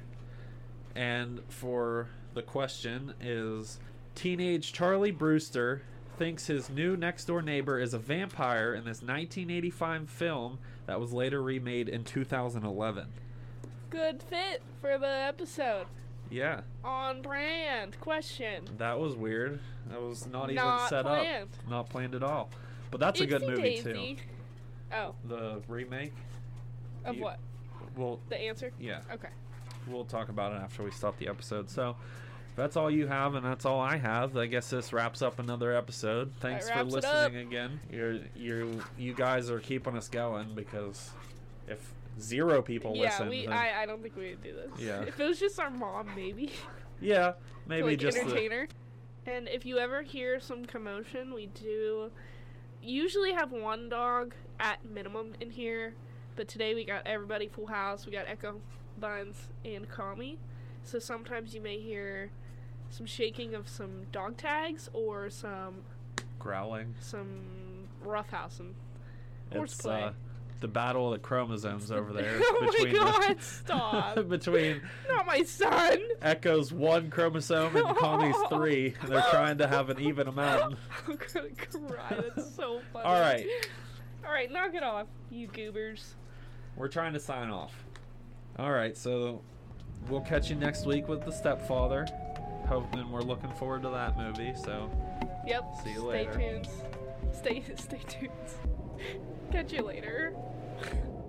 and 0.96 1.42
for 1.50 2.08
the 2.34 2.42
question 2.42 3.14
is 3.22 3.80
teenage 4.16 4.74
Charlie 4.74 5.12
Brewster 5.12 5.82
thinks 6.18 6.48
his 6.48 6.70
new 6.70 6.96
next 6.96 7.26
door 7.26 7.42
neighbor 7.42 7.80
is 7.80 7.94
a 7.94 8.00
vampire 8.00 8.74
in 8.74 8.82
this 8.84 9.02
1985 9.02 10.10
film 10.10 10.60
that 10.86 11.00
was 11.00 11.12
later 11.14 11.42
remade 11.42 11.90
in 11.90 12.04
2011. 12.04 13.08
Good 13.90 14.22
fit 14.24 14.62
for 14.80 14.98
the 14.98 15.08
episode. 15.08 15.86
Yeah. 16.30 16.62
On 16.84 17.22
brand. 17.22 18.00
Question. 18.00 18.64
That 18.78 19.00
was 19.00 19.16
weird. 19.16 19.60
That 19.90 20.02
was 20.02 20.28
not 20.28 20.46
even 20.46 20.56
Not 20.56 20.90
set 20.90 21.04
planned. 21.06 21.50
up. 21.66 21.70
Not 21.70 21.90
planned 21.90 22.16
at 22.16 22.24
all. 22.24 22.50
But 22.90 23.00
that's 23.00 23.20
a 23.20 23.26
good 23.26 23.42
movie 23.42 23.62
daisy. 23.82 24.16
too. 24.16 24.16
Oh, 24.94 25.16
The 25.28 25.62
remake. 25.68 26.14
of 27.04 27.16
You- 27.16 27.24
what? 27.24 27.40
We'll 27.96 28.20
The 28.30 28.40
answer? 28.40 28.72
yeah, 28.80 29.02
Okay. 29.14 29.30
we'll 29.88 30.06
talk 30.06 30.30
about 30.30 30.54
it 30.54 30.62
after 30.62 30.84
we 30.84 30.92
stop 30.92 31.18
the 31.18 31.28
episode. 31.28 31.70
So 31.70 31.96
if 32.50 32.56
that's 32.56 32.76
all 32.78 32.90
you 32.92 33.08
have 33.08 33.36
and 33.36 33.46
that's 33.46 33.66
all 33.66 33.80
I 33.80 33.98
have. 33.98 34.36
I 34.38 34.46
guess 34.48 34.70
this 34.70 34.92
wraps 34.94 35.22
up 35.22 35.40
another 35.40 35.74
episode. 35.76 36.34
Thanks 36.40 36.70
for 36.70 36.84
listening 36.84 37.48
again. 37.48 37.80
You're 37.92 38.20
you 38.36 38.82
you 38.98 39.14
guys 39.14 39.50
are 39.50 39.60
keeping 39.60 39.96
us 39.98 40.08
going 40.10 40.54
because 40.56 41.12
if 41.68 41.94
zero 42.20 42.62
people 42.62 42.96
yeah, 42.96 43.10
listen, 43.12 43.30
we. 43.30 43.46
then- 43.46 43.54
I, 43.54 43.84
I 43.84 43.86
don't 43.86 44.02
think 44.02 44.16
we 44.16 44.30
would 44.32 44.44
do 44.44 44.54
this. 44.54 44.72
Yeah. 44.80 45.02
If 45.08 45.20
it 45.20 45.26
was 45.26 45.40
just 45.40 45.60
our 45.60 45.70
mom, 45.70 46.10
maybe. 46.16 46.52
yeah, 47.00 47.34
maybe 47.68 47.90
like 47.92 48.00
just 48.00 48.18
the, 48.18 48.24
entertain. 48.24 48.68
And 49.26 49.48
if 49.48 49.66
you 49.66 49.78
ever 49.78 50.02
hear 50.02 50.40
some 50.40 50.66
commotion, 50.66 51.34
we 51.34 51.46
do 51.48 52.10
usually 52.82 53.34
have 53.34 53.52
one 53.52 53.88
dog 53.90 54.34
at 54.60 54.84
minimum 54.86 55.34
in 55.40 55.52
here. 55.52 55.94
But 56.36 56.48
today 56.48 56.74
we 56.74 56.86
got 56.86 57.06
everybody 57.06 57.48
full 57.48 57.68
house. 57.68 58.06
We 58.06 58.12
got 58.12 58.28
Echo, 58.28 58.62
Buns, 59.00 59.50
and 59.66 59.88
Kami. 59.90 60.38
So 60.84 61.00
sometimes 61.00 61.54
you 61.54 61.62
may 61.62 61.80
hear 61.80 62.32
some 62.90 63.06
shaking 63.06 63.54
of 63.56 63.68
some 63.70 64.06
dog 64.12 64.38
tags 64.38 64.90
or 64.94 65.30
some 65.30 65.82
growling. 66.40 66.96
some 67.00 67.88
roughhousing. 68.06 68.74
It's 69.52 69.58
Horseplay. 69.58 70.04
uh, 70.04 70.12
the 70.62 70.68
battle 70.68 71.08
of 71.08 71.20
the 71.20 71.20
chromosomes 71.20 71.92
over 71.92 72.14
there 72.14 72.40
oh 72.42 72.72
between 72.72 72.94
my 72.94 73.00
god! 73.00 73.38
the, 73.38 73.44
Stop! 73.44 74.28
between 74.30 74.82
Not 75.10 75.26
my 75.26 75.44
son. 75.44 76.00
Echo's 76.22 76.72
one 76.72 77.10
chromosome 77.10 77.76
and 77.76 77.98
Kami's 77.98 78.36
three. 78.50 78.94
And 79.02 79.12
they're 79.12 79.26
trying 79.30 79.58
to 79.60 79.68
have 79.68 79.90
an 79.90 80.00
even 80.00 80.28
amount. 80.28 80.78
I'm 81.08 81.18
gonna 81.34 81.50
cry. 81.88 82.22
That's 82.36 82.56
so 82.56 82.82
funny. 82.94 83.06
All 83.06 83.20
right. 83.20 83.46
All 84.26 84.32
right, 84.32 84.52
knock 84.52 84.74
it 84.76 84.84
off, 84.84 85.08
you 85.32 85.48
goobers. 85.48 86.16
We're 86.76 86.88
trying 86.88 87.14
to 87.14 87.20
sign 87.20 87.50
off. 87.50 87.74
All 88.58 88.72
right, 88.72 88.96
so 88.98 89.42
we'll 90.10 90.22
catch 90.22 90.50
you 90.50 90.56
next 90.56 90.86
week 90.86 91.08
with 91.08 91.24
the 91.26 91.32
stepfather. 91.32 92.08
Hoping 92.68 93.12
we're 93.12 93.22
looking 93.22 93.52
forward 93.52 93.82
to 93.84 93.90
that 93.90 94.18
movie. 94.18 94.54
So 94.56 94.90
Yep. 95.46 95.74
See 95.84 95.92
you 95.94 96.04
later. 96.04 96.34
stay 96.34 96.52
tuned. 96.52 96.68
Stay 97.34 97.64
stay 97.76 98.00
tuned. 98.08 98.32
Catch 99.52 99.74
you 99.74 99.84
later. 99.84 100.34